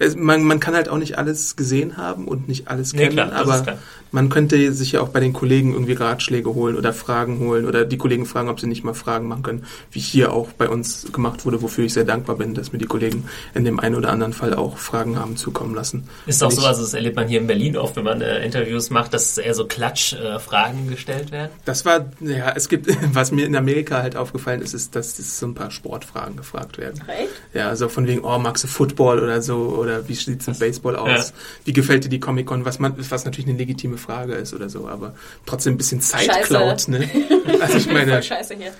Es, 0.00 0.16
man, 0.16 0.42
man 0.44 0.60
kann 0.60 0.74
halt 0.74 0.88
auch 0.88 0.96
nicht 0.96 1.18
alles 1.18 1.56
gesehen 1.56 1.98
haben 1.98 2.26
und 2.26 2.48
nicht 2.48 2.68
alles 2.68 2.94
Nee, 2.94 3.02
kennen, 3.02 3.12
klar, 3.12 3.26
das 3.30 3.40
ist 3.42 3.46
aber 3.48 3.62
klar. 3.62 3.78
man 4.12 4.28
könnte 4.30 4.72
sich 4.72 4.92
ja 4.92 5.02
auch 5.02 5.10
bei 5.10 5.20
den 5.20 5.32
Kollegen 5.34 5.74
irgendwie 5.74 5.92
Ratschläge 5.92 6.54
holen 6.54 6.76
oder 6.76 6.92
Fragen 6.92 7.38
holen 7.40 7.66
oder 7.66 7.84
die 7.84 7.98
Kollegen 7.98 8.24
fragen, 8.24 8.48
ob 8.48 8.58
sie 8.60 8.66
nicht 8.66 8.82
mal 8.82 8.94
Fragen 8.94 9.28
machen 9.28 9.42
können, 9.42 9.64
wie 9.92 10.00
hier 10.00 10.32
auch 10.32 10.48
bei 10.52 10.68
uns 10.68 11.12
gemacht 11.12 11.44
wurde, 11.44 11.62
wofür 11.62 11.84
ich 11.84 11.92
sehr 11.92 12.04
dankbar 12.04 12.36
bin, 12.36 12.54
dass 12.54 12.72
mir 12.72 12.78
die 12.78 12.86
Kollegen 12.86 13.24
in 13.54 13.64
dem 13.64 13.78
einen 13.78 13.94
oder 13.94 14.10
anderen 14.10 14.32
Fall 14.32 14.54
auch 14.54 14.78
Fragen 14.78 15.18
haben 15.18 15.36
zukommen 15.36 15.74
lassen. 15.74 16.08
Ist 16.26 16.42
auch 16.42 16.50
so, 16.50 16.64
also 16.64 16.82
das 16.82 16.94
erlebt 16.94 17.16
man 17.16 17.28
hier 17.28 17.40
in 17.40 17.46
Berlin 17.46 17.76
oft, 17.76 17.94
wenn 17.96 18.04
man 18.04 18.22
äh, 18.22 18.44
Interviews 18.44 18.90
macht, 18.90 19.12
dass 19.12 19.36
eher 19.36 19.54
so 19.54 19.66
Klatsch-Fragen 19.66 20.88
gestellt 20.88 21.30
werden. 21.30 21.50
Das 21.64 21.84
war, 21.84 22.06
ja, 22.20 22.52
es 22.56 22.68
gibt, 22.68 22.86
was 23.12 23.32
mir 23.32 23.46
in 23.46 23.54
Amerika 23.56 24.02
halt 24.02 24.16
aufgefallen 24.16 24.62
ist, 24.62 24.74
ist, 24.74 24.96
dass 24.96 25.18
es 25.18 25.38
so 25.38 25.46
ein 25.46 25.54
paar 25.54 25.70
Sportfragen 25.70 26.36
gefragt 26.36 26.78
werden. 26.78 27.02
Echt? 27.06 27.30
Ja, 27.54 27.74
so 27.76 27.88
von 27.88 28.06
wegen, 28.06 28.22
oh, 28.22 28.38
magst 28.38 28.64
du 28.64 28.68
Football 28.68 29.20
oder 29.20 29.42
so, 29.42 29.76
oder 29.78 29.89
wie 30.08 30.14
sieht's 30.14 30.46
im 30.48 30.58
Baseball 30.58 30.96
aus? 30.96 31.28
Ja. 31.30 31.34
Wie 31.64 31.72
gefällt 31.72 32.04
dir 32.04 32.08
die 32.08 32.20
Comic-Con? 32.20 32.64
Was, 32.64 32.78
man, 32.78 32.94
was 32.96 33.24
natürlich 33.24 33.48
eine 33.48 33.58
legitime 33.58 33.96
Frage 33.98 34.34
ist 34.34 34.54
oder 34.54 34.68
so, 34.68 34.88
aber 34.88 35.14
trotzdem 35.46 35.74
ein 35.74 35.78
bisschen 35.78 36.00
Zeit 36.00 36.24
Scheiße. 36.26 36.46
klaut, 36.46 36.88
ne? 36.88 37.08
Also 37.60 37.78
ich 37.78 37.86
meine, 37.92 38.12
Voll 38.12 38.22
scheiße 38.22 38.54
hier. 38.56 38.72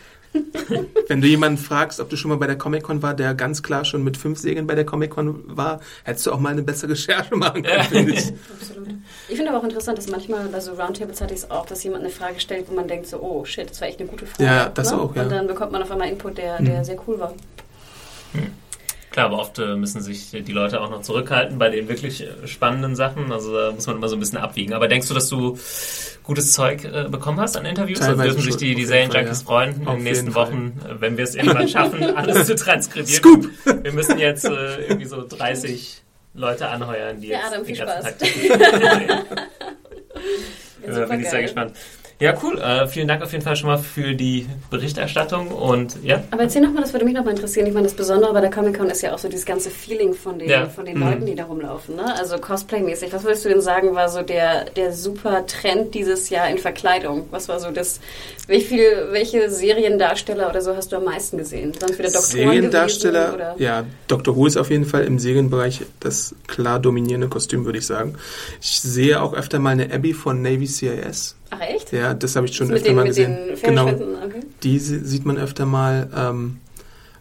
wenn 1.09 1.21
du 1.21 1.27
jemanden 1.27 1.59
fragst, 1.59 1.99
ob 1.99 2.09
du 2.09 2.17
schon 2.17 2.29
mal 2.31 2.37
bei 2.37 2.47
der 2.47 2.57
Comic-Con 2.57 3.03
war, 3.03 3.15
der 3.15 3.35
ganz 3.35 3.63
klar 3.65 3.85
schon 3.85 4.05
mit 4.05 4.17
fünf 4.17 4.39
Segeln 4.39 4.67
bei 4.67 4.77
der 4.77 4.87
Comic-Con 4.87 5.57
war, 5.57 5.81
hättest 6.05 6.27
du 6.27 6.33
auch 6.33 6.39
mal 6.39 6.51
eine 6.53 6.63
bessere 6.63 6.93
Recherche 6.93 7.35
machen 7.35 7.65
können, 7.65 7.83
finde 7.85 8.13
ich. 8.13 8.33
Absolut. 8.61 8.89
Ich 9.29 9.35
finde 9.37 9.51
aber 9.51 9.59
auch 9.59 9.65
interessant, 9.65 9.99
dass 9.99 10.07
manchmal 10.09 10.47
bei 10.47 10.61
so 10.61 10.73
Roundtables 10.75 11.21
hatte 11.21 11.35
ich 11.35 11.41
es 11.41 11.51
auch, 11.51 11.67
dass 11.67 11.83
jemand 11.83 12.05
eine 12.05 12.13
Frage 12.13 12.39
stellt, 12.39 12.67
wo 12.71 12.75
man 12.75 12.87
denkt 12.87 13.09
so, 13.09 13.21
oh 13.21 13.45
shit, 13.45 13.69
das 13.69 13.81
war 13.81 13.89
echt 13.89 13.99
eine 13.99 14.09
gute 14.09 14.25
Frage. 14.27 14.45
Ja, 14.45 14.69
das 14.69 14.93
ne? 14.93 15.01
auch, 15.01 15.17
ja. 15.17 15.23
Und 15.25 15.31
dann 15.33 15.47
bekommt 15.49 15.73
man 15.73 15.83
auf 15.83 15.91
einmal 15.91 16.09
Input, 16.09 16.39
der, 16.39 16.63
der 16.63 16.79
Mhm. 16.81 16.85
sehr 16.85 16.97
cool 17.09 17.19
war. 17.19 17.35
Klar, 19.11 19.27
aber 19.27 19.39
oft 19.39 19.59
äh, 19.59 19.75
müssen 19.75 20.01
sich 20.01 20.31
die 20.31 20.53
Leute 20.53 20.81
auch 20.81 20.89
noch 20.89 21.03
zurückhalten 21.03 21.59
bei 21.59 21.69
den 21.69 21.89
wirklich 21.89 22.23
äh, 22.23 22.47
spannenden 22.47 22.95
Sachen. 22.95 23.33
Also 23.33 23.57
da 23.57 23.73
muss 23.73 23.87
man 23.87 23.97
immer 23.97 24.09
so 24.09 24.17
ein 24.17 24.21
bisschen 24.21 24.39
abwiegen. 24.39 24.73
Aber 24.73 24.87
denkst 24.87 25.09
du, 25.09 25.15
dass 25.15 25.29
du 25.29 25.59
gutes 26.23 26.53
Zeug 26.53 26.85
äh, 26.85 27.09
bekommen 27.09 27.41
hast 27.41 27.57
an 27.57 27.67
Interviews? 27.67 27.99
Teilweise 27.99 28.23
also 28.23 28.35
dürfen 28.35 28.53
sich 28.53 28.57
die, 28.57 28.75
die 28.77 28.85
Serienjunkies 28.85 29.41
ja. 29.41 29.47
freuen 29.47 29.81
in 29.81 29.85
den 29.85 30.03
nächsten 30.05 30.35
Wochen, 30.35 30.79
Fall. 30.81 31.01
wenn 31.01 31.17
wir 31.17 31.25
es 31.25 31.35
irgendwann 31.35 31.69
schaffen, 31.69 32.05
alles 32.15 32.47
zu 32.47 32.55
transkribieren. 32.55 33.17
Scoop! 33.17 33.51
Wir 33.83 33.93
müssen 33.93 34.19
jetzt 34.19 34.45
äh, 34.45 34.85
irgendwie 34.87 35.07
so 35.07 35.27
30 35.27 36.03
Leute 36.35 36.69
anheuern, 36.69 37.21
die 37.21 37.29
ja, 37.29 37.39
jetzt 37.39 37.47
Adam, 37.49 37.67
den 37.67 37.77
viel 37.77 37.85
ganzen 37.85 38.09
Spaß. 38.09 38.19
Tag. 38.19 39.27
Ja, 40.87 41.03
äh, 41.03 41.07
bin 41.07 41.21
ich 41.21 41.29
sehr 41.29 41.43
gespannt. 41.43 41.73
Ja, 42.21 42.35
cool. 42.43 42.59
Äh, 42.59 42.87
vielen 42.87 43.09
Dank 43.09 43.23
auf 43.23 43.33
jeden 43.33 43.43
Fall 43.43 43.57
schon 43.57 43.69
mal 43.71 43.79
für 43.79 44.15
die 44.15 44.47
Berichterstattung 44.69 45.49
und 45.49 45.97
ja. 46.03 46.23
Aber 46.31 46.43
erzähl 46.43 46.61
nochmal, 46.61 46.83
das 46.83 46.93
würde 46.93 47.07
mich 47.07 47.15
nochmal 47.15 47.33
interessieren. 47.35 47.67
Ich 47.67 47.73
meine, 47.73 47.87
das 47.87 47.95
Besondere 47.97 48.33
bei 48.35 48.43
der 48.43 48.51
Comic-Con 48.51 48.91
ist 48.91 49.01
ja 49.01 49.15
auch 49.15 49.19
so 49.19 49.29
dieses 49.29 49.47
ganze 49.47 49.71
Feeling 49.71 50.13
von 50.13 50.39
den, 50.39 50.51
Ja. 50.51 50.67
von 50.69 50.85
den 50.85 50.99
Mhm. 50.99 51.03
Leuten, 51.05 51.27
die 51.27 51.35
da 51.35 51.45
rumlaufen. 51.45 51.97
Ne? 51.97 52.15
Also 52.19 52.37
Cosplay-mäßig. 52.37 53.11
Was 53.15 53.25
würdest 53.25 53.47
du 53.47 53.49
denn 53.49 53.63
sagen, 53.63 53.95
war 53.95 54.11
so 54.11 54.21
der, 54.21 54.67
der 54.67 54.93
super 54.93 55.47
Trend 55.47 55.95
dieses 55.95 56.29
Jahr 56.29 56.51
in 56.51 56.59
Verkleidung? 56.59 57.27
Was 57.31 57.49
war 57.49 57.59
so 57.59 57.71
das, 57.71 58.01
wie 58.47 58.61
viel, 58.61 59.09
welche 59.13 59.49
Seriendarsteller 59.51 60.51
oder 60.51 60.61
so 60.61 60.77
hast 60.77 60.93
du 60.93 60.97
am 60.97 61.05
meisten 61.05 61.39
gesehen? 61.39 61.73
Sonst 61.73 61.99
wieder 61.99 62.11
Doktoren 62.11 62.23
Seriendarsteller, 62.51 63.25
gewesen, 63.33 63.35
oder? 63.37 63.55
ja, 63.59 63.85
Dr. 64.09 64.37
Who 64.37 64.47
ist 64.47 64.59
auf 64.59 64.69
jeden 64.71 64.85
Fall 64.85 65.05
im 65.05 65.19
Serienbereich 65.19 65.81
das 66.01 66.35
klar 66.47 66.79
dominierende 66.81 67.29
Kostüm, 67.29 67.65
würde 67.65 67.79
ich 67.79 67.87
sagen. 67.87 68.17
Ich 68.61 68.81
sehe 68.83 69.23
auch 69.23 69.33
öfter 69.33 69.59
mal 69.59 69.71
eine 69.71 69.91
Abby 69.91 70.13
von 70.13 70.43
Navy 70.43 70.67
CIS. 70.67 71.37
Ach 71.51 71.61
echt? 71.61 71.93
Ja, 71.93 72.15
das 72.15 72.37
habe 72.37 72.47
ich 72.47 72.55
schon 72.57 72.71
öfter 72.71 72.89
den, 72.89 72.97
mal 72.97 73.07
gesehen. 73.07 73.37
genau? 73.63 73.89
Okay. 73.89 74.41
die 74.63 74.79
sie- 74.79 75.01
sieht 75.05 75.25
man 75.27 75.37
öfter 75.37 75.67
mal. 75.67 76.09
Ähm, 76.15 76.59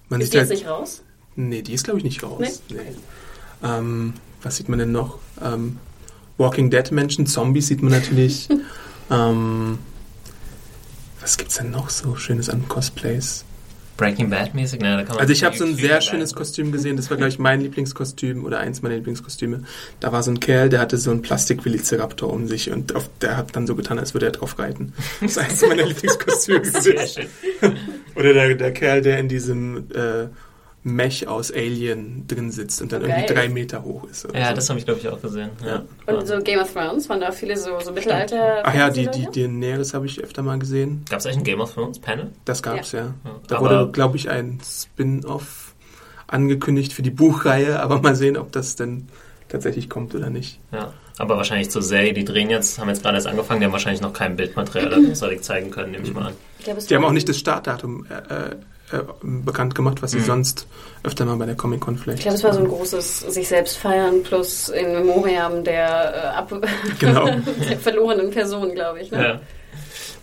man 0.10 0.22
Ist 0.22 0.34
die 0.34 0.38
jetzt 0.38 0.50
halt, 0.50 0.60
nicht 0.60 0.70
raus? 0.70 1.02
Nee, 1.36 1.62
die 1.62 1.74
ist 1.74 1.84
glaube 1.84 2.00
ich 2.00 2.04
nicht 2.04 2.22
raus. 2.24 2.62
Nee? 2.70 2.76
Nee. 2.76 2.82
Ähm, 3.64 4.14
was 4.42 4.56
sieht 4.58 4.70
man 4.70 4.80
denn 4.80 4.92
noch? 4.92 5.20
Ähm, 5.42 5.78
Walking 6.38 6.70
Dead 6.70 6.92
Menschen, 6.92 7.26
Zombies 7.26 7.68
sieht 7.68 7.82
man 7.82 7.92
natürlich. 7.92 8.48
ähm, 9.12 9.80
was 11.22 11.38
gibt's 11.38 11.56
denn 11.58 11.72
noch 11.72 11.90
so 11.90 12.16
Schönes 12.16 12.50
an 12.50 12.68
Cosplays? 12.68 13.44
Breaking 14.00 14.30
Bad 14.30 14.56
mäßig, 14.56 14.80
ne, 14.80 14.96
da 14.96 15.04
kann 15.04 15.16
man 15.16 15.20
Also 15.20 15.34
ich 15.34 15.44
habe 15.44 15.58
so 15.58 15.66
ein 15.66 15.76
sehr 15.76 16.00
schönes 16.02 16.34
Kostüm 16.34 16.72
gesehen, 16.72 16.96
das 16.96 17.10
war 17.10 17.18
glaube 17.18 17.30
ich 17.30 17.38
mein 17.38 17.62
Lieblingskostüm 17.62 18.46
oder 18.46 18.60
eins 18.60 18.82
meiner 18.82 18.96
Lieblingskostüme. 18.96 19.64
Da 20.00 20.12
war 20.12 20.24
so 20.24 20.32
ein 20.32 20.40
Kerl, 20.40 20.70
der 20.70 20.80
hatte 20.80 20.98
so 20.98 21.12
einen 21.12 21.22
Plastik-Velociraptor 21.22 22.32
um 22.32 22.48
sich 22.48 22.72
und 22.72 22.96
auf, 22.96 23.10
der 23.22 23.36
hat 23.36 23.56
dann 23.56 23.68
so 23.68 23.76
getan, 23.76 24.00
als 24.00 24.14
würde 24.14 24.28
er 24.28 24.32
drauf 24.32 24.58
reiten. 24.58 24.94
Das 25.20 25.32
ist 25.32 25.38
eins 25.38 25.62
meiner 25.68 25.86
Lieblingskostüme 25.88 26.66
Sehr 26.66 27.06
schön. 27.06 27.28
Oder 28.16 28.34
der, 28.34 28.56
der 28.56 28.72
Kerl, 28.72 29.02
der 29.02 29.20
in 29.20 29.28
diesem 29.28 29.90
äh, 29.94 30.28
Mech 30.84 31.28
aus 31.28 31.52
Alien 31.52 32.26
drin 32.28 32.52
sitzt 32.52 32.82
und 32.82 32.92
dann 32.94 33.02
Oh, 33.04 33.06
irgendwie 33.08 33.34
drei 33.34 33.50
Meter 33.50 33.84
hoch 33.84 34.06
ist. 34.06 34.28
Ja, 34.34 34.50
so. 34.50 34.56
das 34.56 34.70
habe 34.70 34.80
ich 34.80 34.86
glaube 34.86 35.00
ich 35.02 35.08
auch 35.10 35.22
gesehen. 35.22 35.50
Ja. 35.66 35.84
Und 36.06 36.26
so 36.28 36.40
Game 36.40 36.60
of 36.60 36.72
Thrones, 36.72 37.10
waren 37.10 37.20
da 37.20 37.32
viele 37.32 37.58
so, 37.58 37.80
so 37.82 37.92
Mittelalter. 37.92 38.62
Ach 38.64 38.74
ja, 38.74 38.90
die, 38.90 39.08
die, 39.08 39.28
die 39.32 39.42
Daenerys 39.42 39.94
habe 39.94 40.06
ich 40.06 40.24
öfter 40.24 40.42
mal 40.42 40.58
gesehen. 40.58 41.04
Gab 41.10 41.20
es 41.20 41.26
eigentlich 41.26 41.40
ein 41.40 41.44
Game 41.44 41.60
of 41.62 41.74
Thrones 41.74 42.00
Panel? 42.00 42.32
Das 42.46 42.64
gab's 42.64 42.94
ja. 42.94 43.14
Ja. 43.26 43.36
Da 43.48 43.58
Aber- 43.58 43.66
wurde, 43.82 43.92
glaube 43.92 44.16
ich, 44.18 44.30
ein 44.30 44.60
Spin-off 44.64 45.74
angekündigt 46.28 46.94
für 46.94 47.02
die 47.02 47.10
Buchreihe, 47.10 47.80
aber 47.82 48.02
mal 48.02 48.16
sehen, 48.16 48.38
ob 48.38 48.52
das 48.52 48.76
denn 48.76 49.08
tatsächlich 49.50 49.90
kommt 49.90 50.14
oder 50.16 50.30
nicht. 50.30 50.60
Ja. 50.72 50.94
Aber 51.18 51.36
wahrscheinlich 51.36 51.70
zur 51.70 51.82
Serie, 51.82 52.14
die 52.14 52.24
drehen 52.24 52.50
jetzt, 52.50 52.80
haben 52.80 52.88
jetzt 52.88 53.02
gerade 53.02 53.16
erst 53.18 53.28
angefangen, 53.28 53.60
die 53.60 53.66
haben 53.66 53.74
wahrscheinlich 53.74 54.02
noch 54.02 54.14
kein 54.14 54.36
Bildmaterial 54.38 55.04
großartig 55.06 55.42
zeigen 55.42 55.72
können, 55.72 55.92
nehme 55.92 56.06
ich 56.06 56.14
mal 56.14 56.28
an. 56.28 56.34
Ich 56.60 56.66
glaub, 56.66 56.78
es 56.78 56.86
Die 56.86 56.96
haben 56.96 57.04
auch 57.04 57.12
nicht 57.12 57.28
das 57.28 57.38
Startdatum 57.38 58.06
äh, 58.06 58.56
äh, 58.92 59.00
bekannt 59.22 59.76
gemacht, 59.76 60.02
was 60.02 60.12
sie 60.12 60.20
Mhm. 60.20 60.24
sonst 60.26 60.68
öfter 61.04 61.26
mal 61.26 61.36
bei 61.38 61.46
der 61.46 61.56
Comic-Con 61.56 61.98
vielleicht. 61.98 62.20
Ich 62.20 62.24
glaube, 62.24 62.38
es 62.38 62.44
war 62.44 62.54
so 62.54 62.60
ein 62.60 62.68
großes 62.68 63.20
sich 63.20 63.48
selbst 63.48 63.78
feiern 63.78 64.24
plus 64.24 64.70
in 64.70 64.92
Memoriam 64.94 65.64
der, 65.64 66.14
äh, 66.16 66.28
ab 66.38 66.52
Genau. 67.00 67.26
der 67.70 67.78
verlorenen 67.80 68.32
Person, 68.32 68.74
glaube 68.74 69.02
ich. 69.02 69.12
Ne? 69.12 69.24
Ja. 69.24 69.40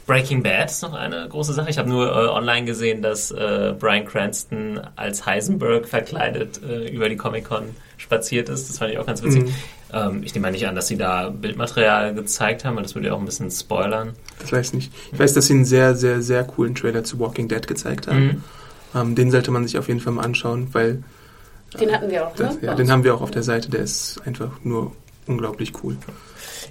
Breaking 0.07 0.43
Bad 0.43 0.71
ist 0.71 0.83
noch 0.83 0.95
eine 0.95 1.29
große 1.29 1.53
Sache. 1.53 1.69
Ich 1.69 1.79
habe 1.79 1.89
nur 1.89 2.07
äh, 2.07 2.29
online 2.29 2.65
gesehen, 2.65 3.03
dass 3.03 3.33
äh, 3.33 3.75
Brian 3.79 4.07
Cranston 4.07 4.81
als 4.95 5.27
Heisenberg 5.27 5.89
verkleidet 5.89 6.61
äh, 6.63 6.89
über 6.89 7.09
die 7.09 7.17
Comic-Con 7.17 7.65
spaziert 7.97 8.49
ist. 8.49 8.69
Das 8.69 8.79
fand 8.79 8.93
ich 8.93 8.99
auch 8.99 9.07
ganz 9.07 9.23
witzig. 9.23 9.45
Mhm. 9.45 9.55
Ähm, 9.93 10.23
ich 10.23 10.33
nehme 10.35 10.47
mal 10.47 10.53
nicht 10.53 10.67
an, 10.69 10.77
dass 10.77 10.87
sie 10.87 10.97
da 10.97 11.31
Bildmaterial 11.31 12.15
gezeigt 12.15 12.65
haben, 12.65 12.77
weil 12.77 12.85
das 12.85 12.95
würde 12.95 13.09
ja 13.09 13.15
auch 13.15 13.19
ein 13.19 13.25
bisschen 13.25 13.51
spoilern. 13.51 14.13
Das 14.39 14.53
weiß 14.53 14.69
ich 14.69 14.75
nicht. 14.75 14.93
Ich 15.13 15.19
weiß, 15.19 15.35
dass 15.35 15.47
sie 15.47 15.55
einen 15.55 15.65
sehr, 15.65 15.97
sehr, 15.97 16.23
sehr 16.23 16.45
coolen 16.45 16.77
Trailer 16.77 17.03
zu 17.03 17.19
Walking 17.19 17.49
Dead 17.49 17.67
gezeigt 17.67 18.07
haben. 18.07 18.25
Mhm. 18.25 18.45
Ähm, 18.95 19.15
den 19.17 19.31
sollte 19.33 19.51
man 19.51 19.67
sich 19.67 19.77
auf 19.77 19.89
jeden 19.89 20.01
Fall 20.01 20.13
mal 20.13 20.25
anschauen, 20.25 20.69
weil 20.73 21.03
Den 21.81 21.93
hatten 21.93 22.11
wir 22.11 22.29
auch, 22.29 22.37
ne? 22.39 22.45
das, 22.45 22.59
ja, 22.63 22.71
Bei 22.71 22.77
den 22.77 22.93
haben 22.93 23.03
wir 23.03 23.13
auch 23.13 23.23
auf 23.23 23.33
der 23.33 23.43
Seite. 23.43 23.71
Der 23.71 23.81
ist 23.81 24.21
einfach 24.25 24.51
nur 24.63 24.93
unglaublich 25.27 25.73
cool. 25.83 25.97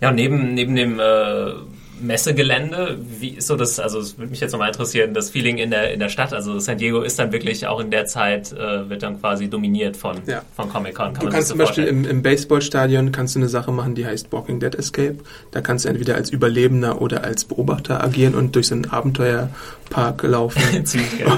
Ja, 0.02 0.10
und 0.10 0.16
neben, 0.16 0.54
neben 0.54 0.76
dem 0.76 1.00
äh, 1.00 1.54
Messegelände, 2.02 2.98
wie 3.20 3.30
ist 3.30 3.48
so 3.48 3.56
das, 3.56 3.80
also 3.80 4.00
es 4.00 4.18
würde 4.18 4.32
mich 4.32 4.40
jetzt 4.40 4.52
nochmal 4.52 4.70
interessieren, 4.70 5.14
das 5.14 5.30
Feeling 5.30 5.58
in 5.58 5.72
der, 5.72 5.94
in 5.94 6.00
der 6.00 6.10
Stadt, 6.10 6.34
also 6.34 6.60
San 6.60 6.78
Diego 6.78 7.02
ist 7.02 7.18
dann 7.20 7.32
wirklich 7.32 7.68
auch 7.68 7.80
in 7.80 7.92
der 7.92 8.06
Zeit, 8.06 8.52
äh, 8.52 8.90
wird 8.90 9.04
dann 9.04 9.20
quasi 9.20 9.50
dominiert 9.50 9.96
von, 9.98 10.18
Ja. 10.26 10.42
von 10.56 10.70
Comic-Con. 10.70 11.14
Kann 11.14 11.26
Du 11.26 11.32
kannst 11.32 11.48
so 11.48 11.54
zum 11.54 11.60
Beispiel 11.60 11.86
im, 11.86 12.06
im 12.06 12.22
Baseballstadion 12.22 13.12
kannst 13.12 13.36
du 13.36 13.40
eine 13.40 13.50
Sache 13.50 13.72
machen, 13.72 13.96
die 13.96 14.06
heißt 14.06 14.32
Walking 14.32 14.60
Dead 14.60 14.76
Escape. 14.76 15.18
Da 15.52 15.62
kannst 15.62 15.86
du 15.86 15.90
entweder 15.90 16.16
als 16.16 16.30
Überlebender 16.30 17.02
oder 17.02 17.24
als 17.24 17.46
Beobachter 17.46 18.04
agieren 18.04 18.36
und 18.36 18.56
durch 18.56 18.68
so 18.68 18.76
einen 18.76 18.86
Abenteuerpark 18.86 20.24
laufen. 20.24 20.62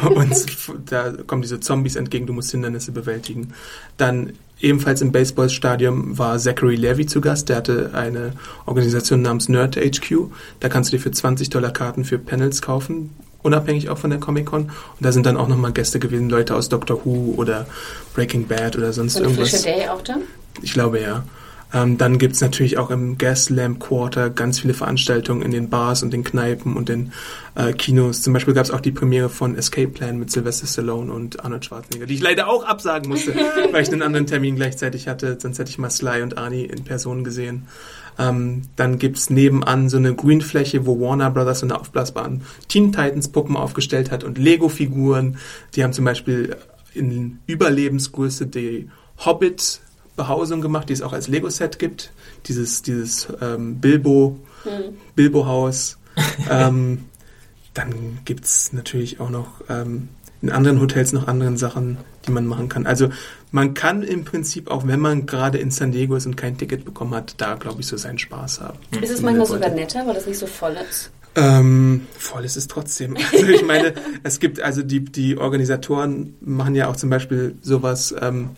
Und 0.07 0.91
da 0.91 1.11
kommen 1.25 1.41
diese 1.41 1.59
Zombies 1.59 1.95
entgegen, 1.95 2.25
du 2.27 2.33
musst 2.33 2.51
Hindernisse 2.51 2.91
bewältigen. 2.91 3.53
Dann 3.97 4.33
ebenfalls 4.59 5.01
im 5.01 5.11
Baseballstadion 5.11 6.17
war 6.17 6.37
Zachary 6.39 6.75
Levy 6.75 7.05
zu 7.05 7.21
Gast, 7.21 7.49
der 7.49 7.57
hatte 7.57 7.91
eine 7.93 8.33
Organisation 8.65 9.21
namens 9.21 9.49
Nerd 9.49 9.75
HQ. 9.75 10.29
Da 10.59 10.69
kannst 10.69 10.91
du 10.91 10.97
dir 10.97 11.01
für 11.01 11.11
20 11.11 11.49
Dollar 11.49 11.71
Karten 11.71 12.05
für 12.05 12.17
Panels 12.17 12.61
kaufen, 12.61 13.11
unabhängig 13.43 13.89
auch 13.89 13.97
von 13.97 14.09
der 14.09 14.19
Comic-Con. 14.19 14.63
Und 14.63 14.71
da 14.99 15.11
sind 15.11 15.25
dann 15.25 15.37
auch 15.37 15.47
nochmal 15.47 15.71
Gäste 15.71 15.99
gewesen, 15.99 16.29
Leute 16.29 16.55
aus 16.55 16.69
Doctor 16.69 17.05
Who 17.05 17.35
oder 17.37 17.67
Breaking 18.15 18.47
Bad 18.47 18.77
oder 18.77 18.93
sonst 18.93 19.13
So 19.13 19.19
eine 19.19 19.29
irgendwas. 19.29 19.49
frische 19.49 19.63
Day 19.63 19.87
auch 19.87 20.01
da? 20.01 20.15
Ich 20.61 20.73
glaube 20.73 20.99
ja. 20.99 21.23
Ähm, 21.73 21.97
dann 21.97 22.17
gibt's 22.17 22.39
natürlich 22.39 22.77
auch 22.77 22.89
im 22.89 23.17
Gaslamp 23.17 23.79
Quarter 23.79 24.29
ganz 24.29 24.59
viele 24.59 24.73
Veranstaltungen 24.73 25.41
in 25.41 25.51
den 25.51 25.69
Bars 25.69 26.01
und 26.01 26.11
den 26.11 26.23
Kneipen 26.23 26.77
und 26.77 26.87
den 26.87 27.11
äh, 27.55 27.73
Kinos. 27.73 28.21
Zum 28.21 28.33
Beispiel 28.33 28.53
gab's 28.53 28.71
auch 28.71 28.79
die 28.79 28.91
Premiere 28.91 29.29
von 29.29 29.57
Escape 29.57 29.89
Plan 29.89 30.17
mit 30.17 30.31
Sylvester 30.31 30.65
Stallone 30.65 31.11
und 31.11 31.43
Arnold 31.43 31.65
Schwarzenegger, 31.65 32.05
die 32.05 32.13
ich 32.13 32.21
leider 32.21 32.47
auch 32.47 32.63
absagen 32.63 33.09
musste, 33.09 33.35
weil 33.71 33.83
ich 33.83 33.91
einen 33.91 34.01
anderen 34.01 34.27
Termin 34.27 34.55
gleichzeitig 34.55 35.07
hatte. 35.07 35.37
Sonst 35.41 35.59
hätte 35.59 35.69
ich 35.69 35.77
mal 35.77 35.89
Sly 35.89 36.21
und 36.21 36.37
Arnie 36.37 36.63
in 36.63 36.85
Person 36.85 37.25
gesehen. 37.25 37.67
Ähm, 38.17 38.63
dann 38.75 38.97
gibt's 38.97 39.29
nebenan 39.29 39.89
so 39.89 39.97
eine 39.97 40.15
Grünfläche, 40.15 40.85
wo 40.85 40.99
Warner 40.99 41.29
Brothers 41.31 41.59
so 41.59 41.65
eine 41.65 41.79
aufblasbaren 41.79 42.43
Teen 42.67 42.91
Titans 42.91 43.27
Puppen 43.27 43.57
aufgestellt 43.57 44.09
hat 44.09 44.23
und 44.23 44.37
Lego-Figuren. 44.37 45.37
Die 45.75 45.83
haben 45.83 45.93
zum 45.93 46.05
Beispiel 46.05 46.55
in 46.93 47.39
Überlebensgröße 47.45 48.47
die 48.47 48.89
Hobbit 49.23 49.81
Behausung 50.17 50.59
gemacht, 50.59 50.89
die 50.89 50.93
es 50.93 51.01
auch 51.01 51.13
als 51.13 51.29
Lego-Set 51.29 51.79
gibt. 51.79 52.11
Dieses, 52.47 52.81
dieses 52.81 53.27
ähm, 53.39 53.79
Bilbo, 53.79 54.37
Bilbo-Haus. 55.15 55.97
ähm, 56.49 57.05
dann 57.73 58.19
gibt's 58.25 58.73
natürlich 58.73 59.19
auch 59.19 59.29
noch 59.29 59.61
ähm, 59.69 60.09
in 60.41 60.49
anderen 60.49 60.81
Hotels 60.81 61.13
noch 61.13 61.27
anderen 61.27 61.57
Sachen, 61.57 61.97
die 62.25 62.31
man 62.31 62.45
machen 62.45 62.69
kann. 62.69 62.85
Also 62.85 63.09
man 63.51 63.73
kann 63.73 64.03
im 64.03 64.25
Prinzip, 64.25 64.69
auch 64.69 64.85
wenn 64.87 64.99
man 64.99 65.25
gerade 65.25 65.57
in 65.57 65.71
San 65.71 65.91
Diego 65.91 66.15
ist 66.15 66.25
und 66.25 66.35
kein 66.35 66.57
Ticket 66.57 66.85
bekommen 66.85 67.13
hat, 67.15 67.35
da 67.37 67.55
glaube 67.55 67.81
ich 67.81 67.87
so 67.87 67.97
seinen 67.97 68.17
Spaß 68.19 68.61
haben. 68.61 68.79
Ist 69.01 69.11
es 69.11 69.21
manchmal 69.21 69.47
man 69.47 69.47
sogar 69.47 69.69
netter, 69.69 70.05
weil 70.05 70.15
das 70.15 70.25
nicht 70.25 70.39
so 70.39 70.47
voll 70.47 70.75
ist? 70.89 71.11
Ähm, 71.35 72.07
voll 72.17 72.45
ist 72.45 72.57
es 72.57 72.67
trotzdem. 72.67 73.15
Also 73.31 73.45
ich 73.47 73.63
meine, 73.63 73.93
es 74.23 74.39
gibt 74.39 74.59
also 74.59 74.81
die, 74.81 75.05
die 75.05 75.37
Organisatoren 75.37 76.35
machen 76.41 76.73
ja 76.73 76.87
auch 76.87 76.95
zum 76.95 77.11
Beispiel 77.11 77.55
sowas 77.61 78.13
ähm, 78.19 78.49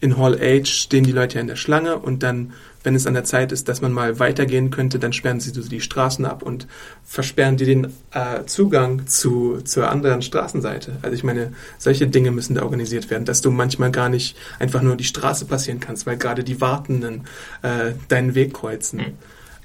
in 0.00 0.16
Hall 0.16 0.38
H 0.40 0.64
stehen 0.64 1.04
die 1.04 1.12
Leute 1.12 1.36
ja 1.36 1.40
in 1.42 1.46
der 1.46 1.56
Schlange 1.56 1.98
und 1.98 2.22
dann, 2.22 2.52
wenn 2.82 2.94
es 2.94 3.06
an 3.06 3.12
der 3.12 3.24
Zeit 3.24 3.52
ist, 3.52 3.68
dass 3.68 3.82
man 3.82 3.92
mal 3.92 4.18
weitergehen 4.18 4.70
könnte, 4.70 4.98
dann 4.98 5.12
sperren 5.12 5.40
sie 5.40 5.50
so 5.50 5.62
die 5.62 5.82
Straßen 5.82 6.24
ab 6.24 6.42
und 6.42 6.66
versperren 7.04 7.58
die 7.58 7.66
den 7.66 7.88
äh, 8.12 8.44
Zugang 8.46 9.06
zu, 9.06 9.60
zur 9.62 9.90
anderen 9.90 10.22
Straßenseite. 10.22 10.96
Also 11.02 11.14
ich 11.14 11.22
meine, 11.22 11.52
solche 11.76 12.06
Dinge 12.06 12.30
müssen 12.30 12.54
da 12.54 12.62
organisiert 12.62 13.10
werden, 13.10 13.26
dass 13.26 13.42
du 13.42 13.50
manchmal 13.50 13.90
gar 13.90 14.08
nicht 14.08 14.36
einfach 14.58 14.80
nur 14.80 14.96
die 14.96 15.04
Straße 15.04 15.44
passieren 15.44 15.80
kannst, 15.80 16.06
weil 16.06 16.16
gerade 16.16 16.44
die 16.44 16.60
Wartenden 16.62 17.24
äh, 17.62 17.92
deinen 18.08 18.34
Weg 18.34 18.54
kreuzen. 18.54 19.18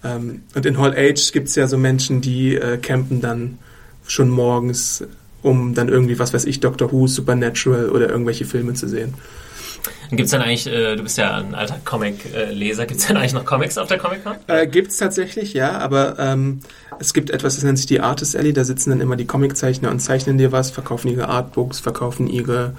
Ähm, 0.03 0.43
und 0.53 0.65
in 0.65 0.77
Hall 0.77 0.95
H 0.95 1.31
gibt 1.31 1.47
es 1.47 1.55
ja 1.55 1.67
so 1.67 1.77
Menschen, 1.77 2.19
die 2.19 2.55
äh, 2.55 2.77
campen 2.77 3.21
dann 3.21 3.57
schon 4.05 4.29
morgens, 4.29 5.05
um 5.41 5.73
dann 5.73 5.87
irgendwie, 5.87 6.19
was 6.19 6.33
weiß 6.33 6.43
ich, 6.45 6.59
Doctor 6.59 6.91
Who, 6.91 7.07
Supernatural 7.07 7.89
oder 7.89 8.09
irgendwelche 8.09 8.43
Filme 8.45 8.73
zu 8.73 8.89
sehen. 8.89 9.13
Gibt 10.09 10.21
es 10.21 10.31
dann 10.31 10.41
eigentlich, 10.41 10.67
äh, 10.67 10.95
du 10.95 11.03
bist 11.03 11.17
ja 11.17 11.37
ein 11.37 11.55
alter 11.55 11.79
Comic-Leser, 11.83 12.85
gibt 12.85 12.99
es 12.99 13.07
dann 13.07 13.17
eigentlich 13.17 13.33
noch 13.33 13.45
Comics 13.45 13.77
auf 13.77 13.87
der 13.87 13.97
Comic-Con? 13.97 14.35
Äh, 14.47 14.67
gibt's 14.67 14.97
tatsächlich, 14.97 15.53
ja, 15.53 15.77
aber 15.79 16.17
ähm, 16.19 16.61
es 16.99 17.13
gibt 17.13 17.29
etwas, 17.29 17.55
das 17.55 17.63
nennt 17.63 17.77
sich 17.77 17.87
die 17.87 17.99
Artist 17.99 18.35
Alley, 18.35 18.53
da 18.53 18.63
sitzen 18.63 18.91
dann 18.91 19.01
immer 19.01 19.15
die 19.15 19.25
Comiczeichner 19.25 19.89
und 19.89 19.99
zeichnen 19.99 20.37
dir 20.37 20.51
was, 20.51 20.71
verkaufen 20.71 21.09
ihre 21.09 21.27
Artbooks, 21.27 21.79
verkaufen 21.79 22.27
ihre 22.27 22.75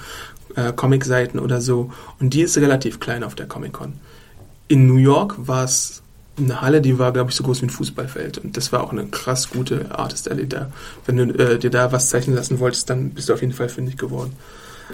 äh, 0.54 0.72
Comic-Seiten 0.72 1.38
oder 1.38 1.60
so. 1.60 1.92
Und 2.20 2.34
die 2.34 2.42
ist 2.42 2.56
relativ 2.56 3.00
klein 3.00 3.22
auf 3.22 3.34
der 3.34 3.46
Comic-Con. 3.46 3.94
In 4.68 4.86
New 4.86 4.96
York 4.96 5.34
war 5.38 5.64
es 5.64 6.02
eine 6.38 6.60
Halle, 6.60 6.80
die 6.80 6.98
war, 6.98 7.12
glaube 7.12 7.30
ich, 7.30 7.36
so 7.36 7.44
groß 7.44 7.62
wie 7.62 7.66
ein 7.66 7.70
Fußballfeld. 7.70 8.38
Und 8.38 8.56
das 8.56 8.72
war 8.72 8.82
auch 8.82 8.92
eine 8.92 9.06
krass 9.06 9.50
gute 9.50 9.96
Artist 9.96 10.30
Alley 10.30 10.48
da. 10.48 10.70
Wenn 11.06 11.16
du 11.16 11.24
äh, 11.38 11.58
dir 11.58 11.70
da 11.70 11.92
was 11.92 12.10
zeichnen 12.10 12.36
lassen 12.36 12.58
wolltest, 12.58 12.90
dann 12.90 13.10
bist 13.10 13.28
du 13.28 13.34
auf 13.34 13.40
jeden 13.40 13.54
Fall 13.54 13.68
fündig 13.68 13.96
geworden. 13.96 14.32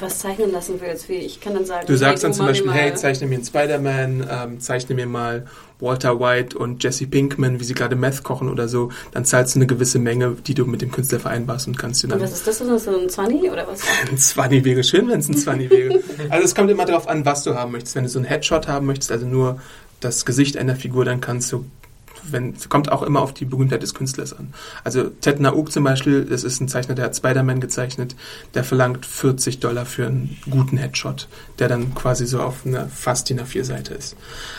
Was 0.00 0.20
zeichnen 0.20 0.52
lassen 0.52 0.80
willst, 0.80 1.08
wie 1.08 1.16
ich 1.16 1.40
kann 1.40 1.54
dann 1.54 1.64
sagen. 1.64 1.86
Du 1.86 1.96
sagst 1.96 2.22
hey, 2.22 2.28
dann 2.28 2.34
zum 2.34 2.46
Beispiel, 2.46 2.72
hey, 2.72 2.94
zeichne 2.94 3.26
mir 3.26 3.36
einen 3.36 3.44
Spider-Man, 3.44 4.28
ähm, 4.30 4.60
zeichne 4.60 4.94
mir 4.94 5.06
mal 5.06 5.46
Walter 5.80 6.18
White 6.20 6.56
und 6.56 6.82
Jesse 6.82 7.06
Pinkman, 7.06 7.60
wie 7.60 7.64
sie 7.64 7.74
gerade 7.74 7.96
Meth 7.96 8.22
kochen 8.22 8.48
oder 8.48 8.68
so, 8.68 8.90
dann 9.10 9.24
zahlst 9.24 9.54
du 9.54 9.58
eine 9.58 9.66
gewisse 9.66 9.98
Menge, 9.98 10.36
die 10.46 10.54
du 10.54 10.64
mit 10.64 10.80
dem 10.80 10.92
Künstler 10.92 11.20
vereinbarst 11.20 11.66
und 11.66 11.78
kannst 11.78 12.02
du 12.02 12.08
dann. 12.08 12.18
Und 12.18 12.24
was 12.24 12.32
ist 12.32 12.46
das? 12.46 12.60
Ist 12.60 12.70
das 12.70 12.84
so 12.84 12.98
ein 12.98 13.08
20 13.08 13.50
oder 13.50 13.66
was? 13.66 13.82
ein 14.10 14.16
20 14.16 14.64
wäre 14.64 14.84
schön, 14.84 15.08
wenn 15.08 15.20
es 15.20 15.28
ein 15.28 15.36
20 15.36 15.70
wäre. 15.70 16.00
also 16.30 16.44
es 16.44 16.54
kommt 16.54 16.70
immer 16.70 16.86
darauf 16.86 17.08
an, 17.08 17.24
was 17.24 17.42
du 17.42 17.54
haben 17.54 17.72
möchtest. 17.72 17.96
Wenn 17.96 18.04
du 18.04 18.08
so 18.08 18.18
einen 18.18 18.26
Headshot 18.26 18.68
haben 18.68 18.86
möchtest, 18.86 19.10
also 19.10 19.26
nur 19.26 19.60
das 20.00 20.24
Gesicht 20.24 20.56
einer 20.56 20.76
Figur, 20.76 21.04
dann 21.04 21.20
kannst 21.20 21.52
du 21.52 21.66
wenn, 22.30 22.54
kommt 22.68 22.90
auch 22.90 23.02
immer 23.02 23.20
auf 23.20 23.34
die 23.34 23.44
Berühmtheit 23.44 23.82
des 23.82 23.94
Künstlers 23.94 24.32
an. 24.32 24.52
Also 24.84 25.04
Ted 25.04 25.40
Nauk 25.40 25.72
zum 25.72 25.84
Beispiel, 25.84 26.24
das 26.24 26.44
ist 26.44 26.60
ein 26.60 26.68
Zeichner, 26.68 26.94
der 26.94 27.06
hat 27.06 27.16
Spider-Man 27.16 27.60
gezeichnet, 27.60 28.14
der 28.54 28.64
verlangt 28.64 29.06
40 29.06 29.60
Dollar 29.60 29.86
für 29.86 30.06
einen 30.06 30.36
guten 30.48 30.76
Headshot, 30.76 31.28
der 31.58 31.68
dann 31.68 31.94
quasi 31.94 32.26
so 32.26 32.40
auf 32.40 32.66
einer 32.66 32.88
fast 32.88 33.28
DIN 33.28 33.40
A4-Seite 33.40 33.94
ist. 33.94 34.16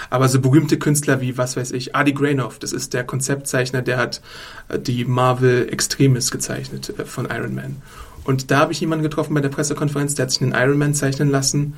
Aber 0.09 0.29
so 0.29 0.39
berühmte 0.39 0.77
Künstler 0.77 1.21
wie, 1.21 1.37
was 1.37 1.57
weiß 1.57 1.71
ich, 1.71 1.95
Adi 1.95 2.13
Granoff, 2.13 2.59
das 2.59 2.73
ist 2.73 2.93
der 2.93 3.03
Konzeptzeichner, 3.03 3.81
der 3.81 3.97
hat 3.97 4.21
äh, 4.69 4.79
die 4.79 5.05
Marvel 5.05 5.67
Extremis 5.71 6.31
gezeichnet 6.31 6.93
äh, 6.97 7.05
von 7.05 7.27
Iron 7.29 7.55
Man. 7.55 7.81
Und 8.23 8.51
da 8.51 8.59
habe 8.59 8.71
ich 8.71 8.79
jemanden 8.79 9.03
getroffen 9.03 9.33
bei 9.33 9.41
der 9.41 9.49
Pressekonferenz, 9.49 10.15
der 10.15 10.23
hat 10.23 10.31
sich 10.31 10.41
einen 10.41 10.53
Iron 10.53 10.77
Man 10.77 10.93
zeichnen 10.93 11.29
lassen. 11.29 11.73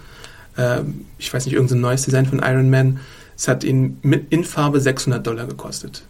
Ähm, 0.57 1.05
ich 1.17 1.33
weiß 1.33 1.45
nicht, 1.45 1.55
irgendein 1.55 1.81
neues 1.81 2.03
Design 2.03 2.25
von 2.25 2.39
Iron 2.39 2.69
Man 2.69 2.99
es 3.37 3.47
hat 3.47 3.63
ihn 3.63 3.97
mit, 4.01 4.31
in 4.31 4.43
Farbe 4.43 4.79
600 4.79 5.25
Dollar 5.25 5.47
gekostet. 5.47 6.03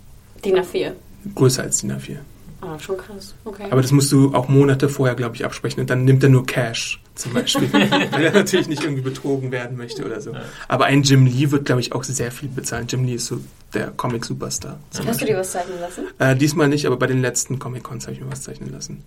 DIN 0.43 0.57
A4? 0.57 0.91
Größer 1.33 1.63
als 1.63 1.81
DIN 1.81 1.91
A4. 1.91 2.17
Ah, 2.61 2.79
schon 2.79 2.97
krass. 2.97 3.35
Okay. 3.43 3.67
Aber 3.69 3.81
das 3.81 3.91
musst 3.91 4.11
du 4.11 4.33
auch 4.33 4.47
Monate 4.47 4.89
vorher, 4.89 5.15
glaube 5.15 5.35
ich, 5.35 5.45
absprechen. 5.45 5.81
Und 5.81 5.89
dann 5.89 6.03
nimmt 6.03 6.23
er 6.23 6.29
nur 6.29 6.45
Cash 6.45 7.01
zum 7.13 7.33
Beispiel, 7.33 7.71
weil 8.11 8.25
er 8.25 8.33
natürlich 8.33 8.67
nicht 8.67 8.83
irgendwie 8.83 9.03
betrogen 9.03 9.51
werden 9.51 9.77
möchte 9.77 10.03
oder 10.05 10.19
so. 10.19 10.33
Aber 10.67 10.85
ein 10.85 11.03
Jim 11.03 11.25
Lee 11.25 11.51
wird, 11.51 11.65
glaube 11.65 11.81
ich, 11.81 11.93
auch 11.93 12.03
sehr 12.03 12.31
viel 12.31 12.49
bezahlen. 12.49 12.87
Jim 12.89 13.05
Lee 13.05 13.15
ist 13.15 13.27
so 13.27 13.39
der 13.73 13.91
Comic-Superstar. 13.91 14.79
Hast 14.91 15.05
Beispiel. 15.05 15.27
du 15.27 15.33
dir 15.33 15.39
was 15.39 15.51
zeichnen 15.51 15.79
lassen? 15.79 16.05
Äh, 16.17 16.35
diesmal 16.35 16.67
nicht, 16.67 16.85
aber 16.85 16.97
bei 16.97 17.07
den 17.07 17.21
letzten 17.21 17.59
Comic-Cons 17.59 18.05
habe 18.05 18.13
ich 18.13 18.21
mir 18.21 18.31
was 18.31 18.41
zeichnen 18.41 18.71
lassen. 18.71 19.03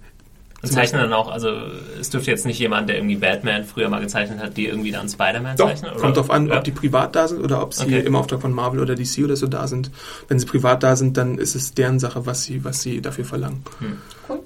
Und 0.60 0.72
zeichnen 0.72 1.02
dann 1.02 1.12
auch, 1.12 1.30
also 1.30 1.50
es 2.00 2.10
dürfte 2.10 2.32
jetzt 2.32 2.44
nicht 2.44 2.58
jemand, 2.58 2.88
der 2.88 2.96
irgendwie 2.96 3.14
Batman 3.14 3.64
früher 3.64 3.88
mal 3.88 4.00
gezeichnet 4.00 4.40
hat, 4.40 4.56
die 4.56 4.66
irgendwie 4.66 4.90
dann 4.90 5.08
Spider-Man 5.08 5.56
zeichnen? 5.56 5.92
Oder? 5.92 6.00
Kommt 6.00 6.16
drauf 6.16 6.30
an, 6.30 6.48
ja. 6.48 6.58
ob 6.58 6.64
die 6.64 6.72
privat 6.72 7.14
da 7.14 7.28
sind 7.28 7.44
oder 7.44 7.62
ob 7.62 7.74
sie 7.74 7.84
okay. 7.84 8.00
im 8.00 8.16
Auftrag 8.16 8.40
von 8.40 8.52
Marvel 8.52 8.80
oder 8.80 8.96
DC 8.96 9.22
oder 9.22 9.36
so 9.36 9.46
da 9.46 9.68
sind. 9.68 9.92
Wenn 10.26 10.40
sie 10.40 10.46
privat 10.46 10.82
da 10.82 10.96
sind, 10.96 11.16
dann 11.16 11.38
ist 11.38 11.54
es 11.54 11.74
deren 11.74 12.00
Sache, 12.00 12.26
was 12.26 12.42
sie, 12.42 12.64
was 12.64 12.82
sie 12.82 13.00
dafür 13.00 13.24
verlangen. 13.24 13.62
Hm. 13.78 13.98
Cool. 14.28 14.40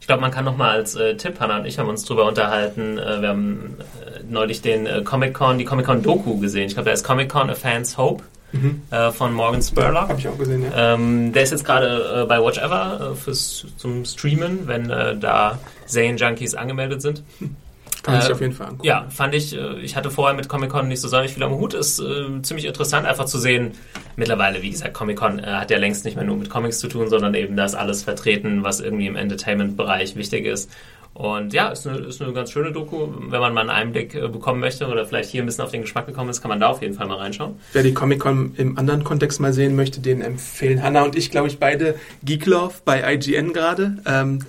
Ich 0.00 0.06
glaube, 0.06 0.20
man 0.20 0.30
kann 0.30 0.44
nochmal 0.44 0.70
als 0.70 0.94
äh, 0.96 1.16
Tipp, 1.16 1.40
Hannah 1.40 1.58
und 1.58 1.66
ich 1.66 1.78
haben 1.78 1.88
uns 1.88 2.04
drüber 2.04 2.26
unterhalten, 2.26 2.98
äh, 2.98 3.22
wir 3.22 3.28
haben 3.28 3.76
äh, 4.04 4.20
neulich 4.28 4.60
den 4.60 4.86
äh, 4.86 5.02
Comic-Con, 5.02 5.56
die 5.56 5.64
Comic-Con-Doku 5.64 6.38
gesehen. 6.38 6.66
Ich 6.66 6.74
glaube, 6.74 6.86
da 6.86 6.92
ist 6.92 7.04
Comic-Con 7.04 7.48
A 7.48 7.54
Fan's 7.54 7.96
Hope 7.96 8.22
mhm. 8.52 8.82
äh, 8.90 9.10
von 9.10 9.32
Morgan 9.32 9.62
Spurlock. 9.62 9.94
Ja, 9.94 10.08
Habe 10.08 10.18
ich 10.18 10.28
auch 10.28 10.38
gesehen, 10.38 10.64
ja. 10.64 10.94
Ähm, 10.94 11.32
der 11.32 11.42
ist 11.42 11.50
jetzt 11.50 11.64
gerade 11.64 12.22
äh, 12.22 12.26
bei 12.26 12.40
Watch 12.42 12.58
Ever 12.58 13.12
äh, 13.12 13.14
fürs, 13.14 13.66
zum 13.76 14.04
Streamen, 14.04 14.66
wenn 14.66 14.90
äh, 14.90 15.16
da 15.16 15.58
Zane-Junkies 15.86 16.54
angemeldet 16.54 17.02
sind. 17.02 17.22
Kann 18.02 18.14
man 18.14 18.22
sich 18.22 18.32
auf 18.32 18.40
jeden 18.40 18.52
Fall 18.52 18.68
angucken. 18.68 18.86
Ja, 18.86 19.06
fand 19.10 19.34
ich, 19.34 19.56
äh, 19.56 19.80
ich 19.80 19.96
hatte 19.96 20.10
vorher 20.10 20.34
mit 20.36 20.48
Comic-Con 20.48 20.88
nicht 20.88 21.00
so 21.00 21.08
sonderlich 21.08 21.34
viel 21.34 21.42
am 21.42 21.52
Hut. 21.52 21.74
Ist 21.74 21.98
äh, 21.98 22.42
ziemlich 22.42 22.64
interessant, 22.64 23.06
einfach 23.06 23.26
zu 23.26 23.38
sehen. 23.38 23.72
Mittlerweile, 24.16 24.62
wie 24.62 24.70
gesagt, 24.70 24.94
Comic-Con 24.94 25.40
äh, 25.40 25.46
hat 25.46 25.70
ja 25.70 25.78
längst 25.78 26.04
nicht 26.04 26.16
mehr 26.16 26.24
nur 26.24 26.36
mit 26.36 26.48
Comics 26.48 26.78
zu 26.78 26.88
tun, 26.88 27.08
sondern 27.08 27.34
eben 27.34 27.56
das 27.56 27.74
alles 27.74 28.04
vertreten, 28.04 28.62
was 28.62 28.80
irgendwie 28.80 29.08
im 29.08 29.16
Entertainment-Bereich 29.16 30.16
wichtig 30.16 30.46
ist. 30.46 30.70
Und 31.18 31.52
ja, 31.52 31.70
ist 31.70 31.84
eine, 31.84 31.98
ist 31.98 32.22
eine 32.22 32.32
ganz 32.32 32.52
schöne 32.52 32.70
Doku. 32.70 33.08
Wenn 33.28 33.40
man 33.40 33.52
mal 33.52 33.62
einen 33.62 33.70
Einblick 33.70 34.14
äh, 34.14 34.28
bekommen 34.28 34.60
möchte 34.60 34.86
oder 34.86 35.04
vielleicht 35.04 35.28
hier 35.28 35.42
ein 35.42 35.46
bisschen 35.46 35.64
auf 35.64 35.72
den 35.72 35.80
Geschmack 35.80 36.06
gekommen 36.06 36.30
ist, 36.30 36.40
kann 36.40 36.48
man 36.48 36.60
da 36.60 36.68
auf 36.68 36.80
jeden 36.80 36.94
Fall 36.94 37.08
mal 37.08 37.16
reinschauen. 37.16 37.56
Wer 37.72 37.82
die 37.82 37.92
Comic-Con 37.92 38.54
im 38.56 38.78
anderen 38.78 39.02
Kontext 39.02 39.40
mal 39.40 39.52
sehen 39.52 39.74
möchte, 39.74 40.00
den 40.00 40.22
empfehlen 40.22 40.80
Hanna 40.80 41.02
und 41.02 41.16
ich, 41.16 41.32
glaube 41.32 41.48
ich, 41.48 41.58
beide 41.58 41.96
Geek 42.22 42.46
Love 42.46 42.74
bei 42.84 43.14
IGN 43.14 43.52
gerade. 43.52 43.96
Ähm, 44.06 44.44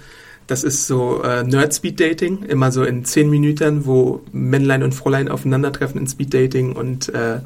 das 0.45 0.63
ist 0.63 0.85
so 0.85 1.23
äh, 1.23 1.43
Nerd-Speed-Dating, 1.43 2.43
immer 2.43 2.71
so 2.71 2.83
in 2.83 3.03
zehn 3.03 3.31
Minuten, 3.31 3.87
wo 3.87 4.21
Männlein 4.31 4.83
und 4.83 4.93
Fräulein 4.93 5.27
aufeinandertreffen 5.27 5.99
in 5.99 6.07
Speed-Dating 6.07 6.73
und 6.73 7.09
äh, 7.09 7.39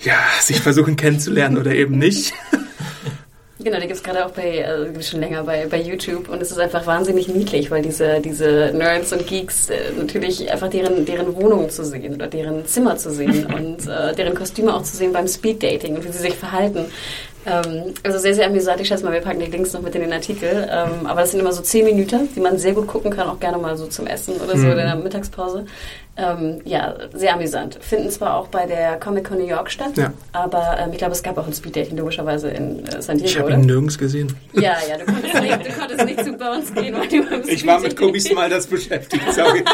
ja, 0.00 0.18
sich 0.40 0.58
versuchen 0.58 0.96
kennenzulernen 0.96 1.58
oder 1.58 1.76
eben 1.76 1.96
nicht. 1.96 2.32
Genau, 3.64 3.76
die 3.76 3.82
gibt 3.86 3.96
es 3.96 4.02
gerade 4.02 4.26
auch 4.26 4.30
bei, 4.30 4.66
also 4.66 5.00
schon 5.02 5.20
länger 5.20 5.44
bei, 5.44 5.66
bei 5.66 5.80
YouTube 5.80 6.28
und 6.28 6.42
es 6.42 6.50
ist 6.50 6.58
einfach 6.58 6.84
wahnsinnig 6.86 7.28
niedlich, 7.28 7.70
weil 7.70 7.82
diese, 7.82 8.20
diese 8.20 8.72
Nerds 8.74 9.12
und 9.12 9.26
Geeks 9.26 9.70
äh, 9.70 9.92
natürlich 9.96 10.50
einfach 10.50 10.68
deren, 10.68 11.04
deren 11.04 11.34
Wohnungen 11.36 11.70
zu 11.70 11.84
sehen 11.84 12.14
oder 12.14 12.26
deren 12.26 12.66
Zimmer 12.66 12.96
zu 12.96 13.12
sehen 13.12 13.46
und 13.54 13.86
äh, 13.86 14.14
deren 14.14 14.34
Kostüme 14.34 14.74
auch 14.74 14.82
zu 14.82 14.96
sehen 14.96 15.12
beim 15.12 15.28
Speeddating 15.28 15.94
und 15.94 16.04
wie 16.04 16.10
sie 16.10 16.18
sich 16.18 16.34
verhalten. 16.34 16.86
Ähm, 17.44 17.94
also 18.02 18.18
sehr, 18.18 18.34
sehr 18.34 18.46
amüsant. 18.46 18.80
Ich 18.80 18.88
schätze 18.88 19.04
mal, 19.04 19.12
wir 19.12 19.20
packen 19.20 19.40
die 19.40 19.46
Links 19.46 19.72
noch 19.72 19.82
mit 19.82 19.94
in 19.94 20.02
den 20.02 20.12
Artikel. 20.12 20.68
Ähm, 20.70 21.06
aber 21.06 21.22
das 21.22 21.32
sind 21.32 21.40
immer 21.40 21.52
so 21.52 21.62
zehn 21.62 21.84
Minuten, 21.84 22.28
die 22.34 22.40
man 22.40 22.58
sehr 22.58 22.72
gut 22.72 22.86
gucken 22.86 23.10
kann, 23.10 23.28
auch 23.28 23.40
gerne 23.40 23.58
mal 23.58 23.76
so 23.76 23.86
zum 23.86 24.06
Essen 24.06 24.34
oder 24.36 24.56
so 24.56 24.66
mhm. 24.66 24.72
in 24.72 24.76
der 24.76 24.96
Mittagspause. 24.96 25.66
Ähm, 26.14 26.60
ja, 26.64 26.94
sehr 27.14 27.34
amüsant. 27.34 27.78
Finden 27.80 28.10
zwar 28.10 28.36
auch 28.36 28.48
bei 28.48 28.66
der 28.66 29.00
Comic 29.00 29.24
Con 29.24 29.38
New 29.38 29.46
York 29.46 29.70
statt, 29.70 29.96
ja. 29.96 30.12
aber 30.32 30.76
ähm, 30.78 30.90
ich 30.92 30.98
glaube, 30.98 31.14
es 31.14 31.22
gab 31.22 31.38
auch 31.38 31.46
ein 31.46 31.54
Speeddating 31.54 31.96
logischerweise 31.96 32.50
in 32.50 32.86
äh, 32.86 33.00
San 33.00 33.16
Diego. 33.16 33.30
Ich 33.30 33.38
habe 33.38 33.52
ihn 33.52 33.62
nirgends 33.62 33.96
gesehen. 33.96 34.36
Ja, 34.52 34.76
ja, 34.86 34.98
du 34.98 35.06
konntest, 35.06 35.40
nicht, 35.40 35.66
du 35.66 35.72
konntest 35.72 36.04
nicht 36.04 36.24
zu 36.24 36.32
uns 36.32 36.74
gehen, 36.74 36.94
weil 36.94 37.08
du 37.08 37.34
im 37.34 37.48
Ich 37.48 37.66
war 37.66 37.80
mit 37.80 37.96
Kobi 37.96 38.20
Smalders 38.20 38.66
beschäftigt, 38.66 39.24
sorry. 39.32 39.64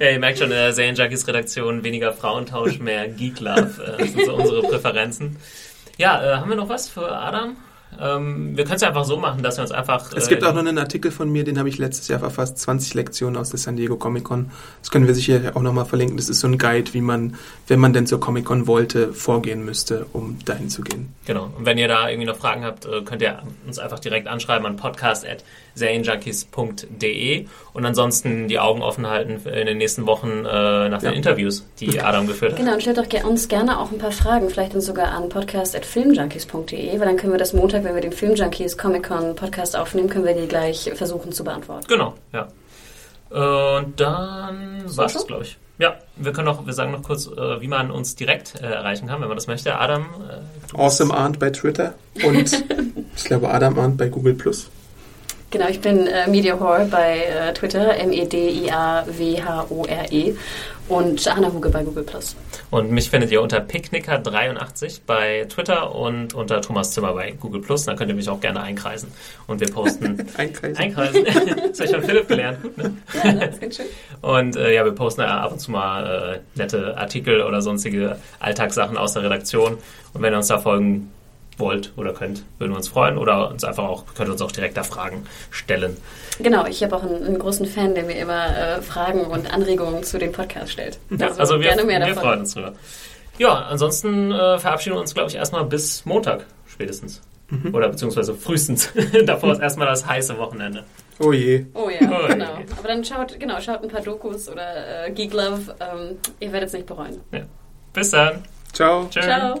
Ja, 0.00 0.10
ihr 0.10 0.18
merkt 0.18 0.38
schon, 0.38 0.48
in 0.48 0.56
der 0.56 0.72
Serien 0.72 0.94
Junkies 0.94 1.26
Redaktion 1.26 1.82
weniger 1.82 2.12
Frauentausch, 2.12 2.78
mehr 2.78 3.08
Geek 3.08 3.40
Love. 3.40 3.96
Äh, 3.98 4.02
das 4.02 4.12
sind 4.12 4.26
so 4.26 4.34
unsere 4.34 4.62
Präferenzen. 4.62 5.36
Ja, 5.98 6.22
äh, 6.22 6.36
haben 6.36 6.48
wir 6.48 6.56
noch 6.56 6.68
was 6.68 6.88
für 6.88 7.10
Adam? 7.10 7.56
Ähm, 8.00 8.56
wir 8.56 8.64
können 8.64 8.76
es 8.76 8.82
einfach 8.82 9.04
so 9.04 9.16
machen, 9.16 9.42
dass 9.42 9.56
wir 9.56 9.62
uns 9.62 9.72
einfach. 9.72 10.12
Es 10.12 10.28
gibt 10.28 10.42
äh, 10.42 10.46
auch 10.46 10.52
noch 10.52 10.60
einen 10.60 10.78
Artikel 10.78 11.10
von 11.10 11.30
mir, 11.30 11.42
den 11.42 11.58
habe 11.58 11.68
ich 11.68 11.78
letztes 11.78 12.06
Jahr 12.06 12.20
verfasst, 12.20 12.58
20 12.58 12.94
Lektionen 12.94 13.36
aus 13.36 13.50
der 13.50 13.58
San 13.58 13.76
Diego 13.76 13.96
Comic 13.96 14.24
Con. 14.24 14.50
Das 14.80 14.90
können 14.90 15.06
wir 15.06 15.14
sicher 15.14 15.52
auch 15.54 15.62
nochmal 15.62 15.86
verlinken. 15.86 16.16
Das 16.16 16.28
ist 16.28 16.40
so 16.40 16.46
ein 16.46 16.58
Guide, 16.58 16.94
wie 16.94 17.00
man, 17.00 17.36
wenn 17.66 17.80
man 17.80 17.92
denn 17.92 18.06
zur 18.06 18.20
Comic 18.20 18.44
Con 18.44 18.66
wollte, 18.66 19.12
vorgehen 19.12 19.64
müsste, 19.64 20.06
um 20.12 20.38
dahin 20.44 20.68
zu 20.68 20.82
gehen. 20.82 21.12
Genau. 21.24 21.50
Und 21.56 21.66
wenn 21.66 21.78
ihr 21.78 21.88
da 21.88 22.08
irgendwie 22.08 22.28
noch 22.28 22.36
Fragen 22.36 22.64
habt, 22.64 22.84
äh, 22.84 23.02
könnt 23.02 23.22
ihr 23.22 23.42
uns 23.66 23.78
einfach 23.78 23.98
direkt 23.98 24.28
anschreiben 24.28 24.66
an 24.66 24.76
podcast.serienjunkies.de 25.78 27.46
und 27.72 27.86
ansonsten 27.86 28.48
die 28.48 28.58
Augen 28.58 28.82
offen 28.82 29.06
halten 29.06 29.40
in 29.48 29.66
den 29.66 29.78
nächsten 29.78 30.06
Wochen 30.06 30.44
äh, 30.44 30.88
nach 30.88 31.00
den 31.00 31.10
ja. 31.10 31.16
Interviews, 31.16 31.66
die 31.80 32.00
Adam 32.00 32.26
geführt 32.26 32.52
hat. 32.52 32.58
Genau, 32.58 32.74
und 32.74 32.80
stellt 32.80 32.98
doch 32.98 33.24
uns 33.24 33.48
gerne 33.48 33.78
auch 33.78 33.92
ein 33.92 33.98
paar 33.98 34.12
Fragen, 34.12 34.50
vielleicht 34.50 34.74
dann 34.74 34.80
sogar 34.80 35.12
an 35.12 35.28
podcast.filmjunkies.de, 35.28 36.98
weil 36.98 37.06
dann 37.06 37.16
können 37.16 37.32
wir 37.32 37.38
das 37.38 37.52
Montag, 37.52 37.84
wenn 37.84 37.94
wir 37.94 38.02
den 38.02 38.12
Filmjunkies 38.12 38.76
Comic 38.76 39.08
Con 39.08 39.34
Podcast 39.34 39.76
aufnehmen, 39.76 40.08
können 40.08 40.24
wir 40.24 40.34
die 40.34 40.48
gleich 40.48 40.90
versuchen 40.94 41.32
zu 41.32 41.44
beantworten. 41.44 41.86
Genau, 41.88 42.14
ja. 42.32 42.48
Und 43.30 44.00
dann 44.00 44.84
war 44.86 45.06
es, 45.06 45.26
glaube 45.26 45.44
ich. 45.44 45.58
Ja, 45.78 45.94
wir 46.16 46.32
können 46.32 46.46
noch, 46.46 46.66
wir 46.66 46.72
sagen 46.72 46.90
noch 46.90 47.04
kurz, 47.04 47.26
äh, 47.28 47.60
wie 47.60 47.68
man 47.68 47.92
uns 47.92 48.16
direkt 48.16 48.60
äh, 48.60 48.66
erreichen 48.66 49.06
kann, 49.06 49.20
wenn 49.20 49.28
man 49.28 49.36
das 49.36 49.46
möchte. 49.46 49.78
Adam. 49.78 50.02
Äh, 50.02 50.76
awesome 50.76 51.14
Arndt 51.14 51.38
bei 51.38 51.50
Twitter 51.50 51.94
und 52.24 52.64
ich 53.16 53.24
glaube 53.24 53.48
Adam 53.48 53.78
Arndt 53.78 53.96
bei 53.96 54.08
Google 54.08 54.34
Plus. 54.34 54.68
Genau, 55.50 55.66
ich 55.68 55.80
bin 55.80 56.06
äh, 56.06 56.28
Media 56.28 56.60
Whore 56.60 56.84
bei 56.90 57.24
äh, 57.24 57.54
Twitter, 57.54 57.96
M-E-D-I-A-W-H-O-R-E 57.96 59.06
und 60.88 61.26
Anna 61.26 61.50
Huge 61.50 61.70
bei 61.70 61.82
Google+. 61.82 62.04
Und 62.70 62.90
mich 62.90 63.08
findet 63.08 63.30
ihr 63.30 63.40
unter 63.40 63.60
Picknicker83 63.60 65.00
bei 65.06 65.46
Twitter 65.48 65.94
und 65.94 66.34
unter 66.34 66.60
Thomas 66.60 66.90
Zimmer 66.92 67.14
bei 67.14 67.30
Google+. 67.32 67.62
Da 67.86 67.94
könnt 67.94 68.10
ihr 68.10 68.14
mich 68.14 68.28
auch 68.28 68.40
gerne 68.40 68.60
einkreisen. 68.60 69.10
Und 69.46 69.60
wir 69.60 69.72
posten... 69.72 70.26
einkreisen. 70.36 70.76
Einkreisen. 70.76 71.24
das 71.24 71.80
habe 71.80 71.84
ich 71.84 71.90
von 71.92 72.02
Philipp 72.02 72.28
gelernt. 72.28 72.62
Gut, 72.62 72.76
ne? 72.76 72.94
Ja, 73.24 73.32
das 73.32 73.58
geht 73.58 73.74
schön. 73.74 73.86
Und 74.20 74.54
äh, 74.56 74.74
ja, 74.74 74.84
wir 74.84 74.92
posten 74.92 75.22
ab 75.22 75.52
und 75.52 75.60
zu 75.60 75.70
mal 75.70 76.34
äh, 76.34 76.58
nette 76.58 76.94
Artikel 76.98 77.40
oder 77.40 77.62
sonstige 77.62 78.18
Alltagssachen 78.40 78.98
aus 78.98 79.14
der 79.14 79.22
Redaktion. 79.22 79.78
Und 80.12 80.22
wenn 80.22 80.34
ihr 80.34 80.36
uns 80.36 80.48
da 80.48 80.58
folgen 80.58 81.10
wollt 81.58 81.92
oder 81.96 82.12
könnt, 82.12 82.44
würden 82.58 82.72
wir 82.72 82.76
uns 82.76 82.88
freuen 82.88 83.18
oder 83.18 83.50
uns 83.50 83.64
einfach 83.64 83.84
auch, 83.84 84.04
könnt 84.14 84.30
uns 84.30 84.42
auch 84.42 84.52
direkt 84.52 84.76
da 84.76 84.82
Fragen 84.82 85.24
stellen. 85.50 85.96
Genau, 86.40 86.66
ich 86.66 86.82
habe 86.82 86.96
auch 86.96 87.02
einen, 87.02 87.24
einen, 87.24 87.38
großen 87.38 87.66
Fan, 87.66 87.94
der 87.94 88.04
mir 88.04 88.16
immer 88.18 88.56
äh, 88.56 88.82
Fragen 88.82 89.22
und 89.22 89.52
Anregungen 89.52 90.04
zu 90.04 90.18
dem 90.18 90.32
Podcast 90.32 90.72
stellt. 90.72 90.98
Ja, 91.10 91.28
also, 91.28 91.40
also 91.40 91.54
wir, 91.60 91.68
gerne 91.68 91.84
mehr 91.84 92.06
wir 92.06 92.14
freuen 92.14 92.40
uns 92.40 92.54
drüber. 92.54 92.74
Ja, 93.38 93.54
ansonsten 93.54 94.32
äh, 94.32 94.58
verabschieden 94.58 94.96
wir 94.96 95.00
uns, 95.00 95.14
glaube 95.14 95.30
ich, 95.30 95.36
erstmal 95.36 95.64
bis 95.64 96.04
Montag 96.04 96.44
spätestens. 96.66 97.22
Mhm. 97.50 97.74
Oder 97.74 97.88
beziehungsweise 97.88 98.34
frühestens. 98.34 98.90
Davor 99.24 99.52
ist 99.52 99.60
erstmal 99.60 99.86
das 99.86 100.06
heiße 100.06 100.36
Wochenende. 100.38 100.84
Oh 101.18 101.32
je. 101.32 101.66
Oh 101.74 101.88
ja, 101.88 102.00
oh 102.02 102.28
genau. 102.28 102.58
Je. 102.58 102.64
Aber 102.76 102.88
dann 102.88 103.04
schaut, 103.04 103.38
genau, 103.38 103.60
schaut 103.60 103.82
ein 103.82 103.88
paar 103.88 104.02
Dokus 104.02 104.48
oder 104.48 105.06
äh, 105.06 105.10
Geek 105.10 105.32
Love. 105.32 105.74
Ähm, 105.80 106.18
ihr 106.40 106.52
werdet 106.52 106.68
es 106.68 106.74
nicht 106.74 106.86
bereuen. 106.86 107.20
Ja. 107.32 107.40
Bis 107.92 108.10
dann. 108.10 108.44
Ciao. 108.72 109.06
Tschö. 109.10 109.22
Ciao. 109.22 109.60